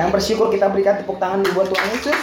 Yang 0.00 0.16
bersyukur 0.16 0.48
kita 0.48 0.72
berikan 0.72 0.96
tepuk 0.96 1.20
tangan 1.20 1.44
buat 1.52 1.68
Tuhan 1.68 1.88
Yesus. 1.92 2.16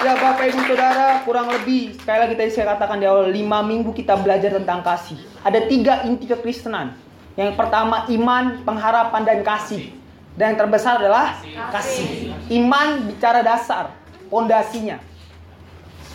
Ya 0.00 0.16
Bapak 0.16 0.48
Ibu 0.48 0.64
Saudara, 0.64 1.20
kurang 1.28 1.52
lebih 1.52 1.92
sekali 2.00 2.24
lagi 2.24 2.34
tadi 2.40 2.50
saya 2.56 2.72
katakan 2.72 2.96
di 2.96 3.04
awal 3.04 3.28
5 3.28 3.36
minggu 3.68 3.92
kita 3.92 4.16
belajar 4.16 4.56
tentang 4.56 4.80
kasih. 4.80 5.20
Ada 5.44 5.68
tiga 5.68 6.08
inti 6.08 6.24
kekristenan. 6.24 6.96
Yang 7.36 7.52
pertama 7.60 8.08
iman, 8.08 8.64
pengharapan 8.64 9.22
dan 9.28 9.38
kasih. 9.44 9.92
Dan 10.40 10.56
yang 10.56 10.58
terbesar 10.64 10.96
adalah 11.04 11.36
kasih. 11.68 12.32
Iman 12.48 13.12
bicara 13.12 13.44
dasar, 13.44 13.92
pondasinya. 14.32 15.04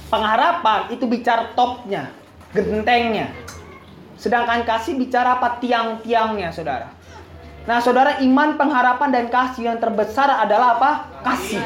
Pengharapan 0.10 0.90
itu 0.98 1.06
bicara 1.06 1.54
topnya, 1.54 2.10
gentengnya. 2.58 3.30
Sedangkan 4.18 4.66
kasih 4.66 4.98
bicara 4.98 5.38
apa 5.38 5.62
tiang-tiangnya, 5.62 6.50
Saudara. 6.50 6.97
Nah, 7.68 7.84
Saudara, 7.84 8.24
iman, 8.24 8.56
pengharapan 8.56 9.12
dan 9.12 9.26
kasih 9.28 9.68
yang 9.68 9.78
terbesar 9.84 10.32
adalah 10.32 10.80
apa? 10.80 10.92
Kasih. 11.20 11.60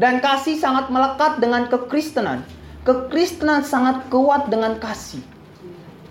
Dan 0.00 0.24
kasih 0.24 0.56
sangat 0.56 0.88
melekat 0.88 1.36
dengan 1.36 1.68
kekristenan. 1.68 2.40
Kekristenan 2.88 3.60
sangat 3.60 4.08
kuat 4.08 4.48
dengan 4.48 4.80
kasih. 4.80 5.20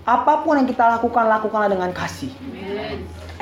Apa 0.06 0.46
pun 0.46 0.62
yang 0.62 0.70
kita 0.70 0.86
lakukan, 0.86 1.26
lakukanlah 1.26 1.74
dengan 1.74 1.90
kasih. 1.90 2.30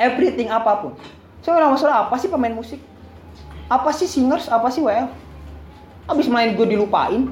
Everything 0.00 0.48
apa 0.48 0.80
pun. 0.80 0.96
Saya 1.44 1.68
masalah 1.68 2.08
apa 2.08 2.16
sih 2.16 2.32
pemain 2.32 2.56
musik? 2.56 2.80
Apa 3.68 3.92
sih 3.92 4.08
singers? 4.08 4.48
Apa 4.48 4.72
sih 4.72 4.80
WL? 4.80 5.12
Abis 6.08 6.32
main 6.32 6.56
gue 6.56 6.64
dilupain. 6.64 7.28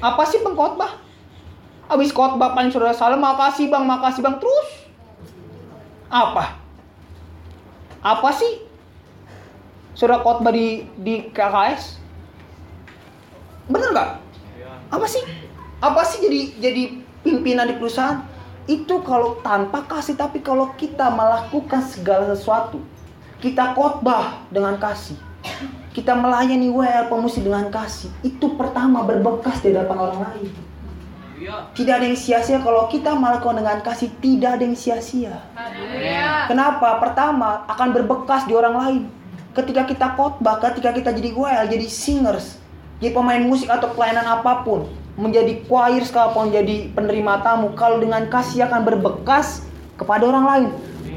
Apa 0.00 0.24
sih 0.24 0.40
pengkhotbah? 0.40 1.04
Abis 1.92 2.16
khotbah 2.16 2.56
paling 2.56 2.72
saudara 2.72 2.96
salam, 2.96 3.20
makasih 3.20 3.68
bang, 3.68 3.84
makasih 3.84 4.24
bang. 4.24 4.40
Terus? 4.40 4.85
Apa? 6.10 6.58
Apa 8.02 8.30
sih 8.30 8.62
Sudah 9.96 10.20
khotbah 10.20 10.52
di 10.52 10.84
di 11.00 11.32
KKS? 11.32 11.96
Bener 13.72 13.96
nggak? 13.96 14.10
Apa 14.92 15.06
sih? 15.08 15.24
Apa 15.80 16.04
sih 16.04 16.20
jadi 16.20 16.40
jadi 16.60 16.82
pimpinan 17.24 17.64
di 17.64 17.80
perusahaan? 17.80 18.20
Itu 18.68 19.00
kalau 19.00 19.40
tanpa 19.40 19.88
kasih, 19.88 20.20
tapi 20.20 20.44
kalau 20.44 20.74
kita 20.76 21.08
melakukan 21.08 21.80
segala 21.86 22.28
sesuatu, 22.34 22.82
kita 23.38 23.72
khotbah 23.78 24.42
dengan 24.50 24.74
kasih, 24.76 25.16
kita 25.94 26.12
melayani 26.18 26.68
WL 26.74 27.06
pemusik 27.06 27.46
dengan 27.46 27.70
kasih, 27.70 28.10
itu 28.26 28.58
pertama 28.58 29.06
berbekas 29.06 29.62
di 29.62 29.70
hadapan 29.70 29.96
orang 30.02 30.20
lain. 30.28 30.50
Tidak 31.78 31.94
ada 31.94 32.06
yang 32.10 32.18
sia-sia 32.18 32.58
kalau 32.58 32.90
kita 32.90 33.14
melakukan 33.14 33.62
dengan 33.62 33.78
kasih, 33.84 34.10
tidak 34.18 34.58
ada 34.58 34.64
yang 34.66 34.74
sia-sia. 34.74 35.36
Kenapa? 36.46 37.02
Pertama 37.02 37.66
akan 37.66 37.88
berbekas 37.90 38.46
di 38.46 38.54
orang 38.54 38.74
lain. 38.78 39.02
Ketika 39.56 39.88
kita 39.88 40.06
khotbah, 40.14 40.60
ketika 40.60 40.92
kita 40.92 41.10
jadi 41.16 41.32
WL, 41.32 41.66
jadi 41.72 41.86
singers, 41.88 42.60
jadi 43.00 43.16
pemain 43.16 43.40
musik 43.40 43.72
atau 43.72 43.88
pelayanan 43.96 44.40
apa 44.40 44.62
pun, 44.62 44.84
menjadi 45.16 45.64
choir 45.64 46.04
sekalipun 46.04 46.52
jadi 46.52 46.92
penerima 46.92 47.40
tamu, 47.40 47.72
kalau 47.72 47.96
dengan 47.96 48.28
kasih 48.28 48.68
akan 48.68 48.84
berbekas 48.84 49.64
kepada 49.96 50.28
orang 50.28 50.44
lain. 50.44 50.68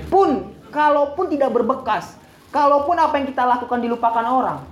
Pun 0.07 0.55
kalaupun 0.71 1.27
tidak 1.27 1.51
berbekas, 1.51 2.15
kalaupun 2.49 2.95
apa 2.95 3.19
yang 3.19 3.27
kita 3.27 3.43
lakukan 3.43 3.79
dilupakan 3.83 4.23
orang, 4.23 4.63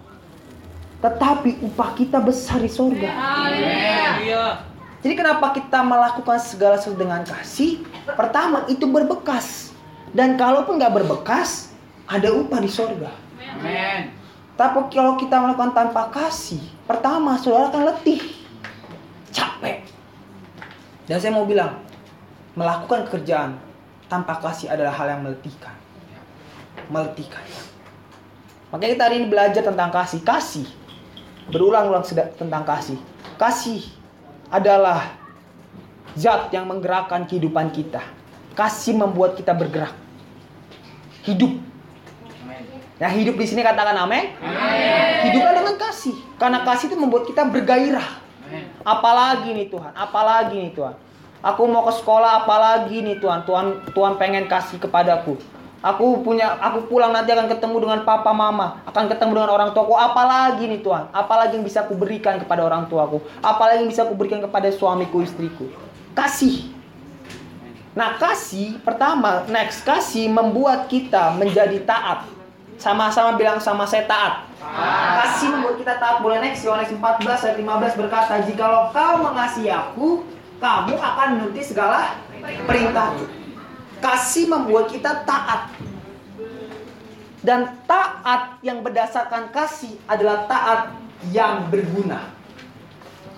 tetapi 1.03 1.61
upah 1.61 1.91
kita 1.93 2.17
besar 2.23 2.63
di 2.63 2.71
surga. 2.71 3.09
Jadi 5.03 5.13
kenapa 5.13 5.53
kita 5.53 5.85
melakukan 5.85 6.41
segala 6.41 6.81
sesuatu 6.81 6.97
dengan 6.97 7.21
kasih? 7.21 7.85
Pertama 8.17 8.65
itu 8.65 8.87
berbekas. 8.89 9.76
Dan 10.15 10.39
kalaupun 10.39 10.79
nggak 10.79 10.93
berbekas, 11.03 11.75
ada 12.07 12.31
upah 12.31 12.59
di 12.63 12.71
surga. 12.71 13.11
Amin. 13.57 14.15
Tapi 14.57 14.89
kalau 14.89 15.19
kita 15.19 15.37
melakukan 15.37 15.75
tanpa 15.75 16.09
kasih, 16.09 16.63
pertama 16.89 17.37
saudara 17.37 17.69
akan 17.69 17.93
letih, 17.93 18.21
capek. 19.29 19.85
Dan 21.05 21.21
saya 21.21 21.35
mau 21.35 21.45
bilang, 21.45 21.77
melakukan 22.57 23.05
kerjaan 23.05 23.61
tanpa 24.09 24.41
kasih 24.41 24.73
adalah 24.73 24.95
hal 24.97 25.07
yang 25.13 25.21
meletihkan. 25.21 25.75
Meletihkan. 26.89 27.43
Makanya 28.73 28.91
kita 28.97 29.03
hari 29.05 29.15
ini 29.21 29.27
belajar 29.29 29.61
tentang 29.61 29.93
kasih. 29.93 30.19
Kasih. 30.25 30.67
Berulang-ulang 31.53 32.03
tentang 32.35 32.63
kasih. 32.65 32.97
Kasih 33.37 33.85
adalah 34.49 35.15
zat 36.17 36.49
yang 36.49 36.65
menggerakkan 36.65 37.29
kehidupan 37.29 37.71
kita. 37.71 38.01
Kasih 38.57 38.97
membuat 38.97 39.37
kita 39.37 39.53
bergerak. 39.53 40.06
Hidup. 41.27 41.51
Nah 42.97 43.11
hidup 43.13 43.35
di 43.35 43.45
sini 43.45 43.61
katakan 43.61 43.93
amin. 43.99 44.31
Hiduplah 45.27 45.53
dengan 45.53 45.75
kasih. 45.75 46.15
Karena 46.39 46.63
kasih 46.63 46.87
itu 46.87 46.97
membuat 46.97 47.27
kita 47.27 47.43
bergairah. 47.45 48.25
Apalagi 48.87 49.51
nih 49.51 49.67
Tuhan, 49.67 49.91
apalagi 49.91 50.55
nih 50.55 50.71
Tuhan. 50.71 50.95
Aku 51.43 51.67
mau 51.67 51.83
ke 51.83 51.93
sekolah 51.99 52.47
apalagi 52.47 53.03
nih 53.03 53.19
Tuhan. 53.19 53.43
Tuhan 53.43 53.91
Tuhan 53.91 54.15
pengen 54.15 54.47
kasih 54.47 54.79
kepadaku. 54.79 55.35
Aku 55.83 56.25
punya 56.25 56.57
aku 56.57 56.89
pulang 56.89 57.13
nanti 57.13 57.29
akan 57.35 57.45
ketemu 57.51 57.85
dengan 57.85 57.99
papa 58.01 58.33
mama, 58.33 58.81
akan 58.89 59.11
ketemu 59.11 59.31
dengan 59.37 59.51
orang 59.51 59.69
tuaku. 59.75 59.93
Apalagi 59.93 60.65
nih 60.65 60.81
Tuhan, 60.81 61.11
apalagi 61.13 61.59
yang 61.59 61.65
bisa 61.67 61.85
aku 61.85 61.93
berikan 61.93 62.41
kepada 62.41 62.65
orang 62.65 62.89
tuaku? 62.89 63.21
Apalagi 63.45 63.85
yang 63.85 63.91
bisa 63.91 64.07
aku 64.07 64.17
berikan 64.17 64.41
kepada 64.41 64.71
suamiku, 64.73 65.21
istriku? 65.21 65.69
Kasih. 66.17 66.76
Nah, 67.97 68.13
kasih 68.21 68.77
pertama, 68.85 69.41
next 69.49 69.81
kasih 69.81 70.29
membuat 70.29 70.85
kita 70.85 71.33
menjadi 71.33 71.81
taat. 71.81 72.29
Sama-sama 72.77 73.33
bilang 73.41 73.57
sama 73.57 73.89
saya 73.89 74.05
taat. 74.05 74.45
Kasih 75.17 75.49
membuat 75.49 75.81
kita 75.81 75.97
taat. 75.97 76.21
Boleh 76.21 76.37
next 76.37 76.61
Yohanes 76.61 76.93
14 76.93 77.41
ayat 77.41 77.57
15 77.57 77.97
berkata, 77.97 78.37
"Jikalau 78.45 78.93
kau 78.93 79.25
mengasihi 79.25 79.73
aku, 79.73 80.21
kamu 80.61 80.93
akan 80.93 81.27
menuruti 81.41 81.65
segala 81.65 82.21
perintahku." 82.69 83.25
Kasih 83.97 84.45
membuat 84.45 84.93
kita 84.93 85.25
taat. 85.25 85.73
Dan 87.41 87.81
taat 87.89 88.61
yang 88.61 88.85
berdasarkan 88.85 89.49
kasih 89.49 89.97
adalah 90.05 90.45
taat 90.45 90.93
yang 91.33 91.65
berguna. 91.73 92.36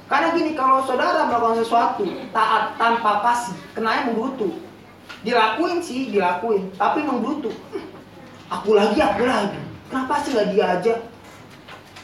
Karena 0.10 0.34
gini, 0.34 0.58
kalau 0.58 0.82
saudara 0.90 1.30
melakukan 1.30 1.62
sesuatu 1.62 2.02
taat 2.34 2.74
tanpa 2.82 3.22
kasih, 3.22 3.54
kenanya 3.78 4.10
menggerutu. 4.10 4.58
Dilakuin 5.22 5.86
sih, 5.86 6.10
dilakuin, 6.10 6.74
tapi 6.74 7.06
menggerutu. 7.06 7.54
Aku 8.50 8.74
lagi, 8.74 8.98
aku 8.98 9.30
lagi. 9.30 9.62
Kenapa 9.86 10.18
sih 10.26 10.34
nggak 10.34 10.50
dia 10.50 10.66
aja? 10.66 10.94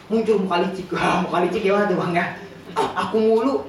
Muncul 0.06 0.46
muka 0.46 0.62
licik, 0.62 0.94
Wah, 0.94 1.18
muka 1.26 1.50
licik 1.50 1.66
gimana 1.66 1.90
tuh 1.90 1.98
bang 1.98 2.14
ya? 2.14 2.26
Aku 2.78 3.18
mulu. 3.18 3.66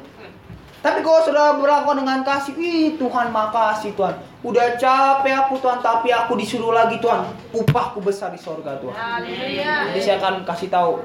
Tapi 0.85 1.01
kalau 1.01 1.25
saudara 1.25 1.57
berlakukan 1.57 2.05
dengan 2.05 2.21
kasih, 2.21 2.53
ih 2.61 3.01
Tuhan 3.01 3.33
makasih 3.33 3.97
Tuhan. 3.97 4.21
Udah 4.45 4.77
capek 4.77 5.35
aku 5.49 5.57
Tuhan, 5.65 5.81
tapi 5.81 6.13
aku 6.13 6.37
disuruh 6.37 6.77
lagi 6.77 7.01
Tuhan. 7.01 7.25
Upahku 7.57 8.05
besar 8.05 8.37
di 8.37 8.39
sorga 8.39 8.77
Tuhan. 8.85 9.25
Jadi 9.25 10.01
saya 10.05 10.21
akan 10.21 10.45
kasih 10.45 10.69
tahu 10.69 11.01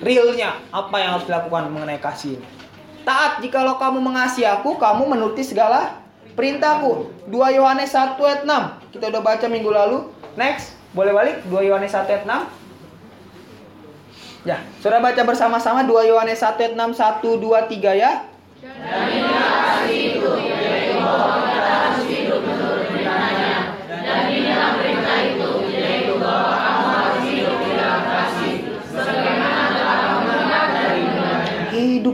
realnya 0.00 0.60
apa 0.72 0.96
yang 1.00 1.16
harus 1.16 1.26
dilakukan 1.28 1.72
mengenai 1.72 2.00
kasih 2.00 2.36
ini. 2.40 2.46
Taat 3.06 3.38
jikalau 3.38 3.78
kamu 3.78 4.02
mengasihi 4.02 4.44
aku, 4.50 4.74
kamu 4.82 5.06
menuruti 5.06 5.46
segala 5.46 6.02
perintahku. 6.34 7.06
2 7.30 7.56
Yohanes 7.56 7.94
1 7.94 8.18
ayat 8.18 8.42
6. 8.42 8.92
Kita 8.98 9.14
udah 9.14 9.22
baca 9.22 9.46
minggu 9.46 9.70
lalu. 9.70 10.10
Next, 10.34 10.74
boleh 10.90 11.14
balik 11.14 11.36
2 11.46 11.68
Yohanes 11.70 11.94
1 11.94 12.02
ayat 12.10 12.24
6. 12.26 12.50
Ya, 14.46 14.62
saudara 14.82 15.02
baca 15.02 15.22
bersama-sama 15.22 15.86
2 15.86 16.10
Yohanes 16.10 16.42
1 16.42 16.58
ayat 16.58 16.74
6 16.74 16.98
1 16.98 17.22
2 17.22 17.66
3 17.70 17.94
ya. 17.94 18.26
Hidup 19.86 20.38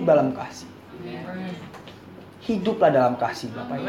dalam 0.04 0.34
kasih. 0.36 0.68
Hiduplah 2.42 2.90
dalam 2.90 3.14
kasih 3.14 3.54
Bapak 3.54 3.78
Ibu. 3.78 3.86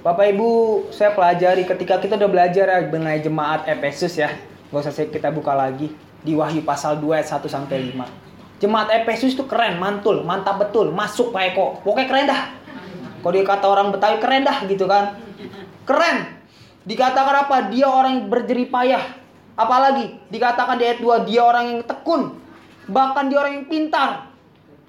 Bapak 0.00 0.26
Ibu, 0.32 0.50
saya 0.90 1.14
pelajari 1.14 1.62
ketika 1.68 2.02
kita 2.02 2.18
udah 2.18 2.30
belajar 2.30 2.66
ya 2.66 2.78
mengenai 2.88 3.22
jemaat 3.22 3.68
Efesus 3.68 4.16
ya. 4.18 4.32
Gak 4.70 4.86
usah 4.86 4.94
kita 5.06 5.30
buka 5.30 5.54
lagi 5.54 5.92
di 6.24 6.32
Wahyu 6.34 6.66
pasal 6.66 6.98
2 6.98 7.20
ayat 7.20 7.28
1 7.28 7.46
sampai 7.46 7.92
5. 7.94 8.62
Jemaat 8.64 8.88
Efesus 8.92 9.36
itu 9.36 9.44
keren, 9.44 9.80
mantul, 9.80 10.24
mantap 10.24 10.60
betul, 10.60 10.92
masuk 10.92 11.32
Pak 11.32 11.42
Eko. 11.52 11.66
Pokoknya 11.84 12.06
keren 12.08 12.26
dah. 12.28 12.42
Kalau 13.20 13.32
dia 13.36 13.44
kata 13.44 13.66
orang 13.68 13.92
Betawi 13.92 14.16
keren 14.16 14.42
dah 14.44 14.58
gitu 14.64 14.84
kan. 14.88 15.20
Keren. 15.84 16.40
Dikatakan 16.88 17.44
apa? 17.44 17.56
Dia 17.68 17.86
orang 17.92 18.24
yang 18.24 18.26
berjerih 18.32 18.72
payah. 18.72 19.04
Apalagi 19.52 20.16
dikatakan 20.32 20.80
di 20.80 20.88
ayat 20.88 21.00
2 21.04 21.28
dia 21.28 21.44
orang 21.44 21.64
yang 21.76 21.80
tekun. 21.84 22.40
Bahkan 22.88 23.24
dia 23.28 23.36
orang 23.36 23.52
yang 23.60 23.66
pintar. 23.68 24.29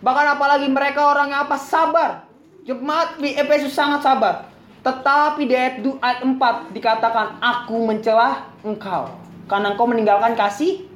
Bahkan 0.01 0.25
apalagi 0.37 0.67
mereka 0.67 1.13
orang 1.13 1.29
yang 1.29 1.45
apa? 1.45 1.55
Sabar. 1.61 2.25
Jemaat 2.65 3.21
di 3.21 3.37
Efesus 3.37 3.73
sangat 3.73 4.05
sabar. 4.05 4.49
Tetapi 4.81 5.45
di 5.45 5.53
ayat, 5.53 5.81
ayat 6.01 6.21
4 6.25 6.73
dikatakan 6.73 7.37
aku 7.37 7.85
mencela 7.85 8.49
engkau. 8.65 9.13
karena 9.45 9.75
engkau 9.75 9.83
meninggalkan 9.83 10.31
kasih. 10.31 10.87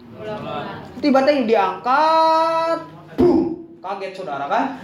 Tiba-tiba 1.04 1.44
diangkat, 1.44 2.88
boom, 3.19 3.68
kaget 3.84 4.16
saudara 4.16 4.48
kan? 4.48 4.80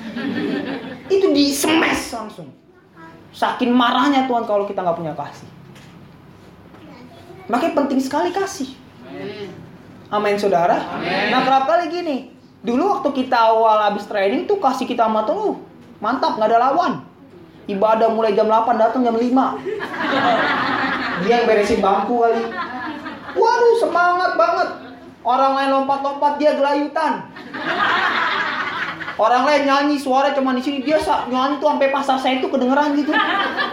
Itu 1.13 1.31
di 1.31 1.55
smash 1.55 2.11
langsung. 2.11 2.51
Saking 3.31 3.71
marahnya 3.71 4.27
Tuhan 4.27 4.43
kalau 4.43 4.67
kita 4.67 4.83
nggak 4.83 4.99
punya 4.99 5.15
kasih. 5.15 5.47
Makanya 7.47 7.73
penting 7.79 7.99
sekali 8.03 8.35
kasih. 8.35 8.75
Amin 10.11 10.35
saudara. 10.35 10.99
Amin. 10.99 11.31
Nah 11.31 11.39
kerap 11.47 11.63
kali 11.63 11.87
gini. 11.87 12.30
Dulu 12.61 12.83
waktu 12.93 13.09
kita 13.25 13.33
awal 13.33 13.89
habis 13.89 14.05
training 14.05 14.45
tuh 14.45 14.61
kasih 14.61 14.85
kita 14.85 15.09
sama 15.09 15.25
Tuhan, 15.25 15.37
uh, 15.41 15.55
mantap 15.97 16.37
nggak 16.37 16.49
ada 16.49 16.59
lawan. 16.69 16.93
Ibadah 17.65 18.09
mulai 18.13 18.37
jam 18.37 18.45
8 18.45 18.77
datang 18.77 19.01
jam 19.01 19.17
5. 19.17 19.25
Dia 21.25 21.41
yang 21.41 21.45
beresin 21.49 21.81
bangku 21.81 22.21
kali. 22.21 22.41
Waduh 23.33 23.75
semangat 23.81 24.31
banget. 24.37 24.69
Orang 25.21 25.53
lain 25.57 25.69
lompat-lompat 25.73 26.41
dia 26.41 26.57
gelayutan. 26.57 27.29
Orang 29.21 29.45
lain 29.45 29.69
nyanyi 29.69 30.01
suara 30.01 30.33
cuma 30.33 30.57
di 30.57 30.65
sini 30.65 30.81
dia 30.81 30.97
nyanyi 31.29 31.61
tuh 31.61 31.69
sampai 31.69 31.93
pasar 31.93 32.17
saya 32.17 32.41
itu 32.41 32.49
kedengeran 32.49 32.97
gitu. 32.97 33.13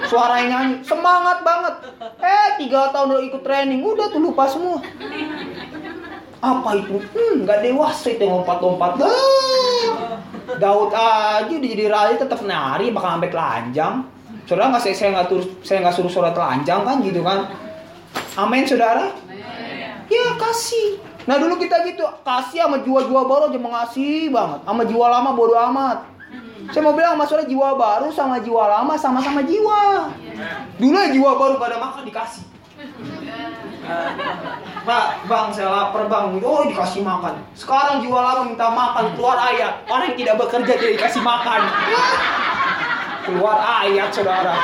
Suara 0.04 0.44
yang 0.44 0.48
nyanyi 0.52 0.74
semangat 0.84 1.40
banget. 1.40 1.74
Eh 2.20 2.48
tiga 2.60 2.92
tahun 2.92 3.16
udah 3.16 3.24
ikut 3.24 3.42
training 3.44 3.80
udah 3.80 4.12
tuh 4.12 4.20
lupa 4.20 4.44
semua. 4.44 4.80
Apa 6.38 6.70
itu? 6.78 7.02
Hmm 7.02 7.42
nggak 7.42 7.66
dewasa 7.66 8.14
itu 8.14 8.22
yang 8.22 8.42
lompat-lompat. 8.42 9.02
Daud 10.58 10.90
aja 10.94 11.50
udah 11.50 11.68
jadi 11.68 11.86
raja 11.90 12.14
tetap 12.18 12.40
nari 12.46 12.94
bakal 12.94 13.18
sampai 13.18 13.30
telanjang. 13.30 13.94
Saudara 14.48 14.72
nggak 14.72 14.82
saya 14.82 14.94
saya 14.96 15.10
nggak 15.12 15.26
suruh 15.28 15.46
saya 15.60 15.78
nggak 15.84 15.94
suruh 15.94 16.12
saudara 16.12 16.32
telanjang 16.32 16.80
kan 16.86 16.96
gitu 17.04 17.20
kan? 17.20 17.52
Amin 18.38 18.64
saudara. 18.64 19.12
Ya 20.08 20.24
kasih. 20.40 21.02
Nah 21.28 21.36
dulu 21.36 21.60
kita 21.60 21.84
gitu 21.84 22.00
kasih 22.24 22.64
sama 22.64 22.80
jiwa-jiwa 22.80 23.22
baru 23.28 23.52
aja 23.52 23.60
mengasih 23.60 24.32
banget. 24.32 24.60
Sama 24.64 24.82
jiwa 24.88 25.06
lama 25.12 25.30
bodo 25.36 25.52
amat. 25.52 25.98
Saya 26.72 26.84
mau 26.84 26.92
bilang 26.96 27.16
masalah 27.16 27.44
jiwa 27.44 27.76
baru 27.76 28.08
sama 28.12 28.40
jiwa 28.40 28.64
lama 28.68 28.94
sama-sama 28.96 29.44
jiwa. 29.44 30.12
Dulu 30.80 30.96
ya 30.96 31.08
jiwa 31.12 31.30
baru 31.36 31.54
pada 31.60 31.76
makan 31.76 32.08
dikasih. 32.08 32.44
Pak, 34.88 35.28
bang 35.28 35.52
saya 35.52 35.68
lapar 35.68 36.08
bang. 36.08 36.40
Oh 36.40 36.64
dikasih 36.64 37.04
makan. 37.04 37.44
Sekarang 37.52 38.00
jiwa 38.00 38.24
lama 38.24 38.48
minta 38.48 38.72
makan 38.72 39.12
keluar 39.20 39.36
ayat. 39.36 39.84
Orang 39.84 40.16
yang 40.16 40.16
tidak 40.16 40.40
bekerja 40.40 40.72
jadi 40.80 40.96
dikasih 40.96 41.20
makan. 41.20 41.60
Keluar 43.28 43.84
ayat 43.84 44.08
saudara. 44.16 44.56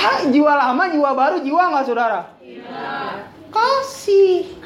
Ah, 0.00 0.24
jiwa 0.24 0.52
lama, 0.56 0.88
jiwa 0.88 1.10
baru, 1.12 1.36
jiwa 1.44 1.62
nggak 1.68 1.84
saudara? 1.84 2.32
Kasih. 3.52 4.56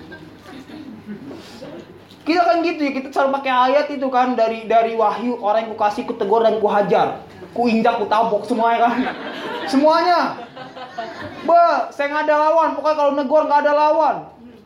Kita 2.23 2.43
kan 2.47 2.63
gitu 2.63 2.79
ya, 2.79 2.93
kita 2.95 3.11
selalu 3.11 3.43
pakai 3.43 3.53
ayat 3.75 3.87
itu 3.91 4.07
kan 4.07 4.39
dari 4.39 4.71
dari 4.71 4.95
wahyu 4.95 5.43
orang 5.43 5.67
yang 5.67 5.71
ku 5.75 5.79
kasih, 5.83 6.07
ku 6.07 6.15
tegur 6.15 6.47
dan 6.47 6.63
ku 6.63 6.71
hajar, 6.71 7.27
ku 7.55 7.71
injak, 7.71 8.03
ku 8.03 8.11
tabok 8.11 8.43
semuanya 8.45 8.91
kan, 8.91 8.95
semuanya. 9.71 10.19
Be, 11.47 11.62
saya 11.95 12.06
nggak 12.11 12.27
ada 12.27 12.37
lawan, 12.51 12.75
pokoknya 12.75 12.99
kalau 12.99 13.12
negor 13.15 13.43
nggak 13.47 13.62
ada 13.62 13.73
lawan, 13.73 14.17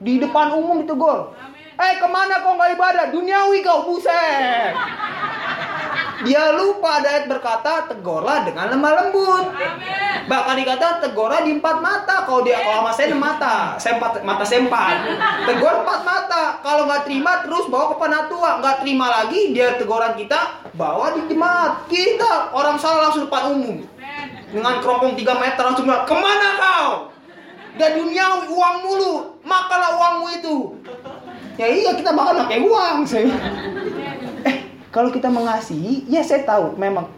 di 0.00 0.16
depan 0.16 0.56
umum 0.56 0.82
ditegur. 0.82 1.36
Eh 1.78 1.94
ke 2.02 2.08
mana 2.10 2.42
kau 2.42 2.58
nggak 2.58 2.74
ibadah? 2.74 3.06
Duniawi 3.14 3.62
kau 3.62 3.86
buset. 3.86 4.74
Dia 6.26 6.50
lupa 6.50 6.98
ada 6.98 7.14
ayat 7.14 7.30
berkata 7.30 7.86
tegurlah 7.86 8.42
dengan 8.42 8.74
lemah 8.74 8.92
lembut. 8.98 9.54
Bahkan 10.26 10.54
dikata 10.58 10.98
tegurlah 11.06 11.46
di 11.46 11.54
empat 11.54 11.78
mata. 11.78 12.26
Kalau 12.26 12.42
dia 12.42 12.58
kalau 12.66 12.82
sama 12.82 12.90
saya 12.90 13.14
enam 13.14 13.22
mata, 13.22 13.78
sempat 13.78 14.18
mata 14.26 14.42
sempat. 14.42 15.06
Tegur 15.46 15.86
empat 15.86 16.00
mata. 16.02 16.58
Kalau 16.66 16.90
nggak 16.90 17.06
terima 17.06 17.46
terus 17.46 17.70
bawa 17.70 17.94
ke 17.94 17.96
penatua. 18.02 18.50
Nggak 18.58 18.76
terima 18.82 19.06
lagi 19.14 19.40
dia 19.54 19.78
teguran 19.78 20.18
kita 20.18 20.66
bawa 20.78 21.18
di 21.18 21.26
jemaat. 21.26 21.90
Kita 21.90 22.54
orang 22.54 22.78
salah 22.78 23.10
langsung 23.10 23.26
depan 23.26 23.50
umum 23.50 23.82
dengan 24.48 24.78
kerompong 24.78 25.18
3 25.18 25.42
meter 25.42 25.62
langsung 25.66 25.84
bilang 25.84 26.06
ke 26.06 26.14
mana 26.14 26.48
kau? 26.56 26.90
Dan 27.78 27.94
dunia 27.98 28.46
uang 28.46 28.76
mulu, 28.86 29.14
makanlah 29.42 29.98
uangmu 29.98 30.26
itu. 30.38 30.56
Ya 31.58 31.66
iya 31.66 31.90
kita 31.94 32.14
makan 32.14 32.46
pakai 32.46 32.58
uang 32.62 33.06
saya. 33.06 33.34
Eh 34.46 34.56
kalau 34.94 35.10
kita 35.10 35.26
mengasihi, 35.26 36.06
ya 36.06 36.22
saya 36.22 36.46
tahu 36.46 36.78
memang 36.78 37.10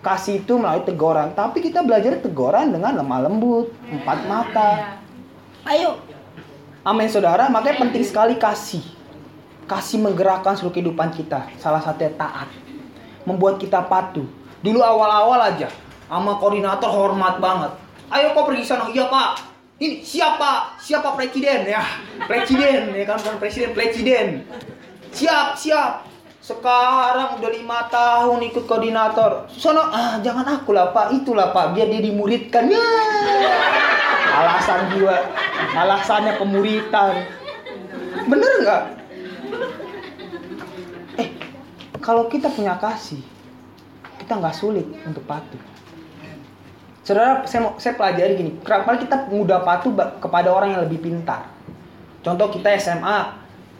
kasih 0.00 0.40
itu 0.40 0.56
melalui 0.56 0.84
teguran. 0.84 1.32
Tapi 1.36 1.60
kita 1.60 1.84
belajar 1.84 2.16
teguran 2.20 2.72
dengan 2.72 2.96
lemah 2.96 3.28
lembut, 3.28 3.72
empat 3.88 4.18
mata. 4.28 4.70
Ayo. 5.68 6.00
Amin 6.80 7.12
saudara, 7.12 7.52
makanya 7.52 7.84
penting 7.84 8.00
sekali 8.00 8.40
kasih. 8.40 8.80
Kasih 9.68 10.00
menggerakkan 10.00 10.56
seluruh 10.56 10.72
kehidupan 10.72 11.12
kita. 11.12 11.44
Salah 11.60 11.84
satunya 11.84 12.16
taat. 12.16 12.48
Membuat 13.30 13.62
kita 13.62 13.86
patuh. 13.86 14.26
Dulu 14.60 14.82
awal-awal 14.82 15.54
aja, 15.54 15.70
sama 16.10 16.36
koordinator 16.42 16.90
hormat 16.90 17.38
banget. 17.38 17.70
Ayo 18.10 18.34
kok 18.34 18.50
pergi 18.50 18.66
sana. 18.66 18.90
Iya 18.90 19.06
pak. 19.06 19.46
Ini 19.80 20.02
siapa? 20.02 20.76
Siapa 20.76 21.14
presiden 21.14 21.64
ya? 21.64 21.80
Presiden 22.26 22.92
ya 22.92 23.04
kan 23.06 23.16
bukan 23.22 23.38
presiden, 23.38 23.70
presiden. 23.72 24.44
Siap, 25.14 25.56
siap. 25.56 26.10
Sekarang 26.40 27.40
udah 27.40 27.50
lima 27.52 27.88
tahun 27.88 28.44
ikut 28.50 28.68
koordinator. 28.68 29.48
Sono, 29.48 29.86
ah 29.88 30.20
jangan 30.20 30.60
aku 30.60 30.76
lah 30.76 30.90
pak, 30.90 31.14
itulah 31.16 31.54
pak, 31.54 31.72
biar 31.72 31.88
dia 31.88 32.02
dimuridkan. 32.02 32.68
Ya. 32.68 32.84
Alasan 34.40 34.92
jiwa, 34.92 35.16
alasannya 35.76 36.36
pemuritan. 36.36 37.24
Bener 38.28 38.52
nggak? 38.66 38.82
Kalau 42.10 42.26
kita 42.26 42.50
punya 42.50 42.74
kasih, 42.74 43.22
kita 44.18 44.34
nggak 44.34 44.50
sulit 44.50 44.82
untuk 45.06 45.22
patuh. 45.30 45.62
Saudara, 47.06 47.46
saya 47.46 47.70
saya 47.78 47.94
pelajari 47.94 48.34
gini. 48.34 48.50
Kerap 48.66 48.82
kali 48.82 49.06
kita 49.06 49.30
mudah 49.30 49.62
patuh 49.62 49.94
kepada 50.18 50.50
orang 50.50 50.74
yang 50.74 50.82
lebih 50.82 51.06
pintar. 51.06 51.46
Contoh 52.26 52.50
kita 52.50 52.74
SMA, 52.82 53.30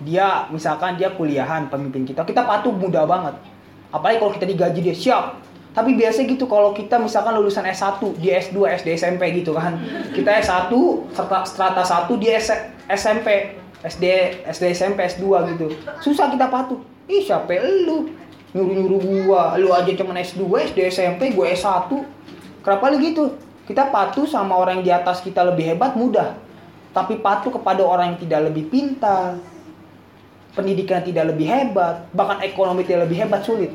dia 0.07 0.47
misalkan 0.47 0.95
dia 0.95 1.11
kuliahan 1.11 1.67
pemimpin 1.75 2.07
kita, 2.07 2.23
kita 2.23 2.47
patuh 2.47 2.71
mudah 2.71 3.03
banget. 3.03 3.35
Apalagi 3.91 4.23
kalau 4.23 4.31
kita 4.39 4.47
digaji 4.47 4.79
dia 4.79 4.95
siap. 4.95 5.43
Tapi 5.75 5.99
biasanya 5.99 6.31
gitu 6.31 6.47
kalau 6.47 6.71
kita 6.71 7.03
misalkan 7.03 7.35
lulusan 7.35 7.67
S1, 7.67 7.99
dia 8.23 8.39
S2, 8.39 8.79
SD, 8.79 8.95
SMP 8.95 9.43
gitu 9.43 9.59
kan. 9.59 9.75
Kita 10.15 10.39
S1, 10.39 10.71
serta 11.19 11.43
strata 11.43 11.83
1, 11.83 12.15
dia 12.23 12.39
S- 12.39 12.63
SMP, 12.95 13.59
SD, 13.83 14.05
SD, 14.47 14.71
SMP, 14.71 15.03
S2 15.19 15.27
gitu. 15.51 15.75
Susah 15.99 16.31
kita 16.31 16.47
patuh. 16.47 16.79
Ih, 17.11 17.27
siapa 17.27 17.59
lu? 17.59 18.21
Nyuruh-nyuruh 18.57 19.01
gua. 19.27 19.55
Lu 19.59 19.71
aja 19.71 19.91
cuman 19.95 20.19
S2, 20.21 20.43
SD, 20.71 20.79
SMP, 20.91 21.31
gua 21.35 21.51
S1. 21.51 21.91
Kenapa 22.61 22.91
kali 22.91 23.13
gitu? 23.13 23.35
Kita 23.65 23.87
patuh 23.89 24.27
sama 24.27 24.59
orang 24.59 24.83
yang 24.83 24.85
di 24.85 24.93
atas 24.93 25.23
kita 25.23 25.47
lebih 25.47 25.75
hebat 25.75 25.95
mudah. 25.95 26.35
Tapi 26.91 27.23
patuh 27.23 27.55
kepada 27.55 27.87
orang 27.87 28.15
yang 28.15 28.19
tidak 28.19 28.51
lebih 28.51 28.67
pintar, 28.67 29.39
pendidikan 30.59 31.07
tidak 31.07 31.31
lebih 31.31 31.47
hebat, 31.47 32.03
bahkan 32.11 32.43
ekonomi 32.43 32.83
tidak 32.83 33.07
lebih 33.07 33.23
hebat 33.23 33.47
sulit. 33.47 33.71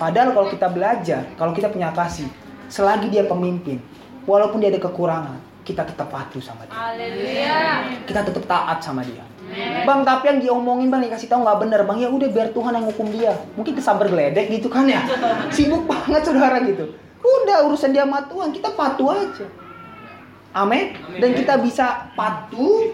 Padahal 0.00 0.32
kalau 0.32 0.48
kita 0.48 0.68
belajar, 0.72 1.22
kalau 1.36 1.52
kita 1.52 1.68
punya 1.68 1.92
kasih, 1.92 2.28
selagi 2.72 3.12
dia 3.12 3.28
pemimpin, 3.28 3.80
walaupun 4.24 4.60
dia 4.60 4.72
ada 4.72 4.80
kekurangan, 4.80 5.36
kita 5.64 5.84
tetap 5.84 6.08
patuh 6.08 6.40
sama 6.40 6.64
dia. 6.64 6.76
Kita 8.08 8.20
tetap 8.24 8.44
taat 8.48 8.78
sama 8.80 9.04
dia. 9.04 9.24
Bang, 9.86 10.02
tapi 10.02 10.24
yang 10.28 10.38
diomongin 10.42 10.90
bang 10.90 11.06
dikasih 11.06 11.30
tahu 11.30 11.46
nggak 11.46 11.58
bener 11.62 11.80
bang. 11.86 11.98
Ya 12.02 12.08
udah 12.10 12.28
biar 12.28 12.48
Tuhan 12.50 12.72
yang 12.74 12.86
hukum 12.90 13.06
dia. 13.14 13.32
Mungkin 13.54 13.72
kesabar 13.78 14.10
geledek 14.10 14.50
gitu 14.50 14.66
kan 14.66 14.84
ya. 14.90 15.06
Sibuk 15.54 15.86
banget 15.86 16.26
saudara 16.26 16.58
gitu. 16.66 16.92
Udah 17.22 17.66
urusan 17.66 17.94
dia 17.94 18.04
sama 18.04 18.26
Tuhan, 18.26 18.50
kita 18.50 18.74
patuh 18.74 19.14
aja. 19.14 19.46
Amin. 20.56 20.96
Dan 21.20 21.30
kita 21.36 21.60
bisa 21.60 22.10
patuh. 22.18 22.92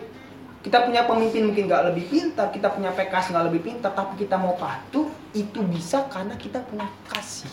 Kita 0.63 0.87
punya 0.87 1.03
pemimpin 1.11 1.51
mungkin 1.51 1.67
nggak 1.67 1.91
lebih 1.91 2.07
pintar, 2.07 2.55
kita 2.55 2.71
punya 2.71 2.95
PKS 2.95 3.35
nggak 3.35 3.51
lebih 3.51 3.67
pintar, 3.67 3.91
tapi 3.99 4.15
kita 4.15 4.39
mau 4.39 4.55
patuh 4.55 5.11
itu 5.35 5.59
bisa 5.67 6.07
karena 6.07 6.39
kita 6.39 6.63
punya 6.63 6.87
kasih. 7.11 7.51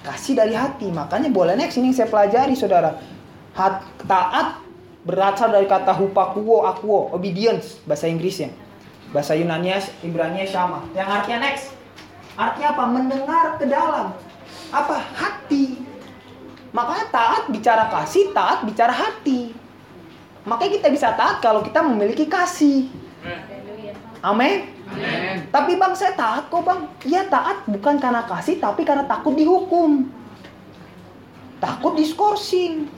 Kasih 0.00 0.40
dari 0.40 0.56
hati. 0.56 0.88
Makanya 0.88 1.28
boleh 1.28 1.52
next 1.60 1.76
ini 1.76 1.92
saya 1.92 2.08
pelajari 2.08 2.56
saudara. 2.56 2.96
Hat, 3.52 3.84
taat 4.08 4.69
berasal 5.04 5.52
dari 5.52 5.64
kata 5.64 5.96
hupakuo 5.96 6.68
akuo, 6.68 7.10
obedience 7.14 7.80
bahasa 7.88 8.08
Inggrisnya. 8.08 8.52
Bahasa 9.10 9.34
Yunani 9.34 9.74
Ibrani 10.06 10.46
sama. 10.46 10.86
Yang 10.94 11.08
artinya 11.10 11.38
next. 11.50 11.74
Artinya 12.38 12.68
apa? 12.78 12.84
Mendengar 12.86 13.46
ke 13.58 13.66
dalam. 13.66 14.14
Apa? 14.70 14.96
Hati. 15.18 15.82
Makanya 16.70 17.06
taat 17.10 17.42
bicara 17.50 17.90
kasih, 17.90 18.30
taat 18.30 18.62
bicara 18.62 18.94
hati. 18.94 19.50
Makanya 20.46 20.78
kita 20.78 20.88
bisa 20.94 21.08
taat 21.18 21.42
kalau 21.42 21.60
kita 21.66 21.82
memiliki 21.82 22.30
kasih. 22.30 22.86
Amin. 24.22 24.70
Tapi 25.50 25.74
bang 25.74 25.94
saya 25.98 26.14
taat 26.14 26.46
kok 26.46 26.62
bang. 26.62 26.80
Iya 27.02 27.26
taat 27.26 27.66
bukan 27.66 27.98
karena 27.98 28.22
kasih 28.24 28.62
tapi 28.62 28.86
karena 28.86 29.04
takut 29.04 29.34
dihukum. 29.34 30.06
Takut 31.58 31.98
diskorsing. 31.98 32.88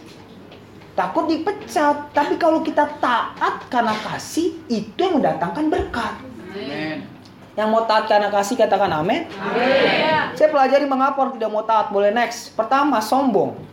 Takut 0.92 1.24
dipecat. 1.28 2.12
Tapi 2.12 2.36
kalau 2.36 2.60
kita 2.60 2.88
taat 3.00 3.66
karena 3.72 3.96
kasih, 4.00 4.56
itu 4.68 4.98
yang 4.98 5.20
mendatangkan 5.20 5.68
berkat. 5.72 6.14
Amin. 6.52 7.04
Yang 7.52 7.68
mau 7.68 7.84
taat 7.84 8.08
karena 8.08 8.32
kasih 8.32 8.56
katakan 8.56 8.88
amin. 8.88 9.28
Amin. 9.28 10.32
Saya 10.36 10.48
pelajari 10.48 10.88
mengapa 10.88 11.20
orang 11.20 11.36
tidak 11.36 11.50
mau 11.52 11.64
taat. 11.64 11.92
Boleh 11.92 12.08
next. 12.08 12.56
Pertama, 12.56 13.00
sombong. 13.00 13.72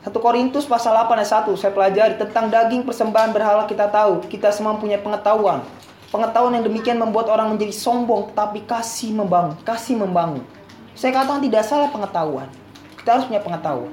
1 0.00 0.16
Korintus 0.16 0.64
pasal 0.64 0.96
8 0.96 1.12
ayat 1.12 1.44
1 1.44 1.60
saya 1.60 1.76
pelajari 1.76 2.16
tentang 2.16 2.48
daging 2.48 2.88
persembahan 2.88 3.36
berhala 3.36 3.68
kita 3.68 3.84
tahu 3.84 4.24
kita 4.32 4.48
semua 4.48 4.72
punya 4.80 4.96
pengetahuan 4.96 5.60
pengetahuan 6.08 6.56
yang 6.56 6.64
demikian 6.64 6.96
membuat 6.96 7.28
orang 7.28 7.52
menjadi 7.52 7.76
sombong 7.76 8.32
tapi 8.32 8.64
kasih 8.64 9.12
membangun 9.12 9.60
kasih 9.60 10.00
membangun 10.00 10.40
saya 10.96 11.12
katakan 11.12 11.44
tidak 11.44 11.68
salah 11.68 11.92
pengetahuan 11.92 12.48
kita 12.96 13.08
harus 13.12 13.28
punya 13.28 13.44
pengetahuan 13.44 13.92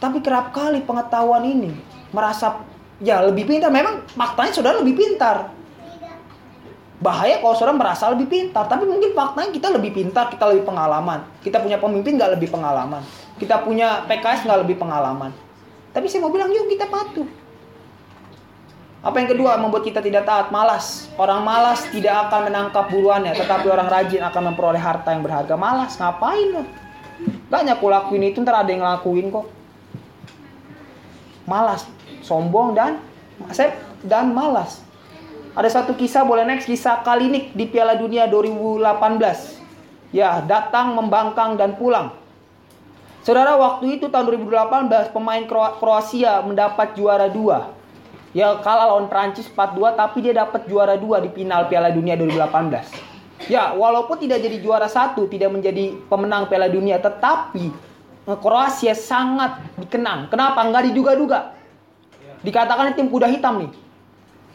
tapi 0.00 0.24
kerap 0.24 0.56
kali 0.56 0.80
pengetahuan 0.80 1.44
ini 1.44 1.76
merasa 2.08 2.64
ya 3.04 3.20
lebih 3.20 3.44
pintar. 3.44 3.68
Memang 3.68 4.08
faktanya 4.16 4.52
saudara 4.56 4.80
lebih 4.80 4.96
pintar. 4.96 5.52
Bahaya 7.00 7.40
kalau 7.44 7.52
saudara 7.52 7.76
merasa 7.76 8.08
lebih 8.08 8.32
pintar. 8.32 8.64
Tapi 8.64 8.88
mungkin 8.88 9.12
faktanya 9.12 9.52
kita 9.52 9.68
lebih 9.68 9.92
pintar 9.92 10.32
kita 10.32 10.48
lebih 10.48 10.64
pengalaman. 10.64 11.28
Kita 11.44 11.60
punya 11.60 11.76
pemimpin 11.76 12.16
nggak 12.16 12.40
lebih 12.40 12.48
pengalaman. 12.48 13.04
Kita 13.36 13.60
punya 13.60 14.08
PKS 14.08 14.48
nggak 14.48 14.60
lebih 14.64 14.76
pengalaman. 14.80 15.36
Tapi 15.92 16.08
saya 16.08 16.24
mau 16.24 16.32
bilang 16.32 16.48
yuk 16.48 16.64
kita 16.72 16.88
patuh. 16.88 17.28
Apa 19.00 19.16
yang 19.16 19.32
kedua 19.32 19.56
membuat 19.60 19.84
kita 19.84 20.00
tidak 20.00 20.24
taat? 20.24 20.48
Malas. 20.48 21.12
Orang 21.20 21.44
malas 21.44 21.84
tidak 21.92 22.28
akan 22.28 22.48
menangkap 22.48 22.88
buruannya 22.88 23.36
tetapi 23.36 23.68
orang 23.68 23.88
rajin 23.88 24.24
akan 24.24 24.42
memperoleh 24.52 24.80
harta 24.80 25.12
yang 25.12 25.20
berharga. 25.20 25.60
Malas. 25.60 26.00
Ngapain 26.00 26.48
lo 26.56 26.64
banyak 27.52 27.76
aku 27.76 27.92
lakuin 27.92 28.32
itu 28.32 28.40
ntar 28.40 28.64
ada 28.64 28.70
yang 28.72 28.80
ngelakuin 28.80 29.28
kok 29.28 29.59
malas 31.50 31.82
sombong 32.22 32.78
dan 32.78 33.02
saya 33.50 33.74
dan 34.06 34.30
malas 34.30 34.86
ada 35.50 35.66
satu 35.66 35.98
kisah 35.98 36.22
boleh 36.22 36.46
next 36.46 36.70
kisah 36.70 37.02
Kalinik 37.02 37.50
di 37.58 37.66
Piala 37.66 37.98
Dunia 37.98 38.30
2018. 38.30 39.58
Ya, 40.14 40.38
datang, 40.46 40.94
membangkang 40.94 41.58
dan 41.58 41.74
pulang. 41.74 42.14
Saudara, 43.26 43.58
waktu 43.58 43.98
itu 43.98 44.06
tahun 44.06 44.46
2018 44.46 45.10
pemain 45.10 45.42
Kro- 45.50 45.74
Kroasia 45.82 46.40
mendapat 46.46 46.94
juara 46.94 47.26
dua. 47.26 47.74
Ya 48.30 48.62
kalah 48.62 48.94
lawan 48.94 49.10
Prancis 49.10 49.50
4-2 49.50 49.98
tapi 49.98 50.22
dia 50.22 50.30
dapat 50.30 50.70
juara 50.70 50.94
dua 50.94 51.18
di 51.18 51.34
final 51.34 51.66
Piala 51.66 51.90
Dunia 51.90 52.14
2018. 52.14 53.50
Ya, 53.50 53.74
walaupun 53.74 54.22
tidak 54.22 54.46
jadi 54.46 54.62
juara 54.62 54.86
satu, 54.86 55.26
tidak 55.26 55.50
menjadi 55.50 55.98
pemenang 56.06 56.46
Piala 56.46 56.70
Dunia, 56.70 57.02
tetapi 57.02 57.89
Kroasia 58.28 58.92
sangat 58.92 59.64
dikenang. 59.80 60.28
Kenapa? 60.28 60.60
Nggak 60.62 60.92
diduga-duga. 60.92 61.56
Dikatakan 62.44 62.96
tim 62.96 63.08
kuda 63.08 63.28
hitam 63.28 63.64
nih. 63.64 63.72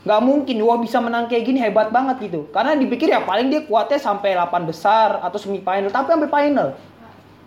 Nggak 0.05 0.21
mungkin 0.21 0.55
wah 0.61 0.77
bisa 0.77 1.01
menang 1.01 1.25
kayak 1.25 1.43
gini 1.49 1.57
hebat 1.57 1.89
banget 1.89 2.29
gitu. 2.29 2.45
Karena 2.53 2.77
dipikir 2.77 3.09
ya 3.09 3.25
paling 3.25 3.49
dia 3.49 3.65
kuatnya 3.65 3.97
sampai 3.97 4.37
8 4.37 4.69
besar 4.69 5.17
atau 5.21 5.37
semifinal 5.41 5.89
tapi 5.89 6.13
sampai 6.13 6.29
final. 6.29 6.67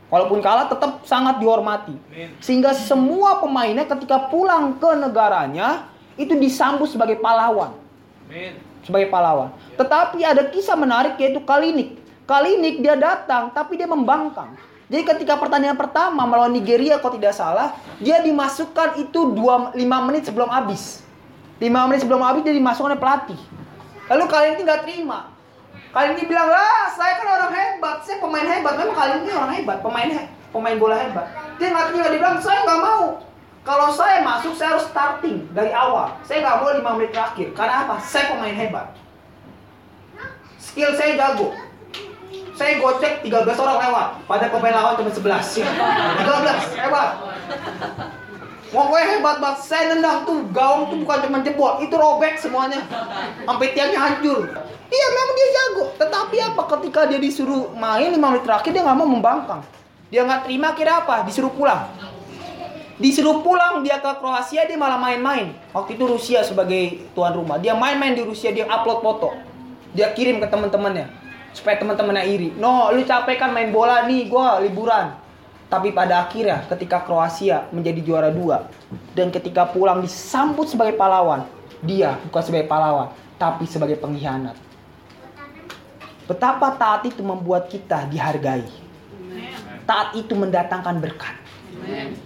Walaupun 0.08 0.40
kalah 0.42 0.66
tetap 0.66 1.06
sangat 1.06 1.38
dihormati. 1.38 1.94
Sehingga 2.42 2.74
semua 2.74 3.38
pemainnya 3.38 3.86
ketika 3.86 4.26
pulang 4.26 4.74
ke 4.80 4.90
negaranya 4.98 5.86
itu 6.18 6.34
disambut 6.34 6.90
sebagai 6.90 7.22
pahlawan. 7.22 7.78
Sebagai 8.82 9.06
pahlawan. 9.06 9.54
Tetapi 9.78 10.18
ada 10.26 10.50
kisah 10.50 10.74
menarik 10.74 11.14
yaitu 11.20 11.38
Kalinik 11.46 11.98
Kalinik 12.28 12.84
dia 12.84 12.92
datang 12.92 13.48
tapi 13.56 13.80
dia 13.80 13.88
membangkang 13.88 14.52
jadi 14.88 15.02
ketika 15.04 15.36
pertandingan 15.36 15.76
pertama 15.76 16.24
melawan 16.24 16.52
Nigeria 16.52 16.96
kalau 16.96 17.20
tidak 17.20 17.36
salah 17.36 17.76
dia 18.00 18.24
dimasukkan 18.24 18.96
itu 18.96 19.36
2 19.36 19.76
5 19.76 20.06
menit 20.08 20.24
sebelum 20.24 20.48
habis 20.48 21.04
5 21.58 21.66
menit 21.90 22.00
sebelum 22.06 22.22
habis 22.22 22.46
dia 22.46 22.54
dimasukkan 22.54 22.94
oleh 22.94 23.00
pelatih. 23.02 23.40
Lalu 24.08 24.24
kalian 24.30 24.52
ini 24.56 24.64
terima. 24.64 25.34
Kalian 25.90 26.14
ini 26.14 26.24
bilang 26.30 26.46
lah, 26.46 26.86
saya 26.94 27.18
kan 27.18 27.26
orang 27.26 27.52
hebat, 27.52 27.98
saya 28.06 28.22
pemain 28.22 28.46
hebat. 28.46 28.72
Memang 28.78 28.96
kalian 28.96 29.18
ini 29.26 29.32
orang 29.34 29.52
hebat, 29.58 29.78
pemain 29.82 30.08
he- 30.08 30.30
pemain 30.54 30.76
bola 30.78 30.96
hebat. 30.96 31.26
Dia 31.58 31.74
nggak 31.74 31.84
terima, 31.90 32.06
dia 32.08 32.20
bilang 32.22 32.38
saya 32.38 32.62
nggak 32.62 32.80
mau. 32.80 33.04
Kalau 33.66 33.88
saya 33.92 34.24
masuk, 34.24 34.54
saya 34.56 34.78
harus 34.78 34.86
starting 34.88 35.44
dari 35.52 35.74
awal. 35.74 36.14
Saya 36.24 36.40
nggak 36.46 36.56
mau 36.62 36.70
5 36.70 36.96
menit 36.96 37.10
terakhir. 37.10 37.48
Karena 37.52 37.74
apa? 37.84 37.96
Saya 38.00 38.32
pemain 38.32 38.54
hebat. 38.54 38.86
Skill 40.62 40.94
saya 40.94 41.18
jago. 41.18 41.50
Saya 42.58 42.82
gocek 42.82 43.22
13 43.22 43.54
orang 43.54 43.78
lewat. 43.86 44.06
Pada 44.26 44.50
pemain 44.50 44.74
lawan 44.74 44.98
cuma 44.98 45.10
11. 45.14 45.62
13, 45.62 46.74
hebat. 46.74 47.10
Pokoknya 48.74 49.06
hebat 49.14 49.36
banget. 49.38 49.58
Saya 49.62 49.94
nendang 49.94 50.26
tuh 50.26 50.42
gawang 50.50 50.90
tuh 50.90 50.98
bukan 51.06 51.18
cuma 51.22 51.38
jebol, 51.46 51.78
itu 51.78 51.94
robek 51.94 52.34
semuanya. 52.42 52.82
Sampai 53.46 53.70
tiangnya 53.78 54.02
hancur. 54.02 54.50
Iya 54.90 55.06
memang 55.14 55.34
dia 55.38 55.48
jago. 55.54 55.84
Tetapi 56.02 56.36
apa 56.42 56.62
ketika 56.74 57.00
dia 57.06 57.22
disuruh 57.22 57.70
main 57.78 58.10
5 58.10 58.18
menit 58.18 58.42
terakhir 58.42 58.70
dia 58.74 58.82
nggak 58.82 58.98
mau 58.98 59.06
membangkang. 59.06 59.62
Dia 60.10 60.26
nggak 60.26 60.50
terima 60.50 60.74
kira 60.74 61.06
apa? 61.06 61.22
Disuruh 61.22 61.54
pulang. 61.54 61.86
Disuruh 62.98 63.38
pulang 63.46 63.86
dia 63.86 64.02
ke 64.02 64.10
Kroasia 64.18 64.66
dia 64.66 64.74
malah 64.74 64.98
main-main. 64.98 65.54
Waktu 65.70 65.94
itu 65.94 66.10
Rusia 66.10 66.42
sebagai 66.42 67.06
tuan 67.14 67.30
rumah. 67.30 67.62
Dia 67.62 67.78
main-main 67.78 68.18
di 68.18 68.26
Rusia 68.26 68.50
dia 68.50 68.66
upload 68.66 68.98
foto. 68.98 69.30
Dia 69.94 70.10
kirim 70.10 70.42
ke 70.42 70.50
teman-temannya 70.50 71.27
supaya 71.52 71.76
teman-temannya 71.80 72.24
iri. 72.28 72.48
No, 72.56 72.90
lu 72.92 73.02
capek 73.04 73.38
kan 73.40 73.50
main 73.52 73.72
bola 73.72 74.04
nih, 74.04 74.28
gua 74.28 74.60
liburan. 74.60 75.14
Tapi 75.68 75.92
pada 75.92 76.24
akhirnya 76.24 76.64
ketika 76.64 77.04
Kroasia 77.04 77.68
menjadi 77.68 78.00
juara 78.00 78.32
dua 78.32 78.72
dan 79.12 79.28
ketika 79.28 79.68
pulang 79.68 80.00
disambut 80.00 80.64
sebagai 80.64 80.96
pahlawan, 80.96 81.44
dia 81.84 82.16
bukan 82.24 82.40
sebagai 82.40 82.64
pahlawan, 82.72 83.12
tapi 83.36 83.68
sebagai 83.68 84.00
pengkhianat. 84.00 84.56
Betapa 86.24 86.72
taat 86.76 87.04
itu 87.04 87.20
membuat 87.20 87.68
kita 87.68 88.08
dihargai. 88.08 88.64
Taat 89.84 90.16
itu 90.16 90.32
mendatangkan 90.32 91.00
berkat. 91.04 91.36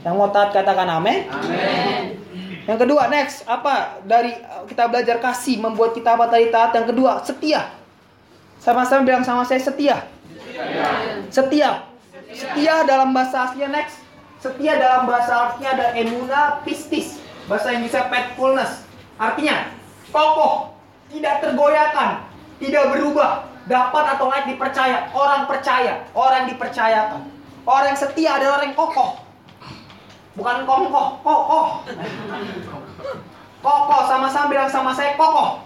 Yang 0.07 0.15
mau 0.15 0.31
taat 0.31 0.55
katakan 0.55 0.87
amin. 1.03 1.27
Yang 2.63 2.79
kedua 2.87 3.11
next 3.11 3.43
apa 3.51 3.99
dari 4.07 4.39
kita 4.71 4.87
belajar 4.87 5.19
kasih 5.19 5.59
membuat 5.59 5.99
kita 5.99 6.15
apa 6.15 6.31
tadi 6.31 6.47
taat. 6.51 6.79
Yang 6.79 6.95
kedua 6.95 7.19
setia. 7.27 7.82
Sama-sama 8.63 9.03
bilang 9.03 9.27
sama 9.27 9.43
saya 9.43 9.59
setia. 9.59 10.07
Setia. 11.35 11.83
Setia 12.31 12.87
dalam 12.87 13.11
bahasa 13.11 13.51
aslinya 13.51 13.75
next. 13.75 13.99
Setia 14.39 14.79
dalam 14.79 15.11
bahasa 15.11 15.51
aslinya 15.51 15.71
ada 15.75 15.87
emuna 15.99 16.63
pistis. 16.63 17.19
Bahasa 17.51 17.75
Inggrisnya 17.75 18.07
faithfulness. 18.07 18.87
Artinya 19.19 19.67
kokoh, 20.15 20.79
tidak 21.11 21.43
tergoyahkan, 21.43 22.23
tidak 22.63 22.85
berubah, 22.95 23.51
dapat 23.67 24.05
atau 24.15 24.31
lain 24.31 24.55
dipercaya, 24.55 25.11
orang 25.11 25.43
percaya, 25.51 26.07
orang 26.15 26.47
dipercayakan. 26.47 27.23
Orang 27.67 27.87
yang 27.95 27.99
setia 27.99 28.31
adalah 28.39 28.63
orang 28.63 28.71
yang 28.71 28.79
kokoh. 28.79 29.11
Bukan 30.39 30.57
kongkoh, 30.65 31.09
kokoh. 31.27 31.67
Kokoh, 33.63 34.11
sama-sama 34.11 34.51
bilang 34.51 34.67
sama 34.67 34.91
saya 34.91 35.15
kokoh. 35.15 35.63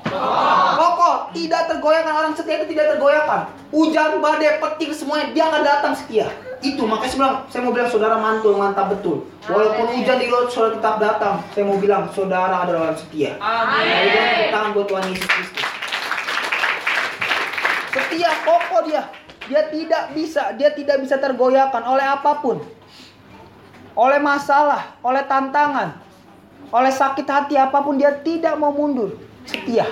Kokoh, 0.77 1.33
tidak 1.33 1.65
tergoyahkan 1.65 2.13
orang 2.13 2.37
setia 2.37 2.61
itu 2.61 2.77
tidak 2.77 2.93
tergoyahkan. 2.93 3.49
Hujan, 3.73 4.21
badai, 4.21 4.61
petir 4.61 4.93
semuanya 4.93 5.33
dia 5.33 5.49
akan 5.49 5.63
datang 5.65 5.93
setia. 5.97 6.29
Itu 6.61 6.85
makanya 6.85 7.09
saya 7.09 7.19
bilang, 7.25 7.37
saya 7.49 7.61
mau 7.65 7.73
bilang 7.73 7.89
saudara 7.89 8.17
mantul 8.21 8.61
mantap 8.61 8.93
betul. 8.93 9.25
Walaupun 9.49 9.97
hujan 9.97 10.21
di 10.21 10.29
laut 10.29 10.53
saudara 10.53 10.77
tetap 10.77 10.97
datang. 11.01 11.35
Saya 11.57 11.65
mau 11.65 11.81
bilang 11.81 12.05
saudara 12.13 12.69
adalah 12.69 12.93
orang 12.93 13.01
setia. 13.01 13.41
Tepuk 13.41 14.49
tangan 14.53 14.71
buat 14.77 14.87
Tuhan 14.93 15.05
Yesus 15.09 15.29
Kristus. 15.33 15.65
Setia 17.97 18.31
kokoh 18.45 18.81
dia. 18.85 19.09
Dia 19.49 19.63
tidak 19.73 20.13
bisa, 20.13 20.53
dia 20.59 20.69
tidak 20.77 21.01
bisa 21.01 21.17
tergoyahkan 21.17 21.81
oleh 21.81 22.05
apa 22.05 22.45
pun. 22.45 22.61
Oleh 23.97 24.21
masalah, 24.21 25.01
oleh 25.01 25.25
tantangan, 25.25 25.97
oleh 26.71 26.93
sakit 26.93 27.27
hati 27.27 27.55
apa 27.55 27.79
pun 27.83 27.99
dia 27.99 28.11
tidak 28.23 28.59
mau 28.59 28.75
mundur. 28.75 29.15
Setia. 29.47 29.87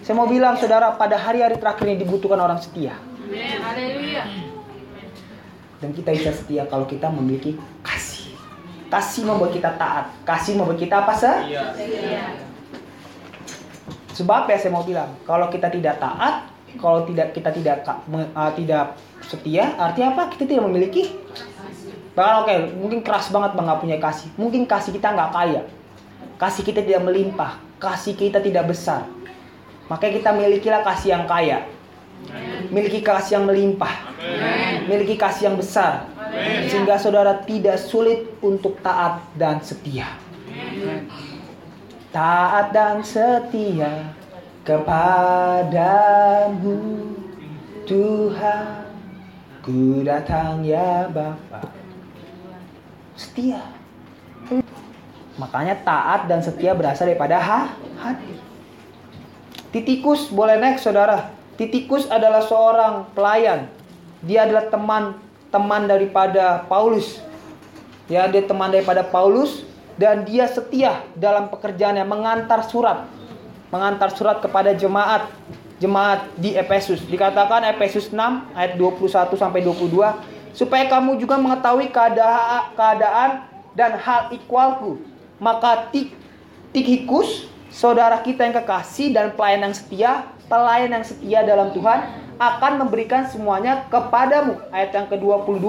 Saya 0.00 0.14
mau 0.16 0.24
bilang 0.24 0.56
saudara 0.56 0.96
pada 0.96 1.20
hari-hari 1.20 1.60
terakhir 1.60 1.84
ini 1.84 2.00
dibutuhkan 2.00 2.40
orang 2.40 2.56
setia. 2.56 2.96
Amin. 2.96 3.60
Haleluya. 3.60 4.24
Dan 5.76 5.92
kita 5.92 6.16
bisa 6.16 6.32
setia 6.32 6.64
kalau 6.64 6.88
kita 6.88 7.12
memiliki 7.12 7.60
kasih. 7.84 8.32
Kasih 8.88 9.28
membuat 9.28 9.52
kita 9.52 9.76
taat. 9.76 10.08
Kasih 10.24 10.56
membuat 10.56 10.80
kita 10.80 11.04
apa 11.04 11.12
sih? 11.12 11.58
Sebab 14.16 14.48
ya 14.48 14.56
saya 14.56 14.72
mau 14.72 14.80
bilang, 14.80 15.12
kalau 15.28 15.52
kita 15.52 15.68
tidak 15.68 16.00
taat, 16.00 16.48
kalau 16.80 17.04
tidak 17.04 17.36
kita 17.36 17.52
tidak 17.52 17.84
uh, 17.84 18.52
tidak 18.56 18.96
setia, 19.20 19.76
artinya 19.76 20.16
apa? 20.16 20.32
Kita 20.32 20.48
tidak 20.48 20.64
memiliki. 20.64 21.12
Bahkan 22.16 22.48
oke, 22.48 22.80
mungkin 22.80 23.04
keras 23.04 23.28
banget 23.28 23.52
bang 23.52 23.68
nggak 23.68 23.80
punya 23.84 24.00
kasih. 24.00 24.32
Mungkin 24.40 24.64
kasih 24.64 24.96
kita 24.96 25.12
nggak 25.12 25.36
kaya, 25.36 25.68
kasih 26.40 26.64
kita 26.64 26.80
tidak 26.80 27.04
melimpah, 27.04 27.60
kasih 27.76 28.16
kita 28.16 28.40
tidak 28.40 28.72
besar. 28.72 29.04
Makanya 29.92 30.24
kita 30.24 30.32
milikilah 30.32 30.80
kasih 30.80 31.12
yang 31.12 31.28
kaya, 31.28 31.68
miliki 32.72 33.04
kasih 33.04 33.36
yang 33.36 33.44
melimpah, 33.44 34.16
miliki 34.88 35.20
kasih 35.20 35.52
yang 35.52 35.60
besar. 35.60 36.08
Sehingga 36.72 36.96
saudara 36.96 37.36
tidak 37.44 37.76
sulit 37.84 38.32
untuk 38.40 38.80
taat 38.80 39.20
dan 39.36 39.60
setia. 39.60 40.08
Taat 42.16 42.72
dan 42.72 43.04
setia 43.04 44.16
kepadamu 44.64 45.92
Tuhan. 47.84 48.88
Ku 49.60 50.00
datang 50.00 50.64
ya 50.64 51.12
Bapa 51.12 51.85
Setia. 53.16 53.64
Makanya 55.36 55.76
taat 55.84 56.28
dan 56.28 56.40
setia 56.40 56.72
berasal 56.72 57.12
daripada 57.12 57.36
ha, 57.36 57.76
hati. 58.00 58.32
Titikus 59.72 60.32
boleh 60.32 60.56
next 60.56 60.88
saudara. 60.88 61.32
Titikus 61.60 62.08
adalah 62.08 62.40
seorang 62.44 63.08
pelayan. 63.12 63.68
Dia 64.24 64.48
adalah 64.48 64.68
teman 64.72 65.04
teman 65.52 65.88
daripada 65.88 66.64
Paulus. 66.68 67.20
Ya 68.08 68.24
dia 68.28 68.46
teman 68.46 68.70
daripada 68.70 69.02
Paulus 69.02 69.66
Dan 69.98 70.22
dia 70.22 70.46
setia 70.46 71.02
dalam 71.18 71.50
pekerjaannya 71.50 72.06
Mengantar 72.06 72.62
surat. 72.62 73.08
Mengantar 73.72 74.14
surat 74.14 74.38
kepada 74.38 74.76
jemaat 74.76 75.26
jemaat 75.76 76.24
di 76.36 76.56
Efesus. 76.56 77.04
Dikatakan 77.04 77.64
Efesus 77.68 78.08
6 78.08 78.16
ayat 78.56 78.80
21 78.80 79.36
sampai 79.36 79.60
22 79.60 80.35
supaya 80.56 80.88
kamu 80.88 81.20
juga 81.20 81.36
mengetahui 81.36 81.92
keadaan, 81.92 82.72
keadaan 82.72 83.30
dan 83.76 84.00
hal 84.00 84.32
ikwalku. 84.32 85.04
Maka 85.36 85.92
tik 85.92 86.16
Tikhikus, 86.76 87.48
saudara 87.72 88.20
kita 88.20 88.44
yang 88.44 88.52
kekasih 88.60 89.08
dan 89.08 89.32
pelayan 89.32 89.64
yang 89.64 89.72
setia, 89.72 90.28
pelayan 90.44 90.92
yang 90.92 91.04
setia 91.08 91.40
dalam 91.40 91.72
Tuhan 91.72 92.04
akan 92.36 92.84
memberikan 92.84 93.24
semuanya 93.24 93.88
kepadamu. 93.88 94.60
Ayat 94.68 94.92
yang 94.92 95.08
ke-22 95.08 95.64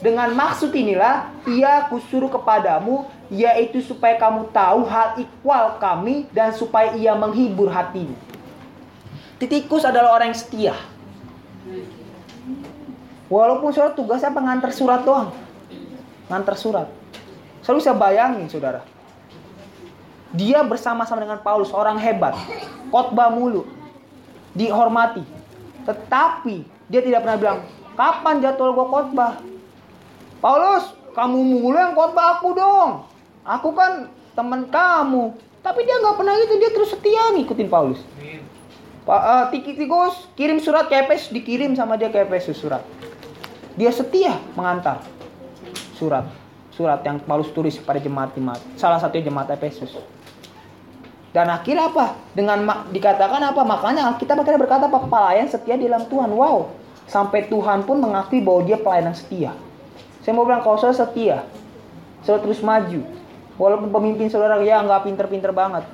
dengan 0.00 0.32
maksud 0.32 0.72
inilah 0.72 1.28
ia 1.44 1.84
kusuruh 1.92 2.32
kepadamu 2.32 3.04
yaitu 3.28 3.84
supaya 3.84 4.16
kamu 4.16 4.48
tahu 4.48 4.88
hal 4.88 5.20
ikwal 5.20 5.76
kami 5.76 6.24
dan 6.32 6.56
supaya 6.56 6.96
ia 6.96 7.12
menghibur 7.12 7.68
hatimu. 7.68 8.16
Titikus 9.36 9.84
adalah 9.84 10.16
orang 10.16 10.32
yang 10.32 10.40
setia. 10.40 10.74
Walaupun 13.26 13.74
saudara 13.74 13.94
tugasnya 13.94 14.30
pengantar 14.30 14.70
surat 14.70 15.02
doang. 15.02 15.34
Ngantar 16.30 16.54
surat. 16.54 16.86
Saya 17.62 17.74
bisa 17.78 17.90
bayangin 17.90 18.46
saudara. 18.46 18.86
Dia 20.34 20.62
bersama-sama 20.62 21.22
dengan 21.22 21.42
Paulus, 21.42 21.74
orang 21.74 21.98
hebat. 21.98 22.34
Khotbah 22.90 23.34
mulu. 23.34 23.66
Dihormati. 24.54 25.22
Tetapi 25.86 26.66
dia 26.86 27.00
tidak 27.02 27.26
pernah 27.26 27.38
bilang, 27.38 27.58
kapan 27.98 28.42
jadwal 28.42 28.74
gua 28.74 28.86
khotbah? 28.90 29.32
Paulus, 30.38 30.94
kamu 31.14 31.38
mulu 31.42 31.74
yang 31.74 31.94
khotbah 31.98 32.38
aku 32.38 32.48
dong. 32.54 32.90
Aku 33.42 33.74
kan 33.74 34.10
teman 34.34 34.70
kamu. 34.70 35.34
Tapi 35.66 35.80
dia 35.82 35.98
nggak 35.98 36.14
pernah 36.14 36.34
gitu, 36.38 36.54
dia 36.62 36.70
terus 36.70 36.94
setia 36.94 37.34
ngikutin 37.34 37.66
Paulus. 37.66 37.98
Pak 39.06 39.22
uh, 39.22 39.44
Tikikus 39.54 40.26
kirim 40.34 40.58
surat 40.58 40.90
ke 40.90 40.94
Efesus, 40.98 41.30
dikirim 41.30 41.78
sama 41.78 41.94
dia 41.94 42.10
ke 42.10 42.18
Efesus 42.26 42.58
surat. 42.58 42.82
Dia 43.76 43.92
setia 43.92 44.40
mengantar 44.56 45.04
surat. 46.00 46.24
Surat 46.72 47.00
yang 47.04 47.20
Paulus 47.24 47.52
tulis 47.52 47.76
pada 47.80 47.96
jemaat-jemaat. 48.00 48.60
Salah 48.76 49.00
satu 49.00 49.16
jemaat 49.16 49.48
Efesus. 49.52 49.96
Dan 51.32 51.52
akhirnya 51.52 51.92
apa? 51.92 52.16
Dengan 52.32 52.88
dikatakan 52.88 53.40
apa? 53.40 53.60
Makanya 53.64 54.16
kita 54.16 54.32
akhirnya 54.32 54.60
berkata 54.60 54.88
apa? 54.88 55.04
Pelayan 55.04 55.48
setia 55.48 55.76
di 55.76 55.88
dalam 55.88 56.08
Tuhan. 56.08 56.32
Wow. 56.32 56.72
Sampai 57.04 57.48
Tuhan 57.52 57.84
pun 57.84 58.00
mengakui 58.00 58.40
bahwa 58.40 58.64
dia 58.64 58.80
pelayanan 58.80 59.12
setia. 59.12 59.52
Saya 60.24 60.32
mau 60.34 60.42
bilang 60.42 60.64
kalau 60.64 60.80
saya 60.80 60.90
setia, 60.90 61.46
saya 62.26 62.42
terus 62.42 62.58
maju. 62.58 62.98
Walaupun 63.56 63.88
pemimpin 63.94 64.26
saudara 64.26 64.58
ya 64.58 64.82
nggak 64.82 65.06
pinter-pinter 65.06 65.54
banget. 65.54 65.86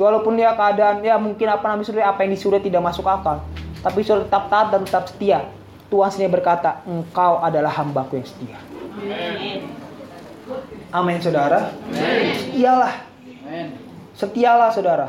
Walaupun 0.00 0.38
dia 0.38 0.54
keadaan 0.54 1.02
ya 1.04 1.18
mungkin 1.20 1.50
apa 1.50 1.68
namanya 1.68 1.90
saudara 1.90 2.08
apa 2.08 2.24
yang 2.24 2.32
disuruh 2.38 2.62
tidak 2.62 2.80
masuk 2.80 3.04
akal, 3.04 3.44
tapi 3.82 4.00
saudara 4.00 4.30
tetap 4.30 4.44
taat 4.48 4.66
dan 4.72 4.80
tetap 4.86 5.04
setia. 5.10 5.38
Tuhan 5.88 6.10
sendiri 6.12 6.36
berkata, 6.40 6.84
engkau 6.84 7.40
adalah 7.40 7.72
hambaku 7.72 8.20
yang 8.20 8.28
setia. 8.28 8.58
Amin 10.92 11.16
saudara. 11.20 11.72
Setialah. 12.36 12.94
Setialah 14.12 14.70
saudara. 14.72 15.08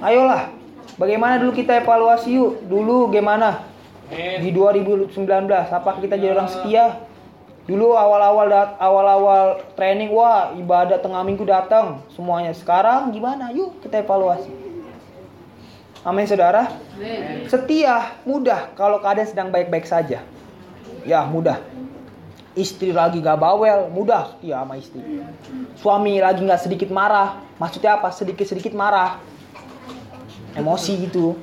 Ayolah. 0.00 0.48
Bagaimana 0.96 1.40
dulu 1.40 1.56
kita 1.56 1.80
evaluasi 1.80 2.36
yuk? 2.36 2.64
Dulu 2.68 3.08
gimana? 3.12 3.64
Di 4.12 4.52
2019 4.52 5.16
apakah 5.72 6.00
kita 6.04 6.20
jadi 6.20 6.36
orang 6.36 6.48
setia? 6.48 7.00
Dulu 7.64 7.96
awal-awal 7.96 8.76
awal-awal 8.76 9.62
training 9.78 10.12
wah 10.12 10.52
ibadah 10.52 11.00
tengah 11.00 11.24
minggu 11.24 11.48
datang 11.48 12.04
semuanya. 12.12 12.52
Sekarang 12.52 13.08
gimana? 13.08 13.48
Yuk 13.56 13.80
kita 13.80 14.04
evaluasi. 14.04 14.61
Amin 16.02 16.26
saudara. 16.26 16.66
Setia 17.46 18.18
mudah 18.26 18.74
kalau 18.74 18.98
keadaan 18.98 19.28
sedang 19.28 19.48
baik-baik 19.54 19.86
saja. 19.86 20.22
Ya 21.06 21.22
mudah. 21.26 21.62
Istri 22.52 22.92
lagi 22.92 23.22
gak 23.24 23.40
bawel, 23.40 23.88
mudah 23.88 24.36
setia 24.36 24.60
sama 24.60 24.76
istri. 24.76 25.00
Suami 25.80 26.20
lagi 26.20 26.44
gak 26.44 26.60
sedikit 26.60 26.92
marah, 26.92 27.40
maksudnya 27.56 27.96
apa? 27.96 28.12
Sedikit-sedikit 28.12 28.76
marah. 28.76 29.16
Emosi 30.52 31.08
gitu. 31.08 31.40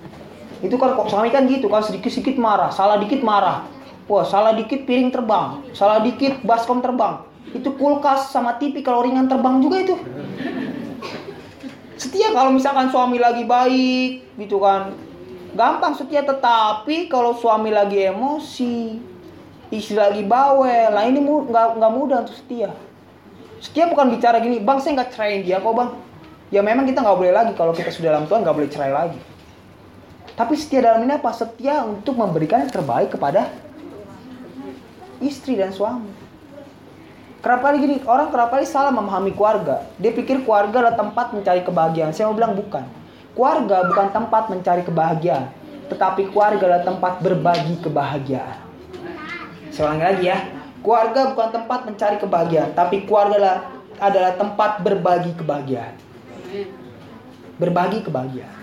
Itu 0.62 0.78
kan 0.78 0.94
kok 0.94 1.10
suami 1.10 1.34
kan 1.34 1.50
gitu 1.50 1.66
kan 1.66 1.82
sedikit-sedikit 1.82 2.38
marah, 2.38 2.70
salah 2.70 3.00
dikit 3.00 3.24
marah 3.26 3.66
Wah, 4.10 4.26
salah 4.26 4.58
dikit 4.58 4.90
piring 4.90 5.14
terbang, 5.14 5.70
salah 5.78 6.02
dikit 6.02 6.42
baskom 6.42 6.82
terbang. 6.82 7.22
Itu 7.54 7.78
kulkas 7.78 8.34
sama 8.34 8.58
TV 8.58 8.82
kalau 8.82 9.06
ringan 9.06 9.30
terbang 9.30 9.62
juga 9.62 9.86
itu. 9.86 9.96
Setia 12.00 12.32
kalau 12.32 12.56
misalkan 12.56 12.88
suami 12.88 13.20
lagi 13.20 13.44
baik, 13.44 14.40
gitu 14.40 14.64
kan. 14.64 14.96
Gampang 15.52 16.00
setia 16.00 16.24
tetapi 16.24 17.12
kalau 17.12 17.36
suami 17.36 17.76
lagi 17.76 18.08
emosi, 18.08 18.96
istri 19.68 20.00
lagi 20.00 20.24
bawel, 20.24 20.96
lah 20.96 21.04
ini 21.04 21.20
nggak 21.20 21.76
nggak 21.76 21.92
mudah 21.92 22.24
untuk 22.24 22.40
setia. 22.40 22.72
Setia 23.60 23.92
bukan 23.92 24.16
bicara 24.16 24.40
gini, 24.40 24.64
bang 24.64 24.80
saya 24.80 24.96
nggak 24.96 25.12
ceraiin 25.12 25.44
dia 25.44 25.60
kok 25.60 25.76
bang. 25.76 25.92
Ya 26.56 26.64
memang 26.64 26.88
kita 26.88 27.04
nggak 27.04 27.18
boleh 27.20 27.34
lagi 27.36 27.52
kalau 27.60 27.76
kita 27.76 27.92
sudah 27.92 28.16
dalam 28.16 28.32
Tuhan 28.32 28.48
nggak 28.48 28.56
boleh 28.56 28.70
cerai 28.72 28.92
lagi. 28.96 29.20
Tapi 30.40 30.54
setia 30.56 30.80
dalam 30.80 31.04
ini 31.04 31.20
apa? 31.20 31.36
Setia 31.36 31.84
untuk 31.84 32.16
memberikan 32.16 32.64
yang 32.64 32.72
terbaik 32.72 33.12
kepada 33.12 33.52
istri 35.20 35.60
dan 35.60 35.76
suami. 35.76 36.08
Kerap 37.40 37.64
kali 37.64 37.80
gini, 37.80 37.96
orang 38.04 38.36
kerap 38.36 38.52
kali 38.52 38.68
salah 38.68 38.92
memahami 38.92 39.32
keluarga. 39.32 39.88
Dia 39.96 40.12
pikir 40.12 40.44
keluarga 40.44 40.84
adalah 40.84 41.00
tempat 41.00 41.32
mencari 41.32 41.64
kebahagiaan. 41.64 42.12
Saya 42.12 42.28
mau 42.28 42.36
bilang 42.36 42.52
bukan. 42.52 42.84
Keluarga 43.32 43.88
bukan 43.88 44.08
tempat 44.12 44.44
mencari 44.52 44.84
kebahagiaan, 44.84 45.48
tetapi 45.88 46.28
keluarga 46.36 46.68
adalah 46.68 46.84
tempat 46.84 47.14
berbagi 47.24 47.80
kebahagiaan. 47.80 48.60
Saya 49.72 49.96
ulangi 49.96 50.04
lagi 50.04 50.26
ya. 50.28 50.38
Keluarga 50.84 51.22
bukan 51.32 51.50
tempat 51.56 51.80
mencari 51.88 52.18
kebahagiaan, 52.20 52.70
tapi 52.76 53.08
keluarga 53.08 53.36
adalah, 53.40 53.58
adalah 54.04 54.32
tempat 54.36 54.72
berbagi 54.84 55.32
kebahagiaan. 55.40 55.96
Berbagi 57.56 58.04
kebahagiaan. 58.04 58.56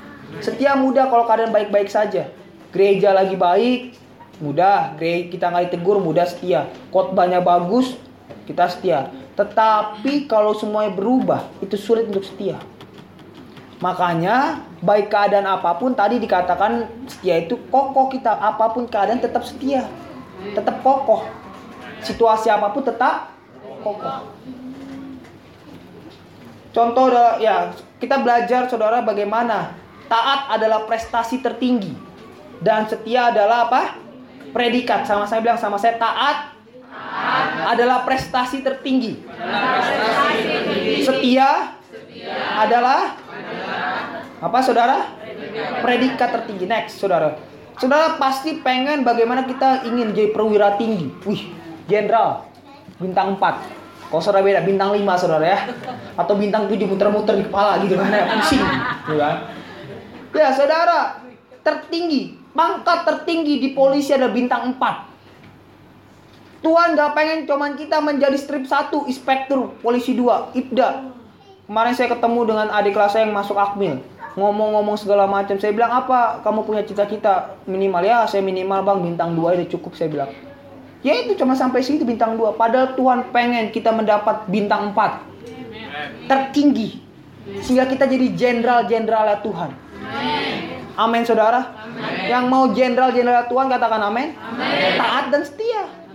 Setia 0.45 0.77
mudah 0.77 1.09
kalau 1.09 1.25
keadaan 1.25 1.53
baik-baik 1.57 1.89
saja. 1.89 2.29
Gereja 2.77 3.17
lagi 3.17 3.41
baik, 3.41 3.97
mudah 4.37 5.01
kita 5.01 5.49
nggak 5.49 5.73
ditegur 5.73 5.97
mudah 5.97 6.29
setia 6.29 6.69
khotbahnya 6.93 7.41
bagus 7.41 7.97
kita 8.47 8.71
setia. 8.71 9.11
Tetapi 9.35 10.31
kalau 10.31 10.55
semuanya 10.57 10.95
berubah 10.95 11.45
itu 11.61 11.77
sulit 11.77 12.09
untuk 12.09 12.25
setia. 12.25 12.57
Makanya 13.83 14.65
baik 14.81 15.13
keadaan 15.13 15.45
apa 15.45 15.77
pun 15.77 15.93
tadi 15.93 16.17
dikatakan 16.17 16.89
setia 17.05 17.45
itu 17.45 17.61
kokoh 17.69 18.09
kita. 18.09 18.33
Apa 18.33 18.73
pun 18.73 18.89
keadaan 18.89 19.21
tetap 19.21 19.45
setia. 19.45 19.85
Tetap 20.57 20.81
kokoh. 20.81 21.29
Situasi 22.01 22.49
apa 22.49 22.73
pun 22.73 22.87
tetap 22.87 23.37
kokoh. 23.85 24.33
Contoh 26.73 27.13
ya 27.41 27.73
kita 28.01 28.21
belajar 28.21 28.69
saudara 28.69 29.05
bagaimana 29.05 29.77
taat 30.09 30.57
adalah 30.57 30.89
prestasi 30.89 31.45
tertinggi. 31.45 31.93
Dan 32.57 32.89
setia 32.89 33.29
adalah 33.29 33.69
apa? 33.69 34.01
Predikat. 34.57 35.05
Sama 35.05 35.29
saya 35.29 35.45
bilang 35.45 35.61
sama 35.61 35.77
saya 35.77 36.01
taat. 36.01 36.56
Adalah 37.67 38.07
prestasi 38.07 38.63
tertinggi. 38.63 39.23
Setia, 41.03 41.77
adalah, 42.57 43.19
apa 44.41 44.59
saudara? 44.63 44.99
Predikat. 45.83 46.31
tertinggi. 46.43 46.65
Next 46.69 47.01
saudara. 47.01 47.37
Saudara 47.77 48.17
pasti 48.17 48.61
pengen 48.65 49.05
bagaimana 49.05 49.45
kita 49.45 49.85
ingin 49.85 50.17
jadi 50.17 50.33
perwira 50.33 50.81
tinggi. 50.81 51.13
Wih, 51.29 51.53
jenderal 51.91 52.49
bintang 52.97 53.37
4. 53.37 54.09
Kalau 54.09 54.23
saudara 54.23 54.47
beda 54.47 54.65
bintang 54.65 54.97
5 54.97 55.03
saudara 55.21 55.45
ya. 55.45 55.61
Atau 56.17 56.41
bintang 56.41 56.69
7 56.71 56.89
muter-muter 56.89 57.37
di 57.37 57.45
kepala 57.45 57.81
gitu 57.85 58.01
kan 58.01 58.09
pusing. 58.41 58.65
Gitu 59.05 59.17
kan. 59.21 59.37
Ya 60.37 60.53
saudara, 60.53 61.21
tertinggi 61.65 62.47
Pangkat 62.57 63.05
tertinggi 63.05 63.61
di 63.61 63.69
polisi 63.77 64.17
ada 64.17 64.33
bintang 64.33 64.73
4. 64.81 64.81
Tuhan 66.67 66.99
gak 66.99 67.15
pengen 67.15 67.47
cuman 67.47 67.79
kita 67.79 68.03
menjadi 68.03 68.35
strip 68.35 68.67
satu, 68.67 69.07
inspektur, 69.07 69.71
polisi 69.79 70.19
dua, 70.19 70.51
ibda. 70.51 71.15
Kemarin 71.71 71.95
saya 71.95 72.11
ketemu 72.11 72.43
dengan 72.43 72.67
adik 72.75 72.91
kelas 72.91 73.15
saya 73.15 73.23
yang 73.23 73.39
masuk 73.39 73.55
akmil. 73.55 74.03
Ngomong-ngomong 74.35 74.99
segala 74.99 75.31
macam. 75.31 75.55
Saya 75.63 75.71
bilang, 75.71 75.95
apa 75.95 76.43
kamu 76.43 76.67
punya 76.67 76.83
cita-cita 76.83 77.55
minimal? 77.71 78.03
Ya, 78.03 78.27
saya 78.27 78.43
minimal 78.43 78.83
bang, 78.83 78.99
bintang 78.99 79.39
dua 79.39 79.55
udah 79.55 79.69
cukup, 79.71 79.95
saya 79.95 80.11
bilang. 80.11 80.31
Ya 81.07 81.15
itu 81.23 81.39
cuma 81.39 81.55
sampai 81.55 81.87
situ 81.87 82.03
bintang 82.03 82.35
dua. 82.35 82.51
Padahal 82.59 82.99
Tuhan 82.99 83.31
pengen 83.31 83.71
kita 83.71 83.95
mendapat 83.95 84.51
bintang 84.51 84.91
empat. 84.91 85.23
Tertinggi. 86.27 86.99
Sehingga 87.63 87.87
kita 87.87 88.11
jadi 88.11 88.35
jenderal-jenderalnya 88.35 89.39
Tuhan. 89.39 89.71
Amin 90.99 91.23
saudara. 91.23 91.63
Yang 92.27 92.45
mau 92.51 92.75
jenderal-jenderal 92.75 93.47
Tuhan 93.47 93.71
katakan 93.71 94.03
amin. 94.03 94.35
Taat 94.99 95.31
dan 95.31 95.47
setia. 95.47 96.06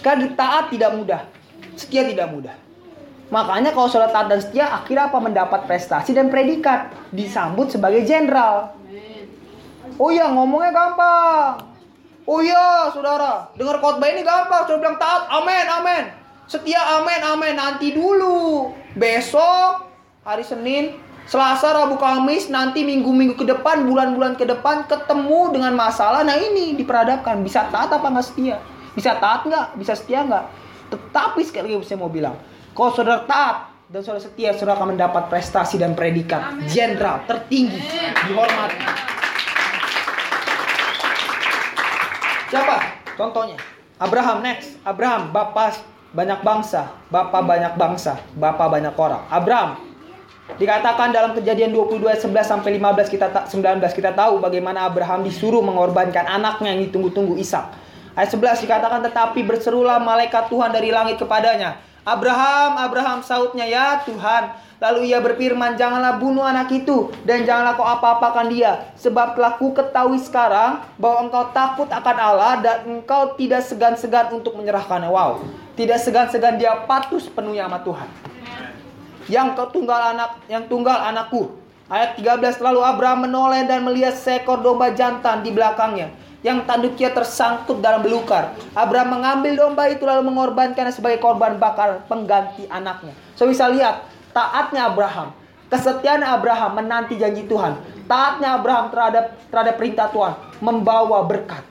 Karena 0.00 0.26
taat 0.38 0.70
tidak 0.70 0.90
mudah, 0.96 1.22
setia 1.74 2.06
tidak 2.06 2.30
mudah. 2.30 2.56
Makanya 3.30 3.70
kalau 3.70 3.86
saudara 3.86 4.10
taat 4.10 4.26
dan 4.26 4.42
setia, 4.42 4.66
akhirnya 4.66 5.06
apa? 5.06 5.18
Mendapat 5.22 5.60
prestasi 5.70 6.10
dan 6.10 6.34
predikat. 6.34 6.90
Disambut 7.14 7.70
sebagai 7.70 8.02
jenderal. 8.02 8.74
Oh 9.94 10.10
iya, 10.10 10.26
ngomongnya 10.34 10.74
gampang. 10.74 11.62
Oh 12.26 12.42
iya, 12.42 12.90
saudara. 12.90 13.54
Dengar 13.54 13.78
khotbah 13.78 14.10
ini 14.10 14.26
gampang. 14.26 14.66
Saudara 14.66 14.82
bilang 14.82 14.98
taat, 14.98 15.30
amin, 15.30 15.66
amin. 15.66 16.04
Setia, 16.50 16.82
amin, 16.98 17.20
amin. 17.22 17.54
Nanti 17.54 17.94
dulu. 17.94 18.74
Besok, 18.98 19.86
hari 20.26 20.42
Senin, 20.42 20.98
Selasa, 21.30 21.70
Rabu, 21.70 21.94
Kamis, 21.94 22.50
nanti 22.50 22.82
minggu-minggu 22.82 23.38
ke 23.38 23.46
depan, 23.46 23.86
bulan-bulan 23.86 24.34
ke 24.34 24.42
depan 24.42 24.82
ketemu 24.90 25.54
dengan 25.54 25.78
masalah. 25.78 26.26
Nah 26.26 26.34
ini 26.34 26.74
diperadabkan. 26.74 27.38
Bisa 27.46 27.70
taat 27.70 27.86
apa 27.86 28.02
nggak 28.02 28.26
setia? 28.26 28.58
Bisa 28.98 29.14
taat 29.14 29.46
nggak? 29.46 29.78
Bisa 29.78 29.94
setia 29.94 30.26
nggak? 30.26 30.50
Tetapi 30.90 31.40
sekali 31.46 31.70
lagi 31.70 31.86
saya 31.86 32.02
mau 32.02 32.10
bilang, 32.10 32.34
kalau 32.74 32.90
saudara 32.90 33.22
taat 33.30 33.70
dan 33.86 34.02
saudara 34.02 34.26
setia, 34.26 34.50
saudara 34.58 34.74
akan 34.82 34.98
mendapat 34.98 35.30
prestasi 35.30 35.78
dan 35.78 35.94
predikat 35.94 36.66
jenderal 36.66 37.22
tertinggi, 37.30 37.78
dihormati. 38.26 38.82
Siapa? 42.50 42.76
Contohnya 43.14 43.54
Abraham 44.02 44.42
next. 44.42 44.82
Abraham, 44.82 45.30
bapak 45.30 45.78
banyak 46.10 46.42
bangsa, 46.42 46.90
bapak 47.06 47.46
banyak 47.46 47.78
bangsa, 47.78 48.18
bapak 48.34 48.66
banyak 48.66 48.98
orang. 48.98 49.22
Abraham 49.30 49.89
Dikatakan 50.56 51.14
dalam 51.14 51.36
kejadian 51.36 51.70
22 51.70 52.26
11 52.26 52.42
sampai 52.42 52.80
15 52.80 53.12
kita 53.12 53.26
19 53.46 53.78
kita 53.94 54.10
tahu 54.16 54.42
bagaimana 54.42 54.88
Abraham 54.88 55.22
disuruh 55.22 55.62
mengorbankan 55.62 56.26
anaknya 56.26 56.74
yang 56.74 56.82
ditunggu-tunggu 56.90 57.38
Ishak. 57.38 57.70
Ayat 58.18 58.34
11 58.34 58.66
dikatakan 58.66 59.00
tetapi 59.06 59.46
berserulah 59.46 60.02
malaikat 60.02 60.50
Tuhan 60.50 60.74
dari 60.74 60.90
langit 60.90 61.20
kepadanya. 61.22 61.78
Abraham, 62.02 62.80
Abraham 62.80 63.20
sautnya 63.20 63.68
ya 63.68 64.00
Tuhan. 64.02 64.56
Lalu 64.80 65.12
ia 65.12 65.20
berfirman, 65.20 65.76
janganlah 65.76 66.16
bunuh 66.16 66.40
anak 66.40 66.72
itu 66.72 67.12
dan 67.28 67.44
janganlah 67.44 67.76
kau 67.76 67.84
apa-apakan 67.84 68.48
dia. 68.48 68.88
Sebab 68.96 69.36
telah 69.36 69.60
ku 69.60 69.76
ketahui 69.76 70.16
sekarang 70.16 70.80
bahwa 70.96 71.28
engkau 71.28 71.44
takut 71.52 71.84
akan 71.92 72.16
Allah 72.16 72.52
dan 72.64 72.76
engkau 72.88 73.36
tidak 73.36 73.60
segan-segan 73.60 74.32
untuk 74.32 74.56
menyerahkannya. 74.56 75.12
Wow, 75.12 75.44
tidak 75.76 76.00
segan-segan 76.00 76.56
dia 76.56 76.72
patuh 76.88 77.20
sepenuhnya 77.20 77.68
sama 77.68 77.84
Tuhan. 77.84 78.29
Yang 79.30 79.70
tunggal 79.70 80.10
anak, 80.10 80.42
yang 80.50 80.66
tunggal 80.66 80.98
anakku. 80.98 81.54
Ayat 81.86 82.18
13 82.18 82.62
lalu 82.62 82.82
Abraham 82.82 83.30
menoleh 83.30 83.66
dan 83.66 83.82
melihat 83.82 84.14
seekor 84.14 84.62
domba 84.62 84.94
jantan 84.94 85.42
di 85.42 85.50
belakangnya 85.50 86.10
yang 86.40 86.64
tanduknya 86.64 87.12
tersangkut 87.12 87.84
dalam 87.84 88.00
belukar. 88.00 88.56
Abraham 88.72 89.20
mengambil 89.20 89.58
domba 89.58 89.90
itu 89.92 90.06
lalu 90.08 90.32
mengorbankannya 90.32 90.94
sebagai 90.94 91.20
korban 91.20 91.60
bakar 91.60 92.06
pengganti 92.08 92.64
anaknya. 92.72 93.12
So 93.36 93.44
bisa 93.44 93.68
lihat 93.68 94.08
taatnya 94.32 94.88
Abraham, 94.88 95.36
kesetiaan 95.68 96.24
Abraham 96.24 96.80
menanti 96.80 97.20
janji 97.20 97.44
Tuhan. 97.44 97.76
Taatnya 98.08 98.56
Abraham 98.56 98.88
terhadap 98.90 99.36
terhadap 99.52 99.74
perintah 99.76 100.06
Tuhan 100.10 100.34
membawa 100.64 101.26
berkat. 101.28 101.62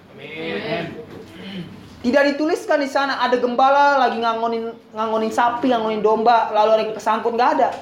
Tidak 2.00 2.24
dituliskan 2.32 2.80
di 2.80 2.88
sana 2.88 3.20
ada 3.20 3.36
gembala 3.36 4.00
lagi 4.00 4.24
ngangonin 4.24 4.72
ngangonin 4.96 5.32
sapi, 5.36 5.68
ngangonin 5.68 6.00
domba, 6.00 6.48
lalu 6.56 6.70
ada 6.72 6.82
yang 6.88 6.96
kesangkut 6.96 7.36
nggak 7.36 7.60
ada. 7.60 7.76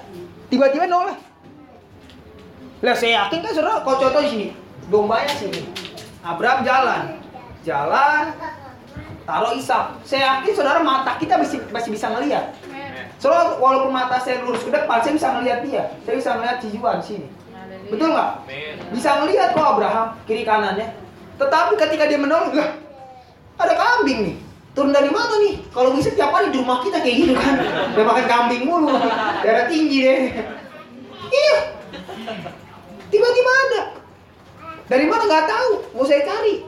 Tiba-tiba 0.50 0.90
noleh. 0.90 1.14
Lah 2.82 2.96
saya 2.98 3.26
yakin 3.26 3.46
kan 3.46 3.52
saudara, 3.54 3.86
kalau 3.86 3.98
contoh 4.02 4.22
di 4.26 4.30
sini, 4.30 4.48
dombanya 4.90 5.30
sini. 5.38 5.62
Abraham 6.26 6.66
jalan, 6.66 7.04
jalan, 7.62 8.24
taruh 9.30 9.54
Ishak. 9.54 10.02
Saya 10.02 10.42
yakin 10.42 10.54
saudara 10.58 10.82
mata 10.82 11.14
kita 11.22 11.38
masih 11.38 11.62
masih 11.70 11.94
bisa 11.94 12.10
ngelihat. 12.10 12.58
Soalnya 13.22 13.62
walaupun 13.62 13.94
mata 13.94 14.18
saya 14.18 14.42
lurus 14.42 14.66
ke 14.66 14.74
depan, 14.74 14.98
saya 15.02 15.14
bisa 15.14 15.28
ngelihat 15.38 15.60
dia. 15.62 15.84
Saya 16.06 16.16
bisa 16.18 16.30
ngelihat 16.38 16.58
si 16.58 16.68
Juan 16.74 16.98
sini. 17.06 17.30
Betul 17.94 18.18
nggak? 18.18 18.32
Bisa 18.98 19.22
ngelihat 19.22 19.54
kok 19.54 19.68
Abraham 19.78 20.18
kiri 20.26 20.42
kanannya. 20.42 20.90
Tetapi 21.38 21.78
ketika 21.78 22.10
dia 22.10 22.18
menolong, 22.18 22.50
lah 22.58 22.87
ada 23.58 23.74
kambing 23.74 24.20
nih. 24.24 24.36
Turun 24.78 24.94
dari 24.94 25.10
mana 25.10 25.42
nih? 25.42 25.58
Kalau 25.74 25.90
bisa 25.98 26.14
tiap 26.14 26.30
hari 26.30 26.54
di 26.54 26.62
rumah 26.62 26.86
kita 26.86 27.02
kayak 27.02 27.16
gitu 27.26 27.34
kan. 27.34 27.54
Udah 27.98 28.06
makan 28.06 28.26
kambing 28.30 28.64
mulu. 28.70 28.94
Darah 29.42 29.66
tinggi 29.66 30.06
deh. 30.06 30.22
Iya. 31.34 31.58
Tiba-tiba 33.10 33.52
ada. 33.52 33.82
Dari 34.86 35.06
mana 35.10 35.24
nggak 35.26 35.46
tahu. 35.50 35.72
Mau 35.98 36.06
saya 36.06 36.22
cari. 36.22 36.62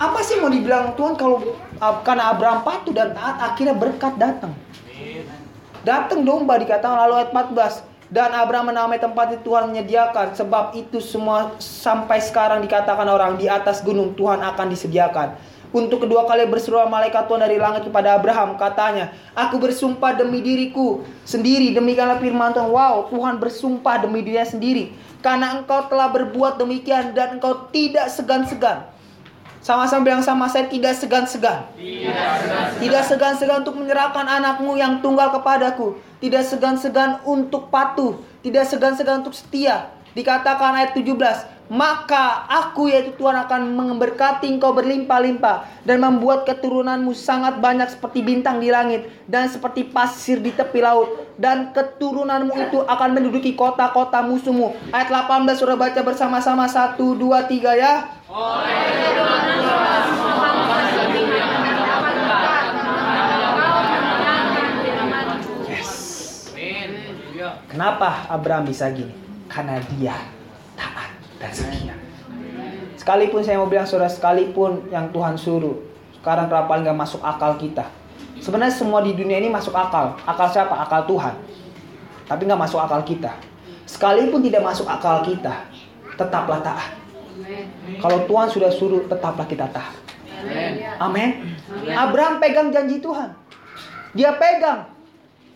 Apa 0.00 0.18
sih 0.24 0.42
mau 0.42 0.50
dibilang 0.50 0.98
Tuhan 0.98 1.14
kalau 1.14 1.54
karena 2.02 2.32
Abraham 2.34 2.66
patuh 2.66 2.90
dan 2.90 3.14
taat 3.14 3.36
akhirnya 3.38 3.76
berkat 3.76 4.16
datang. 4.18 4.56
Datang 5.86 6.26
domba 6.26 6.58
dikatakan 6.58 7.06
lalu 7.06 7.24
ayat 7.24 7.30
14 7.32 8.10
dan 8.10 8.34
Abraham 8.34 8.74
menamai 8.74 8.98
tempat 8.98 9.32
itu 9.32 9.46
Tuhan 9.46 9.70
menyediakan 9.70 10.34
sebab 10.34 10.74
itu 10.74 10.98
semua 10.98 11.54
sampai 11.62 12.18
sekarang 12.18 12.58
dikatakan 12.66 13.06
orang 13.06 13.38
di 13.38 13.46
atas 13.46 13.80
gunung 13.86 14.18
Tuhan 14.18 14.42
akan 14.42 14.66
disediakan. 14.72 15.38
Untuk 15.70 16.02
kedua 16.02 16.26
kali 16.26 16.50
berseru 16.50 16.82
malaikat 16.90 17.30
Tuhan 17.30 17.46
dari 17.46 17.54
langit 17.54 17.86
kepada 17.86 18.18
Abraham 18.18 18.58
katanya, 18.58 19.14
"Aku 19.38 19.62
bersumpah 19.62 20.18
demi 20.18 20.42
diriku 20.42 21.06
sendiri, 21.22 21.70
demikianlah 21.70 22.18
firman 22.18 22.50
Tuhan. 22.50 22.74
Wow, 22.74 23.06
Tuhan 23.06 23.38
bersumpah 23.38 24.02
demi 24.02 24.26
dirinya 24.26 24.42
sendiri 24.42 24.90
karena 25.22 25.62
engkau 25.62 25.86
telah 25.86 26.10
berbuat 26.10 26.58
demikian 26.58 27.14
dan 27.14 27.38
engkau 27.38 27.70
tidak 27.70 28.10
segan-segan." 28.10 28.90
Sama-sama 29.60 30.08
bilang 30.08 30.24
sama 30.24 30.48
saya 30.48 30.66
tidak 30.72 30.96
segan-segan. 30.96 31.68
Tidak 32.80 33.02
segan-segan 33.04 33.60
untuk 33.60 33.76
menyerahkan 33.76 34.24
anakmu 34.24 34.72
yang 34.80 35.04
tunggal 35.04 35.28
kepadaku. 35.36 36.00
Tidak 36.16 36.40
segan-segan 36.40 37.20
untuk 37.28 37.68
patuh. 37.68 38.16
Tidak 38.40 38.64
segan-segan 38.64 39.20
untuk 39.20 39.36
setia. 39.36 39.92
Dikatakan 40.10 40.74
ayat 40.74 40.92
17, 40.98 41.70
maka 41.70 42.50
aku 42.50 42.90
yaitu 42.90 43.14
Tuhan 43.14 43.38
akan 43.46 43.78
memberkati 43.78 44.50
engkau 44.50 44.74
berlimpah-limpah 44.74 45.86
dan 45.86 46.02
membuat 46.02 46.42
keturunanmu 46.42 47.14
sangat 47.14 47.62
banyak 47.62 47.86
seperti 47.94 48.26
bintang 48.26 48.58
di 48.58 48.74
langit 48.74 49.06
dan 49.30 49.46
seperti 49.46 49.86
pasir 49.86 50.42
di 50.42 50.50
tepi 50.50 50.82
laut 50.82 51.30
dan 51.38 51.70
keturunanmu 51.70 52.50
itu 52.58 52.82
akan 52.82 53.14
menduduki 53.14 53.54
kota-kota 53.54 54.18
musuhmu. 54.18 54.74
Ayat 54.90 55.14
18 55.14 55.54
sudah 55.54 55.78
baca 55.78 56.00
bersama-sama 56.02 56.66
1 56.66 56.98
2 56.98 57.22
3 57.46 57.78
ya. 57.78 58.18
Kenapa 67.70 68.26
Abraham 68.26 68.66
bisa 68.66 68.90
gini? 68.90 69.29
Karena 69.50 69.82
dia 69.98 70.14
taat 70.78 71.10
dan 71.42 71.50
setia. 71.50 71.94
Sekalipun 72.94 73.42
saya 73.42 73.58
mau 73.58 73.66
bilang 73.66 73.88
saudara, 73.88 74.06
sekalipun 74.06 74.86
yang 74.94 75.10
Tuhan 75.10 75.34
suruh, 75.34 75.74
sekarang 76.20 76.46
kenapa 76.46 76.78
nggak 76.78 76.94
masuk 76.94 77.18
akal 77.24 77.58
kita? 77.58 77.88
Sebenarnya 78.38 78.72
semua 78.72 79.02
di 79.02 79.12
dunia 79.12 79.42
ini 79.42 79.50
masuk 79.50 79.74
akal. 79.74 80.14
Akal 80.22 80.48
siapa? 80.48 80.72
Akal 80.78 81.04
Tuhan. 81.10 81.34
Tapi 82.30 82.46
nggak 82.46 82.60
masuk 82.60 82.78
akal 82.78 83.02
kita. 83.02 83.34
Sekalipun 83.90 84.38
tidak 84.38 84.62
masuk 84.62 84.86
akal 84.86 85.26
kita, 85.26 85.66
tetaplah 86.14 86.62
taat. 86.62 86.94
Kalau 87.98 88.22
Tuhan 88.30 88.48
sudah 88.52 88.70
suruh, 88.70 89.02
tetaplah 89.10 89.48
kita 89.50 89.66
taat. 89.74 89.96
Amin. 91.02 91.56
Abraham 91.90 92.38
pegang 92.38 92.70
janji 92.70 93.02
Tuhan. 93.02 93.34
Dia 94.14 94.36
pegang. 94.38 94.88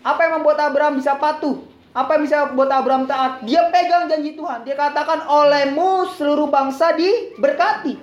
Apa 0.05 0.29
yang 0.29 0.33
membuat 0.41 0.61
Abraham 0.61 1.01
bisa 1.01 1.17
patuh? 1.17 1.74
Apa 1.95 2.19
yang 2.19 2.23
bisa 2.27 2.51
buat 2.59 2.67
Abraham 2.67 3.07
taat? 3.07 3.47
Dia 3.47 3.71
pegang 3.71 4.11
janji 4.11 4.35
Tuhan. 4.35 4.67
Dia 4.67 4.75
katakan 4.75 5.31
olehmu 5.31 6.11
seluruh 6.19 6.51
bangsa 6.51 6.91
diberkati. 6.99 7.95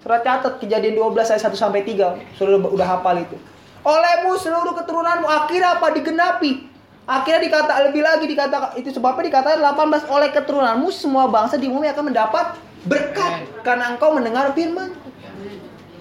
Surat 0.00 0.24
catat 0.24 0.56
kejadian 0.64 0.96
12 0.96 1.28
ayat 1.28 1.52
1 1.52 1.52
sampai 1.52 1.84
3. 1.84 2.40
Sudah 2.40 2.56
udah 2.56 2.86
hafal 2.88 3.20
itu. 3.20 3.36
Olehmu 3.84 4.40
seluruh 4.40 4.72
keturunanmu 4.72 5.28
akhirnya 5.28 5.76
apa 5.76 5.92
digenapi. 5.92 6.72
Akhirnya 7.04 7.44
dikata 7.44 7.84
lebih 7.84 8.00
lagi 8.00 8.24
dikatakan 8.24 8.80
itu 8.80 8.88
sebabnya 8.88 9.28
dikatakan 9.28 9.60
18 9.60 10.08
oleh 10.08 10.28
keturunanmu 10.32 10.88
semua 10.88 11.28
bangsa 11.28 11.60
di 11.60 11.68
bumi 11.68 11.84
akan 11.92 12.04
mendapat 12.08 12.56
berkat 12.88 13.44
karena 13.60 13.92
engkau 13.92 14.16
mendengar 14.16 14.56
firman. 14.56 14.88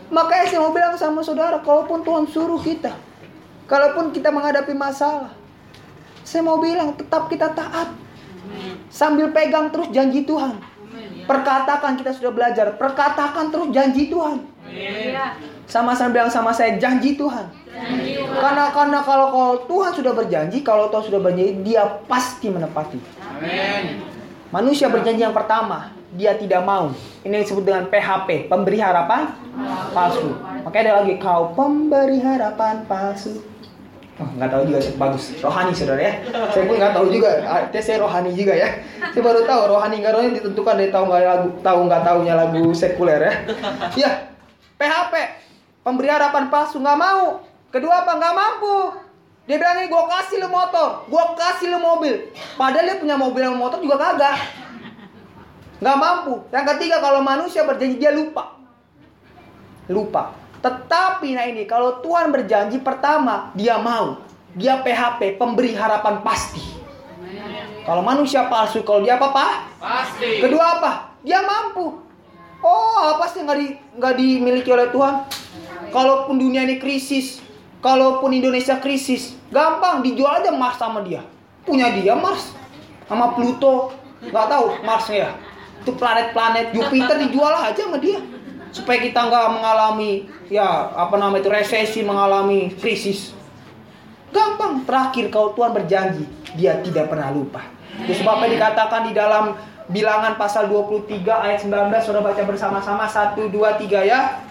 Makanya 0.08 0.48
saya 0.48 0.64
mau 0.64 0.72
bilang 0.72 0.96
sama 0.96 1.20
saudara, 1.20 1.60
kalaupun 1.60 2.08
Tuhan 2.08 2.24
suruh 2.32 2.62
kita, 2.64 2.96
kalaupun 3.68 4.16
kita 4.16 4.32
menghadapi 4.32 4.72
masalah, 4.72 5.36
saya 6.24 6.42
mau 6.42 6.58
bilang 6.60 6.96
tetap 6.96 7.28
kita 7.28 7.52
taat. 7.52 7.92
Sambil 8.88 9.32
pegang 9.32 9.72
terus 9.72 9.92
janji 9.92 10.24
Tuhan. 10.24 10.60
Perkatakan 11.24 11.96
kita 11.96 12.12
sudah 12.12 12.32
belajar, 12.36 12.76
perkatakan 12.76 13.48
terus 13.48 13.72
janji 13.72 14.12
Tuhan. 14.12 14.44
Iya. 14.68 15.40
Sama-sama 15.64 16.12
bilang 16.12 16.32
sama 16.32 16.52
saya 16.52 16.76
janji 16.76 17.16
Tuhan. 17.16 17.48
Janji 17.68 18.20
Tuhan. 18.20 18.40
Karena 18.40 18.66
karena 18.76 19.00
kalau 19.02 19.28
kalau 19.32 19.56
Tuhan 19.66 19.92
sudah 19.96 20.12
berjanji, 20.12 20.60
kalau 20.62 20.92
Tuhan 20.92 21.04
sudah 21.08 21.20
berjanji, 21.24 21.64
dia 21.64 21.88
pasti 22.08 22.52
menepati. 22.52 23.00
Manusia 24.52 24.92
berjanji 24.92 25.24
yang 25.24 25.34
pertama, 25.34 25.96
dia 26.14 26.38
tidak 26.38 26.62
mau. 26.62 26.94
Ini 27.26 27.42
disebut 27.42 27.64
dengan 27.66 27.90
PHP, 27.90 28.52
pemberi 28.52 28.78
harapan 28.78 29.34
palsu. 29.96 30.36
Makanya 30.68 30.84
ada 30.84 30.94
lagi 31.02 31.16
kau 31.18 31.56
pemberi 31.58 32.20
harapan 32.22 32.86
palsu. 32.86 33.53
Nggak 34.14 34.50
tahu 34.54 34.64
juga 34.70 34.80
bagus 35.02 35.24
rohani 35.42 35.74
saudara 35.74 36.02
ya. 36.06 36.14
Saya 36.54 36.64
pun 36.70 36.76
nggak 36.78 36.94
tahu 36.94 37.06
juga. 37.10 37.30
Artinya 37.42 37.82
saya 37.82 37.98
rohani 38.06 38.32
juga 38.38 38.54
ya. 38.54 38.70
Saya 39.10 39.24
baru 39.26 39.42
tahu 39.42 39.62
rohani 39.74 39.96
nggak 40.06 40.14
rohani 40.14 40.32
ditentukan 40.38 40.76
dari 40.78 40.92
tahu 40.94 41.04
nggak 41.10 41.22
lagu 41.26 41.48
tahu 41.66 41.80
nggak 41.90 42.04
tahunya 42.06 42.34
lagu 42.38 42.64
sekuler 42.78 43.20
ya. 43.20 43.34
Ya 43.98 44.12
PHP 44.78 45.14
pemberi 45.82 46.10
harapan 46.14 46.54
palsu 46.54 46.78
nggak 46.78 47.00
mau. 47.00 47.42
Kedua 47.74 48.06
apa 48.06 48.12
nggak 48.22 48.36
mampu. 48.38 48.78
Dia 49.44 49.60
bilang 49.60 49.76
gue 49.76 50.04
kasih 50.08 50.40
lu 50.40 50.48
motor, 50.48 51.04
gue 51.10 51.24
kasih 51.36 51.68
lu 51.68 51.80
mobil. 51.82 52.32
Padahal 52.56 52.88
dia 52.88 52.96
punya 52.96 53.20
mobil 53.20 53.44
dan 53.44 53.60
motor 53.60 53.84
juga 53.84 54.00
kagak. 54.00 54.40
Nggak 55.84 55.98
mampu. 56.00 56.34
Yang 56.48 56.66
ketiga 56.76 57.04
kalau 57.04 57.20
manusia 57.20 57.68
berjanji 57.68 58.00
dia 58.00 58.16
lupa. 58.16 58.56
Lupa. 59.92 60.43
Tetapi 60.64 61.36
nah 61.36 61.44
ini 61.44 61.68
kalau 61.68 62.00
Tuhan 62.00 62.32
berjanji 62.32 62.80
pertama 62.80 63.52
dia 63.52 63.76
mau. 63.76 64.24
Dia 64.56 64.80
PHP 64.80 65.36
pemberi 65.36 65.76
harapan 65.76 66.24
pasti. 66.24 66.64
Kalau 67.84 68.00
manusia 68.00 68.48
palsu 68.48 68.80
kalau 68.88 69.04
dia 69.04 69.20
apa 69.20 69.28
pak? 69.36 69.54
Pasti. 69.84 70.40
Kedua 70.40 70.80
apa? 70.80 71.20
Dia 71.20 71.44
mampu. 71.44 72.00
Oh 72.64 72.98
apa 73.12 73.28
sih 73.28 73.44
nggak 73.44 73.58
di 73.60 73.68
nggak 74.00 74.14
dimiliki 74.16 74.72
oleh 74.72 74.88
Tuhan? 74.88 75.28
Kalaupun 75.92 76.40
dunia 76.40 76.64
ini 76.64 76.80
krisis, 76.80 77.44
kalaupun 77.84 78.32
Indonesia 78.32 78.80
krisis, 78.80 79.36
gampang 79.52 80.00
dijual 80.00 80.40
aja 80.40 80.56
Mars 80.56 80.80
sama 80.80 81.04
dia. 81.04 81.28
Punya 81.68 81.92
dia 81.92 82.16
Mars 82.16 82.56
sama 83.04 83.36
Pluto, 83.36 83.92
nggak 84.24 84.48
tahu 84.48 84.66
Marsnya 84.88 85.18
ya. 85.28 85.32
Itu 85.84 85.92
planet-planet 86.00 86.72
Jupiter 86.72 87.20
dijual 87.20 87.52
aja 87.52 87.84
sama 87.84 88.00
dia 88.00 88.24
supaya 88.74 88.98
kita 88.98 89.30
nggak 89.30 89.48
mengalami 89.54 90.26
ya 90.50 90.90
apa 90.98 91.14
namanya 91.22 91.46
itu 91.46 91.50
resesi, 91.54 92.02
mengalami 92.02 92.74
krisis. 92.74 93.32
Gampang. 94.34 94.82
Terakhir 94.84 95.30
kalau 95.30 95.54
Tuhan 95.54 95.78
berjanji, 95.78 96.26
dia 96.58 96.82
tidak 96.82 97.14
pernah 97.14 97.30
lupa. 97.30 97.62
Itu 98.02 98.18
sebabnya 98.18 98.50
dikatakan 98.50 99.06
di 99.06 99.14
dalam 99.14 99.54
bilangan 99.94 100.34
pasal 100.42 100.66
23 100.74 101.22
ayat 101.30 101.62
19 101.62 101.94
Saudara 102.02 102.34
baca 102.34 102.42
bersama-sama 102.42 103.06
1 103.06 103.38
2 103.38 103.54
3 103.54 104.10
ya. 104.10 104.42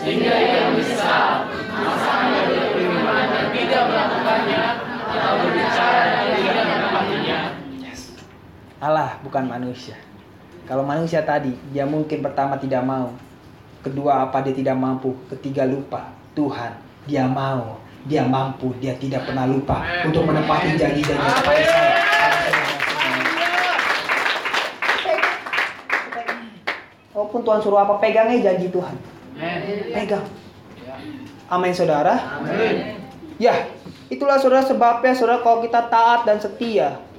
Sehingga 0.00 0.32
ia 0.32 0.72
bisa 0.72 1.44
masalahnya 1.76 2.42
berfirman 2.48 3.24
dan 3.28 3.46
tidak 3.52 3.82
melakukannya 3.92 4.62
atau 5.12 5.32
berbicara 5.44 6.00
dan 6.08 6.26
tidak 6.40 6.64
menepatinya. 6.64 7.40
Allah 8.80 9.20
bukan 9.20 9.44
manusia. 9.44 9.92
Kalau 10.64 10.80
manusia 10.88 11.20
tadi, 11.20 11.52
dia 11.68 11.84
mungkin 11.84 12.24
pertama 12.24 12.56
tidak 12.56 12.80
mau. 12.80 13.12
Kedua 13.84 14.24
apa 14.24 14.40
dia 14.40 14.56
tidak 14.56 14.72
mampu. 14.80 15.12
Ketiga 15.28 15.68
lupa. 15.68 16.08
Tuhan, 16.32 16.80
dia 17.04 17.28
mau. 17.28 17.76
Dia 18.08 18.24
mampu. 18.24 18.72
Dia 18.80 18.96
tidak 18.96 19.28
pernah 19.28 19.44
lupa. 19.44 19.84
Untuk 20.08 20.24
menepati 20.24 20.80
kepada 20.80 20.96
saya. 21.44 21.68
Walaupun 27.12 27.40
Tuhan 27.44 27.60
suruh 27.60 27.84
apa, 27.84 28.00
pegangnya 28.00 28.40
janji 28.40 28.72
Tuhan. 28.72 28.96
Pegang. 29.92 30.24
Amin 31.52 31.76
saudara. 31.76 32.40
Amin. 32.40 32.96
Ya, 33.36 33.68
itulah 34.08 34.40
saudara 34.40 34.64
sebabnya 34.64 35.12
saudara 35.12 35.44
kalau 35.44 35.60
kita 35.60 35.84
taat 35.92 36.24
dan 36.24 36.40
setia. 36.40 37.09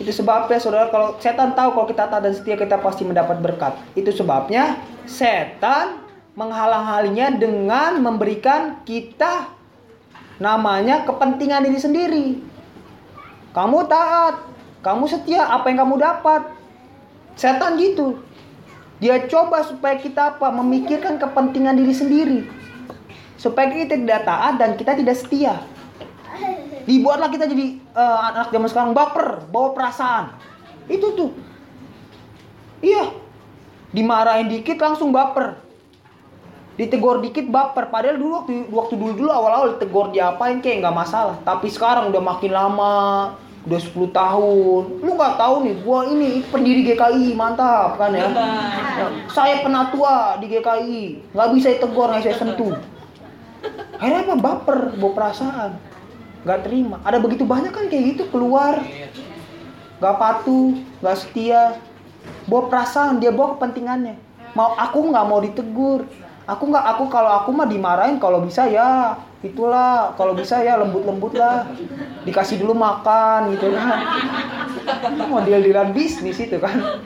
Itu 0.00 0.12
sebabnya 0.12 0.56
saudara 0.56 0.88
kalau 0.88 1.16
setan 1.20 1.52
tahu 1.52 1.76
kalau 1.76 1.86
kita 1.88 2.08
taat 2.08 2.22
dan 2.24 2.32
setia 2.32 2.56
kita 2.56 2.80
pasti 2.80 3.04
mendapat 3.04 3.42
berkat. 3.42 3.76
Itu 3.92 4.12
sebabnya 4.12 4.80
setan 5.04 6.00
menghalang-halinya 6.32 7.36
dengan 7.36 8.00
memberikan 8.00 8.80
kita 8.88 9.52
namanya 10.40 11.04
kepentingan 11.04 11.62
diri 11.68 11.78
sendiri. 11.78 12.26
Kamu 13.52 13.84
taat, 13.84 14.48
kamu 14.80 15.04
setia, 15.06 15.44
apa 15.44 15.68
yang 15.68 15.84
kamu 15.84 16.00
dapat? 16.00 16.48
Setan 17.36 17.76
gitu. 17.76 18.18
Dia 18.98 19.28
coba 19.28 19.60
supaya 19.66 19.98
kita 20.00 20.38
apa? 20.38 20.48
Memikirkan 20.50 21.20
kepentingan 21.20 21.76
diri 21.76 21.94
sendiri. 21.94 22.40
Supaya 23.36 23.68
kita 23.68 23.98
tidak 23.98 24.24
taat 24.24 24.56
dan 24.56 24.78
kita 24.78 24.96
tidak 24.96 25.18
setia. 25.18 25.58
Dibuatlah 26.84 27.28
kita 27.30 27.46
jadi 27.46 27.66
eh, 27.78 28.18
anak 28.32 28.50
zaman 28.50 28.68
sekarang 28.68 28.92
baper, 28.92 29.46
bawa 29.48 29.74
perasaan. 29.76 30.34
Itu 30.90 31.14
tuh. 31.14 31.30
Iya. 32.82 33.14
Dimarahin 33.92 34.48
dikit 34.48 34.80
langsung 34.80 35.12
baper. 35.14 35.60
Ditegur 36.74 37.20
dikit 37.22 37.46
baper. 37.46 37.92
Padahal 37.92 38.16
dulu 38.18 38.32
waktu 38.42 38.54
waktu 38.72 38.94
dulu 38.96 39.12
dulu 39.14 39.30
awal-awal 39.30 39.76
ditegur 39.76 40.10
diapain 40.10 40.58
kayak 40.58 40.82
nggak 40.82 40.96
masalah. 40.96 41.36
Tapi 41.44 41.68
sekarang 41.68 42.08
udah 42.10 42.22
makin 42.24 42.50
lama, 42.50 43.36
udah 43.68 43.80
10 43.80 44.10
tahun. 44.10 44.82
Lu 45.04 45.10
nggak 45.14 45.36
tahu 45.38 45.54
nih, 45.68 45.74
gua 45.86 45.98
ini 46.10 46.42
pendiri 46.50 46.82
GKI 46.82 47.36
mantap 47.38 48.00
kan 48.00 48.10
ya. 48.10 48.26
Saya 49.30 49.62
penatua 49.62 50.40
di 50.42 50.50
GKI, 50.50 51.30
nggak 51.30 51.48
bisa 51.54 51.68
ditegur, 51.76 52.10
nggak 52.10 52.22
bisa 52.26 52.40
sentuh. 52.40 52.74
Akhirnya 54.02 54.26
apa? 54.26 54.34
Baper, 54.40 54.78
bawa 54.98 55.12
perasaan. 55.14 55.91
Nggak 56.42 56.60
terima. 56.66 56.96
Ada 57.06 57.18
begitu 57.22 57.46
banyak 57.46 57.70
kan 57.70 57.86
kayak 57.86 58.04
gitu 58.16 58.22
keluar. 58.30 58.82
Nggak 60.02 60.16
patuh, 60.18 60.78
nggak 60.98 61.16
setia. 61.18 61.78
Bawa 62.46 62.70
perasaan, 62.70 63.22
dia 63.22 63.30
bawa 63.30 63.58
kepentingannya. 63.58 64.18
Mau 64.58 64.74
aku 64.74 64.98
nggak 65.10 65.26
mau 65.26 65.38
ditegur. 65.38 66.06
Aku 66.42 66.66
nggak, 66.66 66.84
aku 66.84 67.04
kalau 67.06 67.30
aku 67.38 67.54
mah 67.54 67.70
dimarahin 67.70 68.18
kalau 68.18 68.42
bisa 68.42 68.66
ya 68.66 69.14
itulah 69.42 70.14
kalau 70.14 70.38
bisa 70.38 70.62
ya 70.62 70.78
lembut-lembut 70.78 71.34
lah 71.34 71.66
dikasih 72.22 72.62
dulu 72.62 72.78
makan 72.78 73.58
gitu 73.58 73.74
kan 73.74 73.98
model 75.26 75.60
dealan 75.66 75.90
bisnis 75.90 76.38
itu 76.38 76.62
kan 76.62 77.02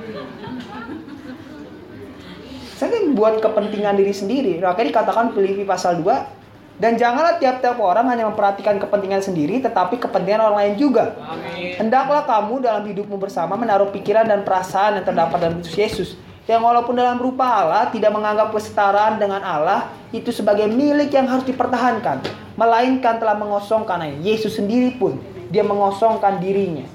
saya 2.77 2.93
kan 2.93 3.17
buat 3.17 3.41
kepentingan 3.41 3.97
diri 3.97 4.13
sendiri 4.13 4.61
makanya 4.61 5.01
dikatakan 5.01 5.33
Filipi 5.33 5.65
pasal 5.65 6.05
2 6.05 6.46
dan 6.77 7.01
janganlah 7.01 7.41
tiap-tiap 7.41 7.81
orang 7.81 8.05
hanya 8.13 8.29
memperhatikan 8.29 8.77
kepentingan 8.77 9.25
sendiri 9.25 9.65
tetapi 9.65 9.97
kepentingan 9.97 10.45
orang 10.45 10.59
lain 10.61 10.75
juga 10.77 11.17
Amin. 11.17 11.77
Hendaklah 11.77 12.25
kamu 12.25 12.65
dalam 12.65 12.85
hidupmu 12.89 13.17
bersama 13.21 13.57
menaruh 13.57 13.93
pikiran 13.93 14.25
dan 14.25 14.45
perasaan 14.45 15.01
yang 15.01 15.05
terdapat 15.05 15.37
dalam 15.41 15.55
Kristus 15.61 15.77
Yesus. 15.77 16.09
Yang 16.47 16.63
walaupun 16.63 16.95
dalam 16.95 17.19
rupa 17.19 17.45
Allah 17.45 17.91
tidak 17.91 18.15
menganggap 18.15 18.55
kesetaraan 18.55 19.19
dengan 19.19 19.43
Allah 19.43 19.91
itu 20.15 20.31
sebagai 20.31 20.71
milik 20.71 21.11
yang 21.11 21.27
harus 21.27 21.45
dipertahankan. 21.45 22.23
Melainkan 22.57 23.21
telah 23.21 23.37
mengosongkan 23.37 24.01
Yesus 24.25 24.57
sendiri 24.57 24.97
pun 24.97 25.21
dia 25.51 25.67
mengosongkan 25.67 26.39
dirinya. 26.39 26.87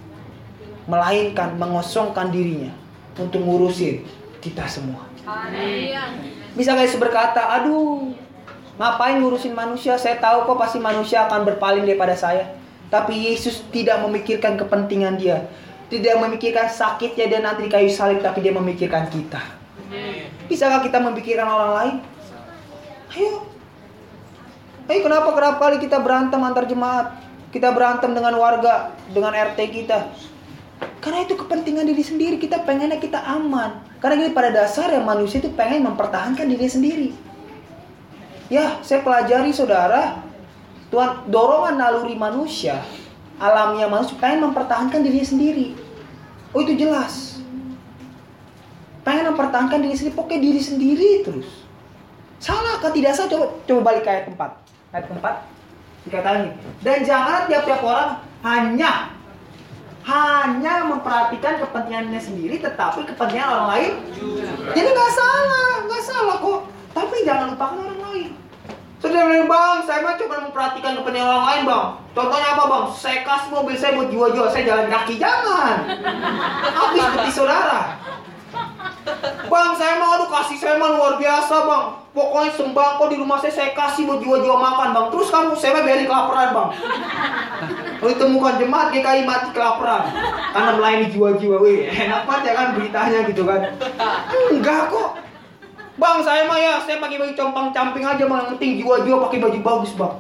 Melainkan 0.90 1.60
mengosongkan 1.60 2.34
dirinya 2.34 2.74
untuk 3.20 3.44
ngurusin 3.44 4.02
kita 4.42 4.66
semua. 4.66 5.06
Haleluya. 5.28 6.10
Bisa 6.58 6.74
guys 6.74 6.98
berkata, 6.98 7.62
aduh, 7.62 8.12
ngapain 8.82 9.22
ngurusin 9.22 9.54
manusia? 9.54 9.94
Saya 10.02 10.18
tahu 10.18 10.50
kok 10.50 10.58
pasti 10.58 10.82
manusia 10.82 11.30
akan 11.30 11.46
berpaling 11.46 11.86
daripada 11.86 12.18
saya. 12.18 12.50
Tapi 12.90 13.30
Yesus 13.30 13.62
tidak 13.70 14.02
memikirkan 14.02 14.58
kepentingan 14.58 15.22
dia. 15.22 15.46
Tidak 15.94 16.18
memikirkan 16.18 16.66
sakitnya 16.66 17.26
dia 17.30 17.40
nanti 17.46 17.68
di 17.68 17.72
kayu 17.72 17.94
salib, 17.94 18.26
tapi 18.26 18.42
dia 18.42 18.52
memikirkan 18.52 19.06
kita. 19.14 19.40
Bisakah 20.50 20.82
kita 20.82 20.98
memikirkan 20.98 21.46
orang 21.46 21.72
lain? 21.78 21.96
Ayo. 23.16 23.46
Ayo 24.90 25.00
kenapa 25.04 25.30
kerap 25.36 25.56
kali 25.62 25.78
kita 25.80 26.02
berantem 26.02 26.42
antar 26.42 26.66
jemaat? 26.66 27.16
Kita 27.52 27.76
berantem 27.76 28.16
dengan 28.16 28.34
warga, 28.40 28.96
dengan 29.12 29.36
RT 29.36 29.60
kita. 29.72 30.12
Karena 31.04 31.28
itu 31.28 31.36
kepentingan 31.36 31.86
diri 31.86 32.04
sendiri, 32.04 32.36
kita 32.40 32.64
pengennya 32.64 32.98
kita 32.98 33.20
aman. 33.20 33.84
Karena 34.00 34.16
gini 34.18 34.32
pada 34.32 34.50
dasarnya 34.50 35.04
manusia 35.04 35.44
itu 35.44 35.52
pengen 35.54 35.86
mempertahankan 35.86 36.48
diri 36.48 36.68
sendiri. 36.72 37.10
Ya, 38.52 38.84
saya 38.84 39.00
pelajari 39.00 39.56
saudara, 39.56 40.20
Tuhan 40.92 41.32
dorongan 41.32 41.80
naluri 41.80 42.20
manusia, 42.20 42.84
alamnya 43.40 43.88
manusia 43.88 44.20
pengen 44.20 44.52
mempertahankan 44.52 45.00
dirinya 45.00 45.24
sendiri. 45.24 45.68
Oh 46.52 46.60
itu 46.60 46.76
jelas. 46.76 47.32
pengen 49.02 49.34
mempertahankan 49.34 49.82
diri 49.82 49.98
sendiri, 49.98 50.14
pokoknya 50.14 50.42
diri 50.46 50.62
sendiri 50.62 51.10
terus. 51.26 51.66
Salah 52.38 52.78
kah 52.78 52.94
tidak 52.94 53.18
salah? 53.18 53.34
Coba 53.34 53.46
coba 53.66 53.82
balik 53.82 54.06
ke 54.06 54.10
ayat 54.14 54.26
4. 54.30 54.94
Ayat 54.94 55.06
4 55.10 56.06
dikatakan. 56.06 56.54
Dan 56.86 56.98
jangan 57.02 57.50
tiap-tiap 57.50 57.82
orang 57.82 58.22
hanya 58.46 59.10
hanya 60.02 60.86
memperhatikan 60.86 61.62
kepentingannya 61.62 62.18
sendiri 62.18 62.58
tetapi 62.58 63.06
kepentingan 63.06 63.50
orang 63.54 63.68
lain 63.70 63.92
jadi 64.74 64.88
nggak 64.90 65.12
salah 65.14 65.86
nggak 65.86 66.02
salah 66.02 66.36
kok 66.42 66.62
tapi 66.92 67.16
jangan 67.24 67.56
lupakan 67.56 67.78
orang 67.80 68.02
lain 68.12 68.32
Saudara 69.02 69.34
bilang, 69.34 69.50
bang, 69.50 69.82
saya 69.82 70.06
mah 70.06 70.14
cuma 70.14 70.46
memperhatikan 70.46 70.94
kepentingan 71.02 71.26
orang 71.26 71.46
lain, 71.50 71.62
bang. 71.66 71.86
Contohnya 72.14 72.48
apa, 72.54 72.64
bang? 72.70 72.86
Saya 72.94 73.20
kasih 73.26 73.50
mobil 73.50 73.74
saya 73.74 73.98
buat 73.98 74.14
jiwa-jiwa, 74.14 74.48
saya 74.54 74.64
jalan 74.70 74.88
kaki, 74.94 75.18
jangan. 75.18 75.76
Habis 76.70 77.02
seperti 77.10 77.30
saudara. 77.34 77.98
Bang, 79.50 79.74
saya 79.74 79.98
mau 79.98 80.22
aduh 80.22 80.30
kasih 80.30 80.54
saya 80.62 80.78
mah 80.78 80.94
luar 80.94 81.18
biasa, 81.18 81.56
bang. 81.66 81.86
Pokoknya 82.14 82.52
sembako 82.54 83.04
di 83.10 83.18
rumah 83.18 83.42
saya 83.42 83.54
saya 83.58 83.70
kasih 83.74 84.06
buat 84.06 84.22
jiwa-jiwa 84.22 84.54
makan, 84.62 84.88
bang. 84.94 85.06
Terus 85.10 85.28
kamu 85.34 85.58
saya 85.58 85.72
mah 85.74 85.84
biarin 85.90 86.06
kelaparan, 86.06 86.50
bang. 86.54 86.70
Kalau 87.98 88.12
ditemukan 88.14 88.54
jemaat 88.62 88.88
GKI 88.94 89.22
mati 89.26 89.50
kelaparan 89.50 90.04
karena 90.54 90.72
melayani 90.78 91.08
jiwa-jiwa, 91.10 91.58
wih 91.58 91.90
enak 91.90 92.30
banget 92.30 92.44
ya 92.50 92.54
kan 92.54 92.68
beritanya 92.78 93.20
gitu 93.26 93.50
kan? 93.50 93.62
Enggak 94.54 94.94
kok. 94.94 95.31
Bang, 96.02 96.26
saya 96.26 96.50
mah 96.50 96.58
ya, 96.58 96.82
saya 96.82 96.98
pakai 96.98 97.22
baju 97.22 97.34
compang 97.38 97.70
camping 97.70 98.02
aja. 98.02 98.26
Yang 98.26 98.58
penting 98.58 98.82
jiwa-jiwa 98.82 99.22
pakai 99.30 99.38
baju 99.38 99.60
bagus, 99.62 99.94
bang. 99.94 100.14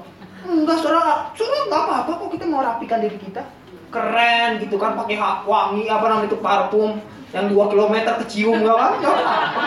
Enggak, 0.45 0.77
saudara. 0.77 1.33
Saudara 1.33 1.65
nggak 1.65 1.81
apa-apa 1.89 2.11
kok 2.21 2.29
kita 2.37 2.45
mau 2.45 2.61
rapikan 2.61 3.01
diri 3.01 3.17
kita. 3.17 3.41
Keren 3.89 4.61
gitu 4.61 4.77
kan, 4.77 4.93
pakai 4.93 5.17
hak 5.17 5.49
wangi, 5.49 5.89
apa 5.89 6.05
namanya 6.05 6.29
itu 6.29 6.37
parfum 6.37 7.01
yang 7.33 7.49
2 7.49 7.71
km 7.73 7.95
kecium 8.21 8.61
nggak 8.61 8.77
kan? 8.77 8.91
Nggak 9.01 9.09
apa-apa. 9.09 9.63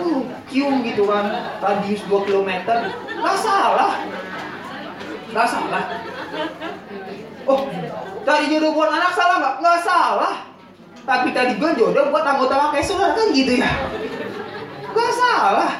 Uh, 0.00 0.20
cium 0.48 0.80
gitu 0.80 1.04
kan, 1.12 1.24
radius 1.60 2.00
2 2.08 2.24
km. 2.24 2.50
Nggak 3.20 3.36
salah. 3.44 3.92
Nggak 5.28 5.48
salah. 5.52 5.84
Oh, 7.44 7.68
tadi 8.24 8.44
jodoh 8.48 8.72
buat 8.72 8.88
anak 8.88 9.12
salah 9.12 9.36
nggak? 9.44 9.54
Nggak 9.60 9.80
salah. 9.84 10.34
Tapi 11.04 11.36
tadi 11.36 11.52
gue 11.60 11.70
jodoh 11.76 12.08
buat 12.08 12.24
anggota 12.24 12.72
kayak 12.72 12.88
saudara 12.88 13.12
kan 13.12 13.28
gitu 13.36 13.60
ya. 13.60 13.68
Gak 14.94 15.12
salah. 15.18 15.72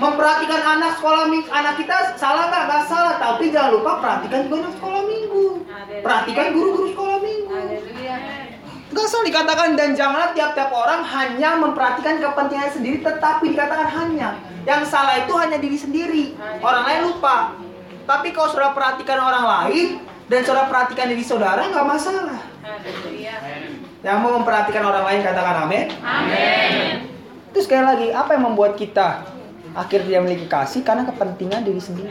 Memperhatikan 0.00 0.64
anak 0.64 0.96
sekolah 0.96 1.28
minggu, 1.28 1.52
anak 1.52 1.76
kita 1.76 2.16
salah 2.16 2.48
nggak? 2.48 2.64
Gak 2.72 2.84
salah. 2.88 3.14
Tapi 3.20 3.52
jangan 3.52 3.76
lupa 3.76 4.00
perhatikan 4.00 4.48
juga 4.48 4.56
anak 4.64 4.74
sekolah 4.80 5.02
minggu. 5.04 5.46
Perhatikan 6.00 6.46
guru-guru 6.56 6.86
sekolah 6.96 7.18
minggu. 7.20 7.52
Gak 8.90 9.06
salah 9.06 9.24
dikatakan 9.28 9.76
dan 9.76 9.92
janganlah 9.92 10.32
tiap-tiap 10.32 10.72
orang 10.72 11.04
hanya 11.04 11.60
memperhatikan 11.60 12.16
kepentingan 12.16 12.70
sendiri, 12.72 12.98
tetapi 13.04 13.52
dikatakan 13.52 13.88
hanya. 13.92 14.40
Yang 14.64 14.88
salah 14.88 15.20
itu 15.20 15.32
hanya 15.36 15.60
diri 15.60 15.76
sendiri. 15.76 16.24
Orang 16.64 16.88
lain 16.88 17.00
lupa. 17.12 17.52
Tapi 18.08 18.32
kalau 18.32 18.48
saudara 18.50 18.72
perhatikan 18.72 19.20
orang 19.20 19.44
lain 19.44 20.00
dan 20.32 20.40
saudara 20.48 20.66
perhatikan 20.66 21.12
diri 21.12 21.22
saudara 21.22 21.60
nggak 21.68 21.86
masalah. 21.86 22.40
Yang 24.00 24.16
mau 24.24 24.32
memperhatikan 24.40 24.80
orang 24.80 25.04
lain 25.04 25.20
katakan 25.28 25.56
amin. 25.68 25.86
Amin. 26.00 27.09
Itu 27.50 27.66
sekali 27.66 27.82
lagi, 27.82 28.06
apa 28.14 28.38
yang 28.38 28.54
membuat 28.54 28.78
kita 28.78 29.26
akhirnya 29.74 30.22
memiliki 30.22 30.46
kasih? 30.46 30.86
Karena 30.86 31.02
kepentingan 31.02 31.66
diri 31.66 31.82
sendiri. 31.82 32.10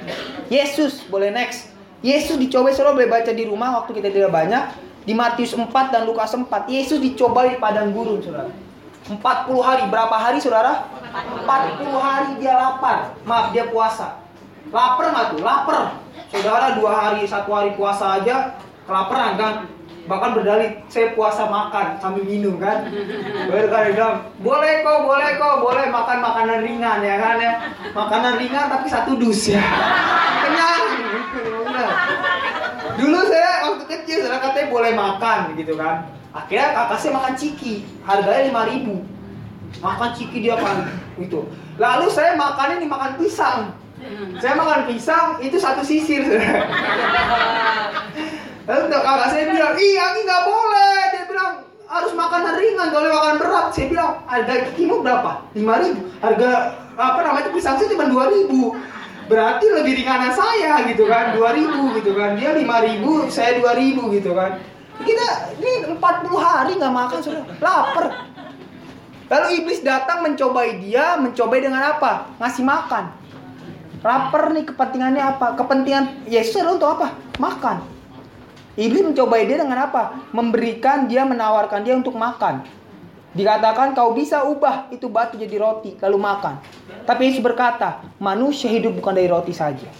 Yesus, 0.51 1.07
boleh 1.07 1.31
next. 1.31 1.71
Yesus 2.03 2.35
dicobai, 2.35 2.75
saudara 2.75 2.95
boleh 2.95 3.07
baca 3.07 3.31
di 3.31 3.47
rumah 3.47 3.79
waktu 3.79 3.95
kita 3.95 4.11
tidak 4.11 4.31
banyak. 4.35 4.75
Di 5.07 5.15
Matius 5.15 5.55
4 5.55 5.71
dan 5.95 6.03
Lukas 6.03 6.35
4, 6.35 6.67
Yesus 6.67 6.99
dicobai 6.99 7.55
di 7.55 7.57
padang 7.57 7.95
gurun, 7.95 8.19
saudara. 8.19 8.51
40 9.07 9.17
hari, 9.63 9.83
berapa 9.87 10.13
hari 10.13 10.37
saudara? 10.43 10.85
40 11.47 11.97
hari 11.97 12.37
dia 12.37 12.53
lapar. 12.53 13.15
Maaf, 13.23 13.55
dia 13.55 13.65
puasa. 13.71 14.21
Lapar 14.69 15.09
nggak 15.09 15.25
tuh? 15.33 15.41
Lapar. 15.41 15.97
Saudara 16.29 16.77
dua 16.77 16.91
hari, 16.93 17.25
satu 17.25 17.49
hari 17.49 17.73
puasa 17.73 18.21
aja, 18.21 18.59
kelaparan 18.85 19.33
kan? 19.33 19.55
Bahkan 20.09 20.33
berdalih 20.33 20.81
saya 20.89 21.13
puasa 21.13 21.45
makan 21.45 22.01
sambil 22.01 22.25
minum 22.25 22.57
kan? 22.57 22.89
Baru 23.45 23.69
kan 23.69 23.79
dia 23.85 23.93
bilang 23.93 24.15
boleh 24.41 24.81
kok 24.81 24.99
boleh 25.05 25.29
kok 25.37 25.55
boleh 25.61 25.85
makan 25.93 26.17
makanan 26.17 26.59
ringan 26.65 26.99
ya 27.05 27.15
kan 27.21 27.35
ya. 27.37 27.53
Makanan 27.93 28.33
ringan 28.41 28.65
tapi 28.73 28.87
satu 28.89 29.21
dus 29.21 29.53
ya. 29.53 29.61
Kenyang 30.41 30.83
Bener. 31.29 31.91
dulu 32.97 33.19
saya 33.29 33.69
waktu 33.69 33.85
kecil 33.85 34.25
saya 34.25 34.41
katanya 34.41 34.67
boleh 34.73 34.91
makan 34.97 35.39
gitu 35.53 35.77
kan. 35.77 36.09
Akhirnya 36.33 36.73
kakak 36.73 36.97
saya 36.97 37.11
makan 37.13 37.33
ciki 37.37 37.85
harganya 38.01 38.49
lima 38.49 38.61
ribu. 38.65 38.95
Makan 39.79 40.09
ciki 40.17 40.41
dia 40.41 40.57
kan 40.57 40.89
itu 41.21 41.45
lalu 41.79 42.07
saya 42.11 42.35
makannya 42.35 42.83
nih 42.83 42.89
makan 42.89 43.11
pisang 43.15 43.71
saya 44.39 44.53
makan 44.55 44.87
pisang 44.87 45.27
itu 45.43 45.59
satu 45.59 45.83
sisir. 45.83 46.23
Lalu 48.69 48.85
kakak 48.93 49.29
saya 49.33 49.49
bilang, 49.49 49.75
iya 49.75 50.05
nggak 50.13 50.43
boleh. 50.45 50.97
Dia 51.11 51.23
bilang 51.25 51.51
harus 51.89 52.13
makanan 52.13 52.53
ringan, 52.55 52.89
kalau 52.93 53.09
makan 53.09 53.35
berat. 53.41 53.67
Saya 53.73 53.87
bilang, 53.89 54.21
harga 54.29 54.71
kimo 54.77 55.01
berapa? 55.01 55.41
Lima 55.57 55.81
ribu. 55.81 56.05
Harga 56.21 56.77
apa 56.95 57.19
namanya 57.25 57.49
pisang 57.51 57.75
saya 57.81 57.89
cuma 57.91 58.07
dua 58.07 58.29
ribu. 58.31 58.77
Berarti 59.29 59.65
lebih 59.69 59.93
ringanan 60.01 60.33
saya 60.33 60.85
gitu 60.89 61.05
kan, 61.05 61.37
dua 61.37 61.53
ribu 61.53 61.93
gitu 61.97 62.13
kan. 62.17 62.37
Dia 62.37 62.53
lima 62.55 62.81
ribu, 62.81 63.29
saya 63.29 63.57
dua 63.57 63.77
ribu 63.77 64.09
gitu 64.13 64.33
kan. 64.33 64.57
Kita 64.99 65.55
ini 65.57 65.95
40 65.95 66.01
hari 66.35 66.75
nggak 66.75 66.93
makan 66.93 67.19
sudah 67.23 67.43
lapar. 67.61 68.27
Lalu 69.29 69.61
iblis 69.61 69.85
datang 69.85 70.25
mencobai 70.25 70.81
dia, 70.81 71.13
mencobai 71.21 71.61
dengan 71.61 71.93
apa? 71.93 72.33
Ngasih 72.41 72.65
makan. 72.65 73.18
Lapar 73.99 74.55
nih 74.55 74.63
kepentingannya 74.63 75.23
apa? 75.23 75.59
Kepentingan 75.59 76.23
Yesus 76.31 76.55
adalah 76.55 76.79
untuk 76.79 76.89
apa? 76.95 77.07
Makan. 77.35 77.77
Iblis 78.79 79.11
mencobai 79.11 79.43
dia 79.43 79.59
dengan 79.59 79.91
apa? 79.91 80.31
Memberikan 80.31 81.03
dia, 81.11 81.27
menawarkan 81.27 81.83
dia 81.83 81.99
untuk 81.99 82.15
makan. 82.15 82.63
Dikatakan 83.35 83.91
kau 83.93 84.15
bisa 84.15 84.47
ubah 84.47 84.87
itu 84.89 85.11
batu 85.11 85.35
jadi 85.35 85.59
roti, 85.59 85.99
lalu 85.99 86.17
makan. 86.17 86.63
Tapi 87.03 87.27
Yesus 87.27 87.43
berkata, 87.43 87.99
manusia 88.23 88.71
hidup 88.71 88.95
bukan 88.95 89.19
dari 89.19 89.27
roti 89.27 89.51
saja. 89.51 89.91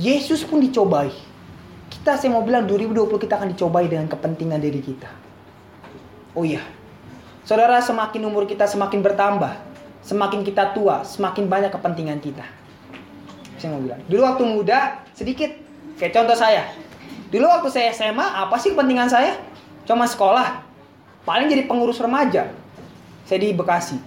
Yesus 0.00 0.48
pun 0.48 0.64
dicobai. 0.64 1.12
Kita 1.92 2.16
saya 2.16 2.32
mau 2.32 2.40
bilang 2.40 2.64
2020 2.64 3.20
kita 3.20 3.36
akan 3.36 3.52
dicobai 3.52 3.84
dengan 3.84 4.08
kepentingan 4.08 4.56
diri 4.56 4.80
kita. 4.80 5.10
Oh 6.32 6.46
iya. 6.46 6.64
Saudara, 7.44 7.84
semakin 7.84 8.24
umur 8.24 8.48
kita 8.48 8.64
semakin 8.64 9.04
bertambah, 9.04 9.52
semakin 10.08 10.40
kita 10.40 10.72
tua, 10.72 11.04
semakin 11.04 11.44
banyak 11.52 11.68
kepentingan 11.68 12.24
kita. 12.24 12.48
Saya 13.60 13.76
mau 13.76 13.84
bilang, 13.84 14.00
dulu 14.08 14.22
waktu 14.24 14.44
muda 14.48 15.04
sedikit 15.12 15.68
Kayak 15.98 16.14
contoh 16.14 16.36
saya. 16.38 16.62
Dulu 17.28 17.44
waktu 17.44 17.68
saya 17.74 17.90
SMA, 17.90 18.22
apa 18.22 18.54
sih 18.56 18.72
kepentingan 18.72 19.10
saya? 19.10 19.34
Cuma 19.84 20.06
sekolah. 20.06 20.62
Paling 21.26 21.50
jadi 21.50 21.66
pengurus 21.66 21.98
remaja. 21.98 22.48
Saya 23.26 23.38
di 23.42 23.52
Bekasi. 23.52 23.98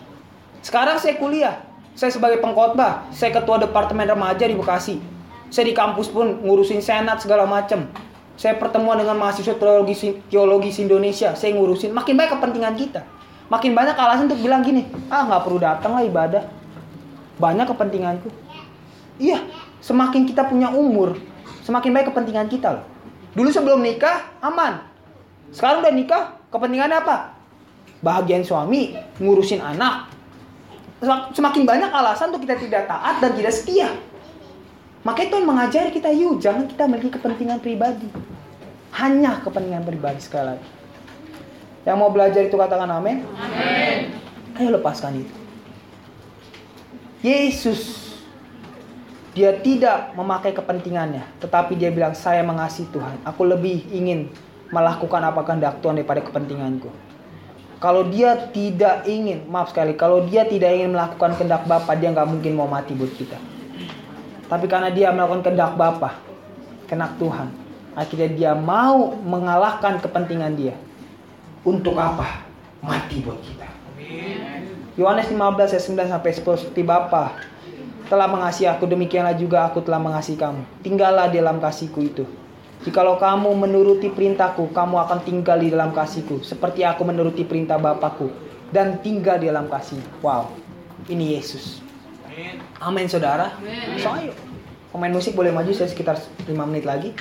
Sekarang 0.63 0.97
saya 0.97 1.19
kuliah. 1.19 1.61
Saya 1.93 2.09
sebagai 2.15 2.39
pengkhotbah. 2.39 3.11
Saya 3.11 3.35
ketua 3.35 3.59
departemen 3.59 4.07
remaja 4.07 4.47
di 4.47 4.55
Bekasi. 4.55 5.03
Saya 5.51 5.67
di 5.67 5.75
kampus 5.75 6.07
pun 6.09 6.41
ngurusin 6.41 6.79
senat 6.79 7.19
segala 7.19 7.43
macam. 7.43 7.91
Saya 8.39 8.55
pertemuan 8.57 8.97
dengan 8.97 9.19
mahasiswa 9.19 9.53
teologi 9.59 10.17
teologi 10.31 10.71
Indonesia. 10.79 11.35
Saya 11.35 11.53
ngurusin. 11.59 11.91
Makin 11.91 12.15
banyak 12.15 12.31
kepentingan 12.39 12.73
kita. 12.79 13.03
Makin 13.51 13.75
banyak 13.75 13.99
alasan 13.99 14.31
untuk 14.31 14.39
bilang 14.39 14.63
gini. 14.63 14.87
Ah 15.11 15.27
nggak 15.27 15.43
perlu 15.43 15.59
datang 15.59 15.91
lah 15.91 16.07
ibadah. 16.07 16.47
Banyak 17.35 17.67
kepentinganku. 17.67 18.31
Iya. 19.19 19.43
Semakin 19.81 20.29
kita 20.29 20.45
punya 20.45 20.69
umur, 20.69 21.17
semakin 21.65 21.89
baik 21.89 22.13
kepentingan 22.13 22.45
kita 22.47 22.69
loh. 22.69 22.85
Dulu 23.33 23.49
sebelum 23.49 23.81
nikah 23.81 24.29
aman. 24.37 24.85
Sekarang 25.49 25.81
udah 25.81 25.89
nikah, 25.89 26.23
kepentingannya 26.53 27.01
apa? 27.01 27.33
Bahagian 28.05 28.45
suami, 28.45 28.93
ngurusin 29.17 29.57
anak. 29.57 30.05
Semakin 31.33 31.65
banyak 31.65 31.89
alasan 31.89 32.29
untuk 32.29 32.45
kita 32.45 32.61
tidak 32.61 32.85
taat 32.85 33.17
dan 33.25 33.33
tidak 33.33 33.53
setia. 33.57 33.89
Makanya 35.01 35.33
Tuhan 35.33 35.45
mengajari 35.49 35.89
kita, 35.89 36.13
yuk 36.13 36.37
jangan 36.37 36.69
kita 36.69 36.85
memiliki 36.85 37.17
kepentingan 37.17 37.57
pribadi. 37.57 38.05
Hanya 38.93 39.41
kepentingan 39.41 39.81
pribadi 39.81 40.21
sekali 40.21 40.45
lagi. 40.53 40.67
Yang 41.81 41.97
mau 41.97 42.09
belajar 42.13 42.41
itu 42.45 42.53
katakan 42.53 42.89
amin. 42.89 43.25
Amin. 43.37 44.13
Ayo 44.57 44.77
lepaskan 44.77 45.25
itu. 45.25 45.33
Yesus 47.21 48.11
dia 49.31 49.55
tidak 49.63 50.11
memakai 50.11 50.51
kepentingannya, 50.51 51.23
tetapi 51.39 51.79
dia 51.79 51.87
bilang 51.87 52.11
saya 52.11 52.43
mengasihi 52.43 52.91
Tuhan. 52.91 53.15
Aku 53.23 53.47
lebih 53.47 53.87
ingin 53.89 54.27
melakukan 54.75 55.23
apa 55.23 55.41
kehendak 55.47 55.79
Tuhan 55.79 55.95
daripada 55.95 56.19
kepentinganku. 56.19 56.91
Kalau 57.81 58.05
dia 58.05 58.37
tidak 58.53 59.09
ingin, 59.09 59.47
maaf 59.49 59.73
sekali, 59.73 59.97
kalau 59.97 60.27
dia 60.27 60.45
tidak 60.45 60.69
ingin 60.69 60.93
melakukan 60.93 61.33
kehendak 61.39 61.65
Bapa, 61.65 61.97
dia 61.97 62.13
nggak 62.13 62.29
mungkin 62.29 62.53
mau 62.53 62.69
mati 62.69 62.93
buat 62.93 63.09
kita. 63.15 63.39
Tapi 64.51 64.65
karena 64.67 64.91
dia 64.91 65.09
melakukan 65.09 65.41
kehendak 65.47 65.79
Bapa, 65.79 66.19
kehendak 66.85 67.15
Tuhan, 67.17 67.49
akhirnya 67.95 68.29
dia 68.35 68.51
mau 68.53 69.15
mengalahkan 69.15 69.97
kepentingan 70.03 70.53
dia. 70.59 70.75
Untuk 71.61 71.93
apa? 71.97 72.51
mati 72.81 73.21
buat 73.21 73.37
kita. 73.39 73.69
Yohanes 74.97 75.29
15 75.29 75.37
ayat 75.37 75.85
9 75.85 76.13
sampai 76.17 76.31
10 76.33 76.61
seperti 76.65 76.81
Bapa 76.83 77.37
telah 78.11 78.27
mengasihi 78.27 78.67
aku 78.67 78.89
demikianlah 78.89 79.37
juga 79.39 79.69
aku 79.69 79.79
telah 79.85 80.01
mengasihi 80.01 80.35
kamu. 80.35 80.65
Tinggallah 80.83 81.31
di 81.31 81.39
dalam 81.39 81.63
kasihku 81.63 82.01
itu. 82.03 82.25
Jikalau 82.81 83.21
kamu 83.21 83.53
menuruti 83.55 84.09
perintahku, 84.09 84.73
kamu 84.73 84.95
akan 85.05 85.19
tinggal 85.21 85.61
di 85.61 85.69
dalam 85.69 85.93
kasihku 85.93 86.41
seperti 86.41 86.81
aku 86.81 87.05
menuruti 87.05 87.45
perintah 87.45 87.77
Bapakku 87.77 88.33
dan 88.73 88.99
tinggal 88.99 89.37
di 89.37 89.47
dalam 89.47 89.69
kasih. 89.69 90.01
Wow. 90.19 90.51
Ini 91.07 91.39
Yesus. 91.39 91.79
Amin 92.81 93.07
saudara. 93.07 93.53
So 94.01 94.11
ayo. 94.17 94.33
Pemain 94.91 95.13
musik 95.13 95.39
boleh 95.39 95.55
maju 95.55 95.71
saya 95.71 95.87
sekitar 95.87 96.19
5 96.19 96.51
menit 96.67 96.83
lagi. 96.83 97.15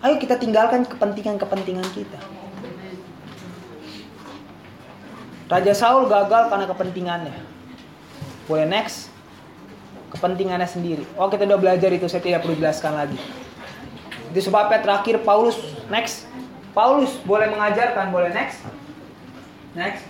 Ayo 0.00 0.16
kita 0.16 0.40
tinggalkan 0.40 0.88
kepentingan-kepentingan 0.88 1.84
kita. 1.92 2.16
Raja 5.50 5.74
Saul 5.76 6.08
gagal 6.08 6.48
karena 6.48 6.66
kepentingannya. 6.70 7.36
Boleh 8.48 8.64
next? 8.64 9.12
Kepentingannya 10.14 10.64
sendiri. 10.64 11.04
Oh 11.20 11.28
kita 11.28 11.44
udah 11.44 11.60
belajar 11.60 11.90
itu, 11.92 12.08
saya 12.08 12.24
tidak 12.24 12.46
perlu 12.46 12.56
jelaskan 12.56 12.96
lagi. 12.96 13.18
Itu 14.32 14.46
sebabnya 14.46 14.80
terakhir 14.80 15.20
Paulus 15.20 15.58
next. 15.92 16.24
Paulus 16.70 17.18
boleh 17.26 17.50
mengajarkan, 17.50 18.14
boleh 18.14 18.30
next? 18.30 18.62
Next. 19.74 20.06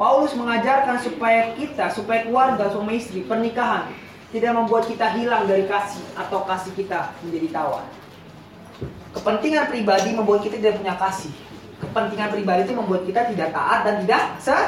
Paulus 0.00 0.32
mengajarkan 0.32 0.98
supaya 1.04 1.52
kita, 1.54 1.92
supaya 1.92 2.24
keluarga, 2.24 2.72
suami 2.72 2.96
istri, 2.96 3.22
pernikahan 3.22 3.92
tidak 4.32 4.52
membuat 4.56 4.88
kita 4.88 5.10
hilang 5.14 5.44
dari 5.44 5.68
kasih 5.68 6.04
atau 6.16 6.44
kasih 6.48 6.72
kita 6.76 7.12
menjadi 7.24 7.48
tawar. 7.52 7.84
Kepentingan 9.16 9.72
pribadi 9.72 10.12
membuat 10.12 10.44
kita 10.44 10.60
tidak 10.60 10.80
punya 10.80 10.94
kasih. 11.00 11.32
Kepentingan 11.78 12.28
pribadi 12.34 12.60
itu 12.68 12.74
membuat 12.74 13.02
kita 13.06 13.20
tidak 13.32 13.48
taat 13.54 13.78
dan 13.86 13.94
tidak 14.04 14.22
se 14.42 14.58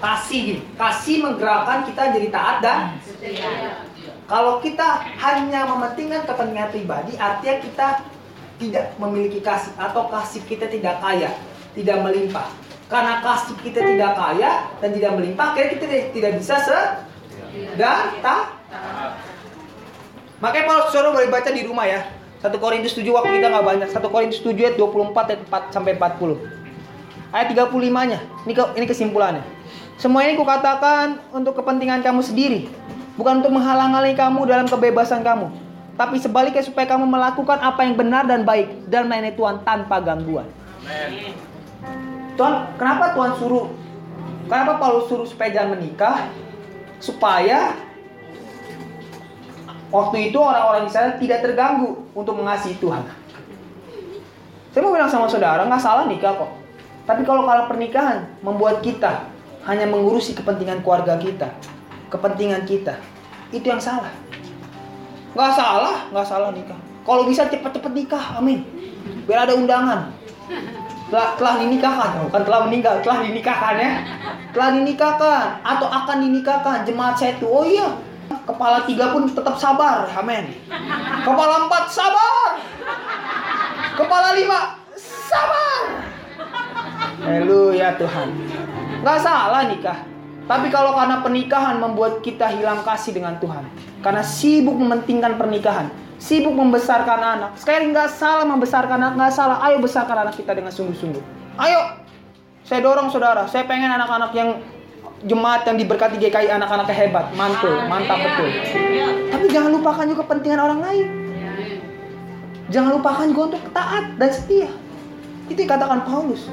kasih 0.00 0.40
gitu. 0.56 0.62
Kasih 0.80 1.16
menggerakkan 1.20 1.84
kita 1.86 2.02
jadi 2.16 2.28
taat 2.32 2.56
dan 2.64 2.80
kalau 4.30 4.62
kita 4.62 5.02
hanya 5.18 5.66
mementingkan 5.66 6.22
kepentingan 6.22 6.70
pribadi, 6.70 7.18
artinya 7.18 7.56
kita 7.66 7.88
tidak 8.62 8.84
memiliki 9.02 9.42
kasih 9.42 9.74
atau 9.74 10.06
kasih 10.06 10.46
kita 10.46 10.70
tidak 10.70 11.02
kaya, 11.02 11.34
tidak 11.74 11.98
melimpah. 11.98 12.46
Karena 12.86 13.18
kasih 13.22 13.58
kita 13.58 13.82
tidak 13.82 14.14
kaya 14.14 14.70
dan 14.78 14.90
tidak 14.94 15.12
melimpah, 15.18 15.46
akhirnya 15.50 15.70
kita 15.74 15.86
tidak 16.14 16.32
bisa 16.38 16.54
se 16.62 16.80
dan 17.74 18.14
tak. 18.22 18.54
Makanya 20.38 20.64
kalau 20.64 20.82
saudara 20.88 21.10
boleh 21.10 21.30
baca 21.30 21.50
di 21.50 21.62
rumah 21.66 21.86
ya. 21.90 22.00
1 22.40 22.56
Korintus 22.56 22.96
7 22.96 23.04
waktu 23.12 23.36
kita 23.36 23.48
nggak 23.52 23.66
banyak. 23.68 23.88
1 23.92 24.00
Korintus 24.08 24.40
7 24.40 24.56
ayat 24.56 24.76
24 24.80 25.12
ayat 25.28 25.40
4 25.44 25.76
sampai 25.76 25.92
40. 26.00 26.40
Ayat 27.30 27.46
35-nya. 27.52 28.18
Ini 28.48 28.52
ke, 28.56 28.64
ini 28.80 28.86
kesimpulannya. 28.88 29.44
Semua 30.00 30.24
ini 30.24 30.40
kukatakan 30.40 31.20
untuk 31.36 31.60
kepentingan 31.60 32.00
kamu 32.00 32.24
sendiri, 32.24 32.72
bukan 33.20 33.44
untuk 33.44 33.52
menghalang-halangi 33.52 34.16
kamu 34.16 34.48
dalam 34.48 34.64
kebebasan 34.64 35.20
kamu, 35.20 35.52
tapi 36.00 36.16
sebaliknya 36.16 36.64
supaya 36.64 36.88
kamu 36.88 37.04
melakukan 37.04 37.60
apa 37.60 37.84
yang 37.84 38.00
benar 38.00 38.24
dan 38.24 38.48
baik 38.48 38.88
dan 38.88 39.04
melayani 39.04 39.36
Tuhan 39.36 39.60
tanpa 39.60 40.00
gangguan. 40.00 40.48
Amen. 40.88 41.36
Tuhan, 42.40 42.72
kenapa 42.80 43.12
Tuhan 43.12 43.32
suruh? 43.36 43.68
Kenapa 44.48 44.80
Paulus 44.80 45.04
suruh 45.12 45.28
supaya 45.28 45.52
jangan 45.52 45.76
menikah? 45.76 46.32
Supaya 46.96 47.76
waktu 49.90 50.30
itu 50.30 50.38
orang-orang 50.38 50.86
Israel 50.86 51.18
tidak 51.18 51.42
terganggu 51.42 51.98
untuk 52.14 52.38
mengasihi 52.38 52.78
Tuhan. 52.78 53.02
Saya 54.70 54.86
mau 54.86 54.94
bilang 54.94 55.10
sama 55.10 55.26
saudara, 55.26 55.66
nggak 55.66 55.82
salah 55.82 56.06
nikah 56.06 56.38
kok. 56.38 56.50
Tapi 57.02 57.26
kalau 57.26 57.42
kalau 57.42 57.66
pernikahan 57.66 58.30
membuat 58.38 58.78
kita 58.86 59.26
hanya 59.66 59.90
mengurusi 59.90 60.30
kepentingan 60.30 60.86
keluarga 60.86 61.18
kita, 61.18 61.50
kepentingan 62.06 62.62
kita, 62.70 62.94
itu 63.50 63.66
yang 63.66 63.82
salah. 63.82 64.14
Nggak 65.34 65.52
salah, 65.58 66.06
nggak 66.14 66.26
salah 66.26 66.50
nikah. 66.54 66.78
Kalau 67.02 67.26
bisa 67.26 67.50
cepet-cepet 67.50 67.92
nikah, 67.92 68.38
amin. 68.38 68.62
Biar 69.26 69.42
ada 69.42 69.58
undangan. 69.58 70.14
Telah, 71.10 71.34
telah 71.34 71.54
dinikahkan, 71.58 72.22
bukan 72.30 72.42
telah 72.46 72.60
meninggal, 72.70 72.94
telah 73.02 73.26
dinikahkan 73.26 73.74
ya. 73.74 73.90
Telah 74.54 74.68
dinikahkan 74.78 75.42
atau 75.66 75.86
akan 75.90 76.16
dinikahkan 76.22 76.86
jemaat 76.86 77.18
saya 77.18 77.34
itu. 77.34 77.50
Oh 77.50 77.66
iya, 77.66 77.90
kepala 78.50 78.82
tiga 78.84 79.14
pun 79.14 79.30
tetap 79.30 79.56
sabar, 79.56 80.10
amin. 80.18 80.50
Kepala 81.22 81.70
empat 81.70 81.84
sabar. 81.94 82.58
Kepala 83.94 84.28
lima 84.34 84.58
sabar. 84.98 85.80
Haleluya 87.20 87.94
Tuhan. 88.00 88.28
Gak 89.06 89.18
salah 89.22 89.70
nikah. 89.70 90.10
Tapi 90.50 90.66
kalau 90.66 90.98
karena 90.98 91.22
pernikahan 91.22 91.78
membuat 91.78 92.26
kita 92.26 92.50
hilang 92.50 92.82
kasih 92.82 93.14
dengan 93.14 93.38
Tuhan. 93.38 93.62
Karena 94.02 94.26
sibuk 94.26 94.74
mementingkan 94.74 95.38
pernikahan. 95.38 95.86
Sibuk 96.18 96.58
membesarkan 96.58 97.22
anak. 97.22 97.50
Sekali 97.54 97.86
nggak 97.94 98.10
salah 98.10 98.42
membesarkan 98.50 98.98
anak, 98.98 99.14
nggak 99.14 99.32
salah. 99.32 99.62
Ayo 99.62 99.78
besarkan 99.78 100.26
anak 100.26 100.34
kita 100.34 100.50
dengan 100.50 100.74
sungguh-sungguh. 100.74 101.22
Ayo. 101.54 102.02
Saya 102.66 102.82
dorong 102.82 103.14
saudara. 103.14 103.46
Saya 103.46 103.62
pengen 103.70 103.94
anak-anak 103.94 104.34
yang 104.34 104.58
jemaat 105.24 105.68
yang 105.68 105.76
diberkati 105.76 106.16
GKI 106.16 106.48
anak-anaknya 106.48 106.96
hebat, 106.96 107.26
mantul, 107.36 107.76
mantap 107.88 108.16
betul. 108.16 108.48
Tapi 109.28 109.46
jangan 109.52 109.70
lupakan 109.76 110.04
juga 110.08 110.24
kepentingan 110.24 110.60
orang 110.60 110.80
lain. 110.80 111.06
Jangan 112.70 112.90
lupakan 112.96 113.24
juga 113.28 113.42
untuk 113.52 113.62
taat 113.74 114.04
dan 114.16 114.30
setia. 114.30 114.70
Itu 115.50 115.58
yang 115.58 115.70
katakan 115.76 116.06
Paulus. 116.06 116.46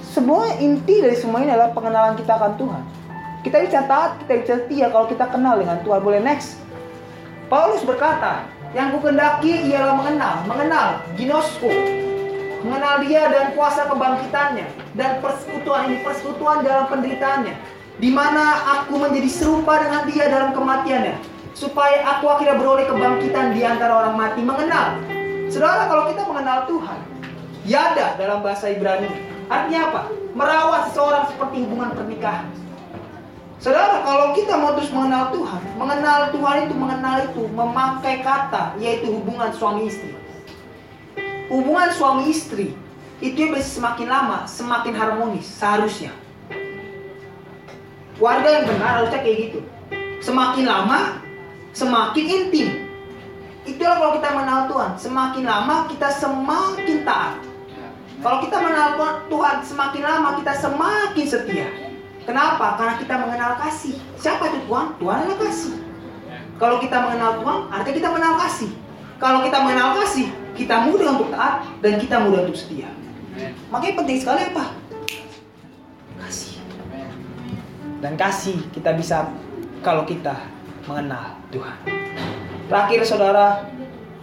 Semua 0.00 0.48
inti 0.56 1.02
dari 1.02 1.18
semua 1.18 1.42
ini 1.44 1.52
adalah 1.52 1.74
pengenalan 1.74 2.14
kita 2.16 2.38
akan 2.38 2.52
Tuhan. 2.56 2.82
Kita 3.42 3.56
bisa 3.66 3.78
taat, 3.84 4.18
kita 4.24 4.32
bisa 4.40 4.54
setia 4.64 4.86
kalau 4.88 5.06
kita 5.10 5.26
kenal 5.28 5.58
dengan 5.58 5.82
Tuhan. 5.82 6.00
Boleh 6.00 6.22
next? 6.22 6.58
Paulus 7.50 7.82
berkata, 7.84 8.46
yang 8.76 8.92
kukendaki 8.92 9.72
ialah 9.72 9.94
mengenal, 9.96 10.34
mengenal, 10.44 10.88
ginosko, 11.16 11.70
mengenal 12.62 13.06
dia 13.06 13.22
dan 13.30 13.46
kuasa 13.54 13.86
kebangkitannya 13.86 14.66
dan 14.98 15.22
persekutuan 15.22 15.90
ini 15.90 15.96
persekutuan 16.02 16.66
dalam 16.66 16.90
penderitaannya 16.90 17.54
di 17.98 18.10
mana 18.10 18.78
aku 18.78 18.98
menjadi 18.98 19.30
serupa 19.30 19.78
dengan 19.82 20.02
dia 20.06 20.24
dalam 20.30 20.50
kematiannya 20.54 21.18
supaya 21.54 22.06
aku 22.06 22.30
akhirnya 22.30 22.54
beroleh 22.58 22.86
kebangkitan 22.86 23.50
di 23.50 23.66
antara 23.66 24.06
orang 24.06 24.14
mati. 24.14 24.40
Mengenal. 24.46 24.94
Saudara 25.50 25.90
kalau 25.90 26.06
kita 26.06 26.22
mengenal 26.22 26.70
Tuhan 26.70 26.98
yada 27.66 28.14
dalam 28.14 28.38
bahasa 28.46 28.70
Ibrani. 28.70 29.10
Artinya 29.50 29.90
apa? 29.90 30.02
Merawat 30.36 30.92
seseorang 30.92 31.24
seperti 31.34 31.66
hubungan 31.66 31.90
pernikahan. 31.96 32.46
Saudara, 33.58 34.06
kalau 34.06 34.38
kita 34.38 34.54
mau 34.54 34.78
terus 34.78 34.94
mengenal 34.94 35.34
Tuhan, 35.34 35.62
mengenal 35.74 36.30
Tuhan 36.30 36.56
itu 36.70 36.74
mengenal 36.78 37.16
itu 37.26 37.42
memakai 37.50 38.22
kata 38.22 38.78
yaitu 38.78 39.10
hubungan 39.10 39.50
suami 39.50 39.90
istri 39.90 40.14
hubungan 41.48 41.88
suami 41.92 42.28
istri 42.30 42.76
itu 43.18 43.50
bisa 43.50 43.66
semakin 43.66 44.06
lama 44.06 44.38
semakin 44.46 44.94
harmonis 44.94 45.48
seharusnya. 45.48 46.14
Warga 48.22 48.48
yang 48.50 48.64
benar 48.70 49.02
harusnya 49.02 49.20
kayak 49.22 49.38
gitu. 49.50 49.60
Semakin 50.22 50.64
lama 50.66 51.18
semakin 51.74 52.24
intim. 52.26 52.68
Itulah 53.68 54.00
kalau 54.00 54.12
kita 54.16 54.28
mengenal 54.32 54.60
Tuhan, 54.70 54.90
semakin 54.96 55.44
lama 55.44 55.74
kita 55.92 56.08
semakin 56.08 56.98
taat. 57.04 57.36
Kalau 58.18 58.38
kita 58.42 58.56
mengenal 58.58 58.88
Tuhan, 59.30 59.56
semakin 59.62 60.02
lama 60.02 60.28
kita 60.42 60.52
semakin 60.58 61.26
setia. 61.28 61.68
Kenapa? 62.26 62.74
Karena 62.74 62.94
kita 62.98 63.14
mengenal 63.14 63.56
kasih. 63.62 63.94
Siapa 64.18 64.50
itu 64.50 64.58
Tuhan? 64.66 64.86
Tuhan 64.98 65.16
adalah 65.22 65.38
kasih. 65.46 65.74
Kalau 66.58 66.76
kita 66.82 66.96
mengenal 66.98 67.30
Tuhan, 67.40 67.58
artinya 67.70 67.94
kita 67.94 68.08
mengenal 68.10 68.34
kasih. 68.42 68.70
Kalau 69.22 69.38
kita 69.46 69.58
mengenal 69.62 69.88
kasih, 70.02 70.26
kita 70.58 70.90
mudah 70.90 71.08
untuk 71.14 71.30
taat 71.30 71.62
dan 71.78 72.02
kita 72.02 72.18
mudah 72.18 72.42
untuk 72.42 72.58
setia. 72.58 72.90
Makanya 73.70 73.94
penting 74.02 74.18
sekali 74.18 74.42
apa? 74.50 74.74
Kasih. 76.18 76.58
Dan 78.02 78.12
kasih 78.18 78.58
kita 78.74 78.98
bisa 78.98 79.30
kalau 79.86 80.02
kita 80.02 80.34
mengenal 80.90 81.38
Tuhan. 81.54 81.78
Terakhir 82.66 83.00
saudara, 83.06 83.70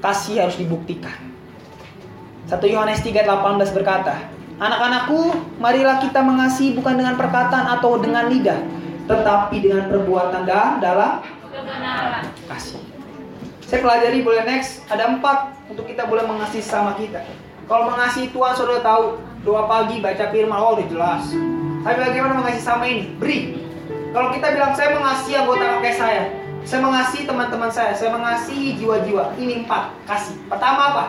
kasih 0.04 0.44
harus 0.44 0.60
dibuktikan. 0.60 1.16
1 2.46 2.62
Yohanes 2.70 3.02
3:18 3.02 3.74
berkata, 3.74 4.30
Anak-anakku, 4.56 5.36
marilah 5.60 6.00
kita 6.00 6.24
mengasihi 6.24 6.80
bukan 6.80 6.96
dengan 6.96 7.20
perkataan 7.20 7.76
atau 7.76 8.00
dengan 8.00 8.32
lidah, 8.32 8.64
tetapi 9.04 9.60
dengan 9.60 9.92
perbuatan 9.92 10.48
dan 10.48 10.80
dalam 10.80 11.20
kasih. 12.48 12.95
Saya 13.66 13.82
pelajari 13.82 14.22
boleh 14.22 14.46
next. 14.46 14.86
Ada 14.94 15.18
empat 15.18 15.58
untuk 15.74 15.90
kita 15.90 16.06
boleh 16.06 16.26
mengasihi 16.30 16.62
sama 16.62 16.94
kita. 17.02 17.26
Kalau 17.66 17.90
mengasihi 17.90 18.30
Tuhan 18.30 18.54
saudara 18.54 18.86
tahu 18.86 19.18
doa 19.42 19.66
pagi 19.66 19.98
baca 20.02 20.30
firman 20.30 20.58
oh 20.58 20.78
udah 20.78 20.88
jelas. 20.90 21.24
Tapi 21.82 21.98
bagaimana 21.98 22.34
mengasihi 22.38 22.62
sama 22.62 22.86
ini? 22.86 23.10
Beri. 23.18 23.58
Kalau 24.14 24.30
kita 24.32 24.54
bilang 24.54 24.74
saya 24.78 24.90
mengasihi 24.94 25.36
anggota 25.36 25.66
kakek 25.66 25.96
saya, 25.98 26.24
saya 26.66 26.80
mengasihi 26.82 27.24
teman-teman 27.26 27.70
saya, 27.74 27.92
saya 27.98 28.10
mengasihi 28.14 28.78
jiwa-jiwa. 28.78 29.34
Ini 29.38 29.66
empat 29.66 29.94
kasih. 30.06 30.38
Pertama 30.46 30.82
apa? 30.94 31.04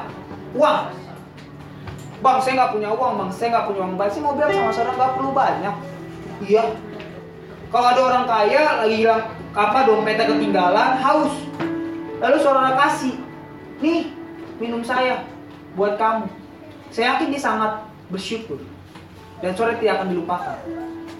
Uang. 0.56 0.92
Bang, 2.24 2.40
saya 2.40 2.52
nggak 2.56 2.72
punya 2.72 2.88
uang, 2.96 3.12
bang. 3.20 3.30
Saya 3.36 3.48
nggak 3.52 3.64
punya 3.68 3.80
uang 3.84 3.94
banyak. 4.00 4.12
Saya 4.16 4.22
mau 4.24 4.34
bilang 4.34 4.52
sama 4.56 4.72
saudara 4.72 4.92
nggak 4.96 5.12
perlu 5.12 5.30
banyak. 5.36 5.74
Iya. 6.40 6.64
Kalau 7.68 7.86
ada 7.92 8.00
orang 8.00 8.24
kaya 8.24 8.62
lagi 8.80 8.96
hilang 9.04 9.22
apa 9.52 9.78
dompetnya 9.84 10.24
ketinggalan, 10.24 10.90
haus. 11.04 11.34
Lalu 12.16 12.36
saudara 12.40 12.72
kasih, 12.80 13.20
nih 13.84 14.08
minum 14.56 14.80
saya 14.80 15.24
buat 15.76 16.00
kamu. 16.00 16.24
Saya 16.88 17.16
yakin 17.16 17.28
dia 17.28 17.42
sangat 17.42 17.84
bersyukur 18.08 18.56
dan 19.44 19.52
saudara 19.52 19.76
tidak 19.76 20.00
akan 20.00 20.08
dilupakan. 20.16 20.56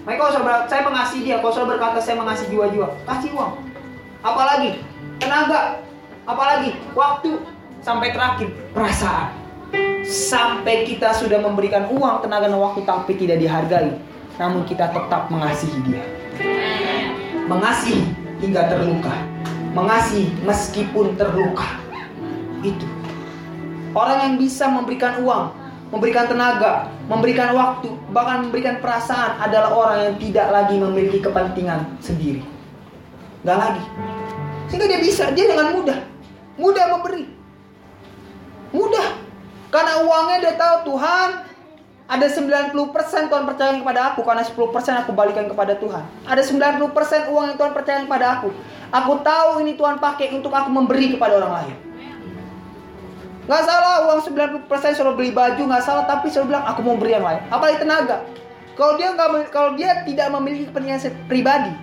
Maka 0.07 0.17
kalau 0.17 0.33
saudara, 0.33 0.65
saya 0.71 0.83
mengasihi 0.87 1.23
dia, 1.27 1.37
kalau 1.43 1.53
saudara 1.53 1.77
berkata 1.77 1.99
saya 2.01 2.17
mengasihi 2.17 2.55
jiwa-jiwa, 2.55 2.89
kasih 3.05 3.31
uang. 3.35 3.53
Apalagi 4.23 4.81
tenaga, 5.19 5.83
apalagi 6.25 6.79
waktu, 6.95 7.43
sampai 7.83 8.15
terakhir 8.15 8.49
perasaan. 8.73 9.35
Sampai 10.07 10.87
kita 10.87 11.11
sudah 11.11 11.43
memberikan 11.43 11.91
uang, 11.91 12.23
tenaga 12.23 12.47
dan 12.47 12.63
waktu 12.63 12.87
tapi 12.87 13.19
tidak 13.19 13.43
dihargai, 13.43 13.99
namun 14.39 14.63
kita 14.63 14.95
tetap 14.95 15.27
mengasihi 15.27 15.79
dia. 15.83 16.07
Mengasihi 17.51 18.07
hingga 18.39 18.71
terluka. 18.71 19.36
Mengasihi 19.77 20.33
meskipun 20.41 21.21
terluka. 21.21 21.77
Itu. 22.65 22.89
Orang 23.93 24.19
yang 24.25 24.35
bisa 24.41 24.73
memberikan 24.73 25.21
uang, 25.21 25.53
memberikan 25.93 26.25
tenaga, 26.25 26.89
memberikan 27.13 27.53
waktu, 27.53 27.93
bahkan 28.09 28.49
memberikan 28.49 28.81
perasaan 28.81 29.37
adalah 29.37 29.77
orang 29.77 29.99
yang 30.01 30.17
tidak 30.17 30.49
lagi 30.49 30.77
memiliki 30.81 31.21
kepentingan 31.21 31.85
sendiri. 32.01 32.41
Gak 33.45 33.59
lagi. 33.61 33.85
Sehingga 34.73 34.89
dia 34.89 35.01
bisa, 35.05 35.29
dia 35.37 35.45
dengan 35.45 35.77
mudah. 35.77 35.99
Mudah 36.57 36.85
memberi. 36.97 37.25
Mudah. 38.73 39.09
Karena 39.69 40.01
uangnya 40.01 40.37
dia 40.41 40.55
tahu 40.57 40.77
Tuhan 40.89 41.29
ada 42.07 42.31
90% 42.31 42.71
Tuhan 43.27 43.45
percaya 43.51 43.75
kepada 43.83 44.15
aku 44.15 44.23
karena 44.23 44.47
10% 44.47 45.03
aku 45.03 45.11
balikan 45.11 45.51
kepada 45.51 45.75
Tuhan. 45.75 46.07
Ada 46.23 46.43
90% 46.47 47.35
uang 47.35 47.45
yang 47.51 47.57
Tuhan 47.59 47.73
percaya 47.75 47.99
kepada 48.07 48.39
aku. 48.39 48.55
Aku 48.95 49.13
tahu 49.27 49.67
ini 49.67 49.75
Tuhan 49.75 49.99
pakai 49.99 50.31
untuk 50.39 50.55
aku 50.55 50.71
memberi 50.71 51.19
kepada 51.19 51.43
orang 51.43 51.53
lain. 51.63 51.75
Gak 53.51 53.63
salah 53.63 54.07
uang 54.07 54.23
90% 54.23 54.71
suruh 54.99 55.15
beli 55.19 55.31
baju 55.31 55.59
nggak 55.59 55.83
salah 55.83 56.03
tapi 56.07 56.31
suruh 56.31 56.47
bilang 56.47 56.67
aku 56.67 56.87
mau 56.87 56.95
beri 56.95 57.19
yang 57.19 57.27
lain. 57.27 57.43
Apalagi 57.51 57.83
tenaga. 57.83 58.23
Kalau 58.79 58.95
dia 58.95 59.11
nggak 59.11 59.51
kalau 59.51 59.75
dia 59.75 60.07
tidak 60.07 60.31
memiliki 60.31 60.71
kepentingan 60.71 61.11
pribadi, 61.27 61.75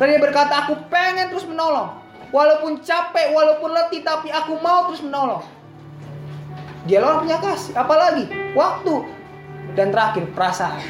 kalau 0.00 0.08
dia 0.08 0.20
berkata 0.24 0.64
aku 0.64 0.78
pengen 0.88 1.28
terus 1.28 1.44
menolong, 1.44 2.00
walaupun 2.32 2.80
capek, 2.80 3.34
walaupun 3.34 3.76
letih 3.76 4.00
tapi 4.00 4.30
aku 4.30 4.56
mau 4.62 4.88
terus 4.88 5.02
menolong. 5.02 5.42
Dia 6.84 7.00
orang 7.00 7.26
punya 7.26 7.38
kasih, 7.40 7.72
apalagi 7.74 8.28
waktu 8.54 9.13
dan 9.74 9.90
terakhir 9.90 10.30
perasaan. 10.32 10.82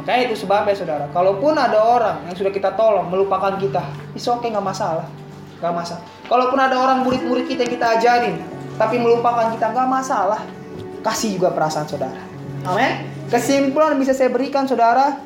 Makanya 0.00 0.32
itu 0.32 0.34
sebabnya 0.40 0.72
saudara. 0.72 1.04
Kalaupun 1.12 1.52
ada 1.52 1.76
orang 1.76 2.24
yang 2.24 2.34
sudah 2.38 2.48
kita 2.48 2.72
tolong 2.72 3.12
melupakan 3.12 3.52
kita, 3.60 3.84
it's 4.16 4.24
okay 4.24 4.48
nggak 4.48 4.64
masalah, 4.64 5.04
nggak 5.60 5.74
masalah. 5.76 6.02
Kalaupun 6.24 6.56
ada 6.56 6.80
orang 6.80 7.04
murid-murid 7.04 7.44
kita 7.44 7.68
yang 7.68 7.72
kita 7.76 7.86
ajarin, 8.00 8.34
tapi 8.80 8.96
melupakan 8.96 9.52
kita 9.52 9.76
nggak 9.76 9.88
masalah. 9.90 10.40
Kasih 11.04 11.36
juga 11.36 11.52
perasaan 11.52 11.84
saudara. 11.84 12.16
Amin. 12.64 13.04
Kesimpulan 13.28 13.96
bisa 14.00 14.16
saya 14.16 14.32
berikan 14.32 14.64
saudara, 14.64 15.20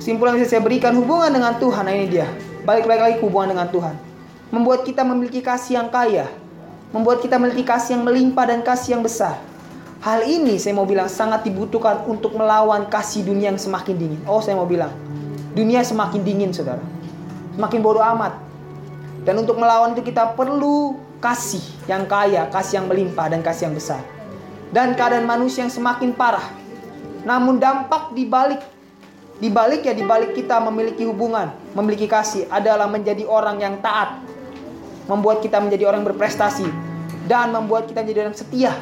kesimpulan 0.00 0.40
bisa 0.40 0.56
saya 0.56 0.62
berikan 0.64 0.96
hubungan 0.96 1.28
dengan 1.28 1.52
Tuhan. 1.60 1.84
Nah 1.84 1.92
ini 1.92 2.06
dia. 2.08 2.28
Balik-balik 2.64 3.02
lagi 3.02 3.16
hubungan 3.20 3.52
dengan 3.56 3.68
Tuhan. 3.68 3.94
Membuat 4.52 4.88
kita 4.88 5.04
memiliki 5.04 5.40
kasih 5.44 5.80
yang 5.80 5.88
kaya, 5.88 6.28
membuat 6.92 7.20
kita 7.20 7.36
memiliki 7.40 7.64
kasih 7.64 8.00
yang 8.00 8.04
melimpah 8.04 8.44
dan 8.48 8.60
kasih 8.64 8.96
yang 8.96 9.02
besar. 9.04 9.36
Hal 10.02 10.26
ini 10.26 10.58
saya 10.58 10.74
mau 10.74 10.82
bilang 10.82 11.06
sangat 11.06 11.46
dibutuhkan 11.46 12.02
untuk 12.10 12.34
melawan 12.34 12.90
kasih 12.90 13.22
dunia 13.22 13.54
yang 13.54 13.60
semakin 13.62 13.94
dingin. 13.94 14.20
Oh, 14.26 14.42
saya 14.42 14.58
mau 14.58 14.66
bilang, 14.66 14.90
dunia 15.54 15.78
semakin 15.86 16.26
dingin, 16.26 16.50
saudara. 16.50 16.82
Semakin 17.54 17.78
bodoh 17.78 18.02
amat. 18.02 18.34
Dan 19.22 19.46
untuk 19.46 19.62
melawan 19.62 19.94
itu 19.94 20.02
kita 20.02 20.34
perlu 20.34 20.98
kasih 21.22 21.62
yang 21.86 22.10
kaya, 22.10 22.50
kasih 22.50 22.82
yang 22.82 22.90
melimpah 22.90 23.30
dan 23.30 23.46
kasih 23.46 23.70
yang 23.70 23.78
besar. 23.78 24.02
Dan 24.74 24.98
keadaan 24.98 25.22
manusia 25.22 25.62
yang 25.62 25.70
semakin 25.70 26.10
parah. 26.10 26.50
Namun 27.22 27.62
dampak 27.62 28.10
di 28.10 28.26
balik 28.26 28.58
di 29.38 29.54
balik 29.54 29.86
ya 29.86 29.94
di 29.94 30.02
balik 30.02 30.34
kita 30.34 30.58
memiliki 30.58 31.06
hubungan, 31.06 31.54
memiliki 31.78 32.10
kasih 32.10 32.50
adalah 32.50 32.90
menjadi 32.90 33.22
orang 33.22 33.62
yang 33.62 33.78
taat, 33.78 34.18
membuat 35.06 35.46
kita 35.46 35.62
menjadi 35.62 35.86
orang 35.86 36.02
yang 36.02 36.10
berprestasi 36.10 36.66
dan 37.30 37.54
membuat 37.54 37.86
kita 37.86 38.02
menjadi 38.02 38.26
orang 38.26 38.34
setia. 38.34 38.74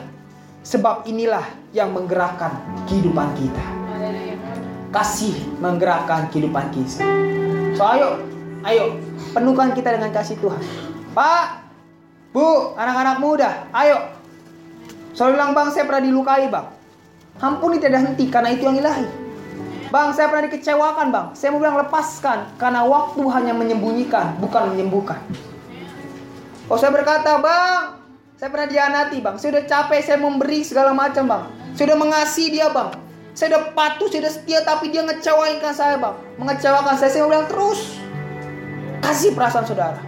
Sebab 0.61 1.09
inilah 1.09 1.45
yang 1.73 1.97
menggerakkan 1.97 2.53
kehidupan 2.85 3.33
kita. 3.37 3.65
Kasih 4.91 5.37
menggerakkan 5.63 6.29
kehidupan 6.29 6.69
kita. 6.75 7.07
So 7.79 7.83
ayo, 7.87 8.21
ayo 8.67 8.99
penuhkan 9.33 9.73
kita 9.73 9.97
dengan 9.97 10.11
kasih 10.13 10.37
Tuhan. 10.37 10.61
Pak, 11.17 11.47
Bu, 12.31 12.75
anak-anak 12.79 13.17
muda, 13.19 13.67
ayo. 13.75 14.15
Saya 15.15 15.35
bilang 15.35 15.55
bang, 15.57 15.69
saya 15.75 15.87
pernah 15.87 16.03
dilukai 16.07 16.47
bang. 16.47 16.67
Ampuni 17.41 17.81
tidak 17.81 18.07
henti 18.07 18.29
karena 18.29 18.55
itu 18.55 18.69
yang 18.69 18.79
ilahi. 18.79 19.07
Bang, 19.91 20.15
saya 20.15 20.31
pernah 20.31 20.47
dikecewakan 20.47 21.07
bang. 21.11 21.27
Saya 21.35 21.51
mau 21.51 21.59
bilang 21.59 21.79
lepaskan 21.83 22.55
karena 22.61 22.87
waktu 22.87 23.23
hanya 23.35 23.53
menyembunyikan, 23.57 24.39
bukan 24.39 24.77
menyembuhkan. 24.77 25.19
Oh 26.71 26.79
saya 26.79 26.95
berkata 26.95 27.43
bang, 27.43 28.00
saya 28.41 28.49
pernah 28.49 28.73
dianati 28.73 29.21
bang. 29.21 29.37
Saya 29.37 29.61
udah 29.61 29.65
capek, 29.69 30.01
saya 30.01 30.17
memberi 30.17 30.65
segala 30.65 30.97
macam 30.97 31.29
bang. 31.29 31.45
Saya 31.77 31.93
udah 31.93 31.99
mengasihi 32.01 32.57
dia 32.57 32.73
bang. 32.73 32.89
Saya 33.37 33.53
udah 33.53 33.63
patuh, 33.77 34.09
saya 34.09 34.25
udah 34.25 34.33
setia, 34.33 34.65
tapi 34.65 34.89
dia 34.89 35.05
ngecewain 35.05 35.61
kan 35.61 35.77
saya 35.77 36.01
bang. 36.01 36.17
Mengecewakan 36.41 36.97
saya, 36.97 37.13
saya 37.13 37.29
bilang 37.29 37.45
terus. 37.53 38.01
Kasih 39.05 39.37
perasaan 39.37 39.69
saudara. 39.69 40.01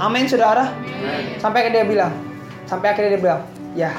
Amin 0.00 0.24
saudara. 0.24 0.72
Sampai 1.36 1.68
akhirnya 1.68 1.84
dia 1.84 1.86
bilang, 1.92 2.12
sampai 2.64 2.96
akhirnya 2.96 3.10
dia 3.12 3.20
bilang, 3.20 3.42
ya 3.76 3.92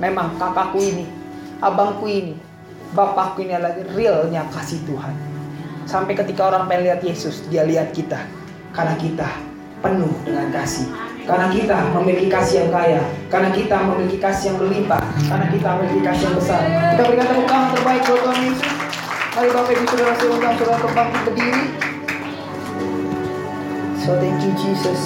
memang 0.00 0.32
kakakku 0.40 0.80
ini, 0.80 1.04
abangku 1.60 2.08
ini, 2.08 2.40
bapakku 2.96 3.44
ini 3.44 3.52
adalah 3.52 3.76
realnya 3.92 4.48
kasih 4.48 4.80
Tuhan. 4.88 5.12
Sampai 5.84 6.16
ketika 6.16 6.48
orang 6.48 6.72
pengen 6.72 6.88
lihat 6.88 7.04
Yesus, 7.04 7.44
dia 7.52 7.68
lihat 7.68 7.92
kita. 7.92 8.16
Karena 8.72 8.96
kita 8.96 9.28
penuh 9.84 10.08
dengan 10.24 10.48
kasih. 10.56 11.11
Karena 11.22 11.46
kita 11.54 11.76
memiliki 11.94 12.26
kasih 12.26 12.66
yang 12.66 12.70
kaya. 12.74 13.02
Karena 13.30 13.54
kita 13.54 13.76
memiliki 13.86 14.18
kasih 14.18 14.52
yang 14.52 14.58
berlimpah. 14.58 15.02
Karena 15.30 15.46
kita 15.46 15.68
memiliki 15.78 16.02
kasih 16.02 16.24
yang 16.26 16.36
besar. 16.36 16.62
Kita 16.66 17.02
berikan 17.06 17.26
tepuk 17.30 17.46
tangan 17.46 17.68
terbaik 17.78 18.02
buat 18.10 18.20
Tuhan 18.26 18.38
Yesus. 18.42 18.72
Mari 19.32 19.48
Bapak 19.48 19.72
Ibu 19.72 19.84
Saudara 19.88 20.14
saudara 20.20 20.76
untuk 20.76 20.92
bangkit 20.92 21.20
berdiri. 21.24 21.64
So 24.02 24.18
thank 24.18 24.42
you 24.44 24.52
Jesus. 24.58 25.02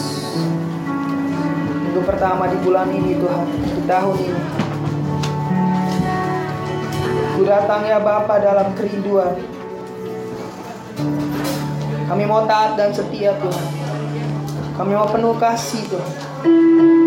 Minggu 1.85 2.03
pertama 2.03 2.49
di 2.51 2.59
bulan 2.65 2.91
ini 2.91 3.21
Tuhan, 3.21 3.47
di 3.63 3.83
tahun 3.87 4.17
ini. 4.19 4.43
Ku 7.37 7.45
datang 7.45 7.85
ya 7.85 8.01
Bapa 8.01 8.41
dalam 8.41 8.73
kerinduan. 8.73 9.37
Kami 12.09 12.25
mau 12.25 12.49
taat 12.49 12.81
dan 12.81 12.91
setia 12.91 13.37
Tuhan. 13.37 13.86
Kami 14.77 14.93
mau 14.93 15.09
penuh 15.09 15.33
kasih 15.41 15.89
Tuhan. 15.89 17.06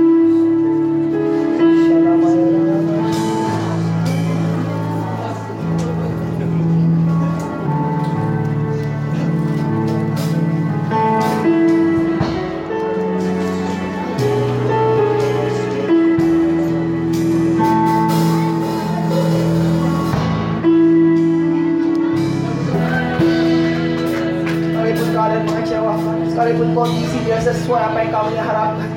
Sekalipun 26.40 26.72
kondisi 26.72 27.20
tidak 27.28 27.52
sesuai 27.52 27.82
apa 27.92 27.98
yang 28.00 28.12
kami 28.16 28.40
harapkan. 28.40 28.90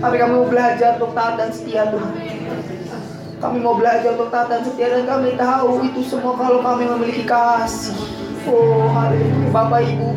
Tapi 0.00 0.16
kami 0.16 0.32
mau 0.40 0.48
belajar 0.48 0.96
untuk 0.96 1.12
taat 1.12 1.36
dan 1.36 1.52
setia 1.52 1.84
Tuhan. 1.92 2.12
Kami 3.44 3.58
mau 3.60 3.76
belajar 3.76 4.16
untuk 4.16 4.32
taat 4.32 4.48
dan 4.48 4.64
setia 4.64 4.88
dan 4.88 5.04
kami 5.04 5.36
tahu 5.36 5.84
itu 5.84 6.00
semua 6.00 6.32
kalau 6.32 6.64
kami 6.64 6.88
memiliki 6.88 7.28
kasih. 7.28 7.92
Oh, 8.48 8.88
hari 8.88 9.20
ini 9.20 9.52
Bapak 9.52 9.84
Ibu, 9.84 10.16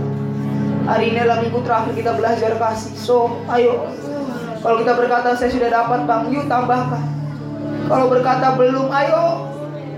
hari 0.87 1.11
ini 1.11 1.27
adalah 1.27 1.43
minggu 1.43 1.59
terakhir 1.59 1.91
kita 1.91 2.11
belajar 2.15 2.51
kasih. 2.55 2.93
So, 2.95 3.35
ayo. 3.51 3.91
Kalau 4.63 4.79
kita 4.79 4.95
berkata 4.95 5.35
saya 5.35 5.51
sudah 5.51 5.67
dapat 5.67 6.07
Bang, 6.07 6.31
yuk 6.31 6.47
tambahkan. 6.47 7.03
Kalau 7.91 8.07
berkata 8.07 8.55
belum, 8.55 8.87
ayo 8.95 9.51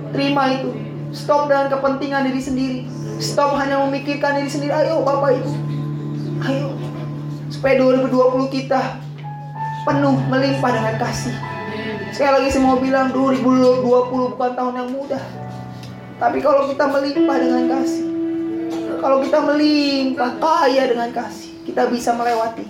terima 0.09 0.57
itu. 0.57 0.73
Stop 1.13 1.53
dengan 1.53 1.69
kepentingan 1.69 2.25
diri 2.25 2.41
sendiri. 2.41 2.79
Stop 3.21 3.53
hanya 3.61 3.77
memikirkan 3.85 4.41
diri 4.41 4.49
sendiri. 4.49 4.73
Ayo 4.73 5.05
Bapak 5.05 5.37
Ibu. 5.37 5.66
Ayo. 6.47 6.71
Supaya 7.51 7.75
2020 7.75 8.47
kita 8.47 9.03
penuh 9.83 10.15
melimpah 10.31 10.71
dengan 10.71 10.95
kasih. 10.95 11.35
Sekali 12.15 12.31
lagi 12.39 12.47
saya 12.55 12.63
mau 12.63 12.79
bilang 12.79 13.11
2020 13.11 13.83
bukan 14.35 14.51
tahun 14.55 14.73
yang 14.79 14.89
mudah. 14.95 15.23
Tapi 16.17 16.39
kalau 16.39 16.71
kita 16.71 16.87
melimpah 16.87 17.37
dengan 17.37 17.63
kasih, 17.67 18.05
kalau 19.03 19.21
kita 19.21 19.37
melimpah 19.43 20.31
kaya 20.39 20.83
dengan 20.87 21.09
kasih, 21.11 21.51
kita 21.67 21.91
bisa 21.91 22.15
melewati. 22.15 22.65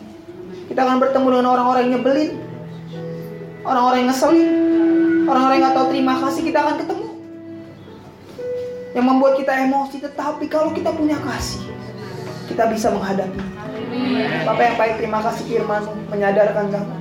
Kita 0.67 0.83
akan 0.83 0.97
bertemu 0.99 1.27
dengan 1.31 1.47
orang-orang 1.55 1.81
yang 1.87 1.93
nyebelin, 2.01 2.31
orang-orang 3.63 3.97
yang 4.03 4.09
ngeselin, 4.11 4.51
orang-orang 5.29 5.55
yang 5.55 5.65
gak 5.71 5.77
tahu 5.79 5.87
terima 5.93 6.13
kasih, 6.27 6.41
kita 6.43 6.59
akan 6.59 6.75
ketemu. 6.81 7.07
Yang 8.91 9.05
membuat 9.05 9.33
kita 9.39 9.53
emosi, 9.63 9.95
tetapi 10.03 10.45
kalau 10.51 10.75
kita 10.75 10.91
punya 10.91 11.15
kasih, 11.23 11.63
kita 12.51 12.67
bisa 12.67 12.91
menghadapi. 12.91 13.56
Bapak 14.47 14.63
yang 14.63 14.77
baik, 14.77 14.93
terima 15.01 15.19
kasih 15.23 15.43
firman 15.45 15.83
menyadarkan 16.09 16.65
kami. 16.71 16.95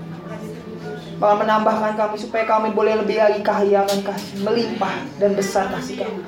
Bahkan 1.16 1.38
menambahkan 1.48 1.92
kami 1.96 2.16
supaya 2.20 2.44
kami 2.44 2.76
boleh 2.76 3.00
lebih 3.00 3.16
lagi 3.16 3.40
kaya 3.40 3.88
akan 3.88 4.00
kasih, 4.04 4.44
melimpah 4.44 4.94
dan 5.16 5.32
besar 5.32 5.72
kasih 5.72 6.04
kami. 6.04 6.20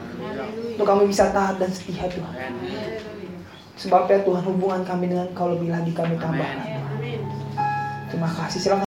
Untuk 0.78 0.86
kami 0.88 1.04
bisa 1.10 1.28
taat 1.28 1.60
dan 1.60 1.68
setia 1.68 2.08
Tuhan. 2.08 2.34
Sebabnya 3.78 4.24
Tuhan 4.24 4.42
hubungan 4.42 4.82
kami 4.82 5.12
dengan 5.12 5.28
Kau 5.36 5.52
lebih 5.52 5.70
lagi 5.70 5.92
kami 5.92 6.16
tambahkan. 6.16 6.66
Terima 8.08 8.30
kasih. 8.32 8.58
Silakan 8.58 8.87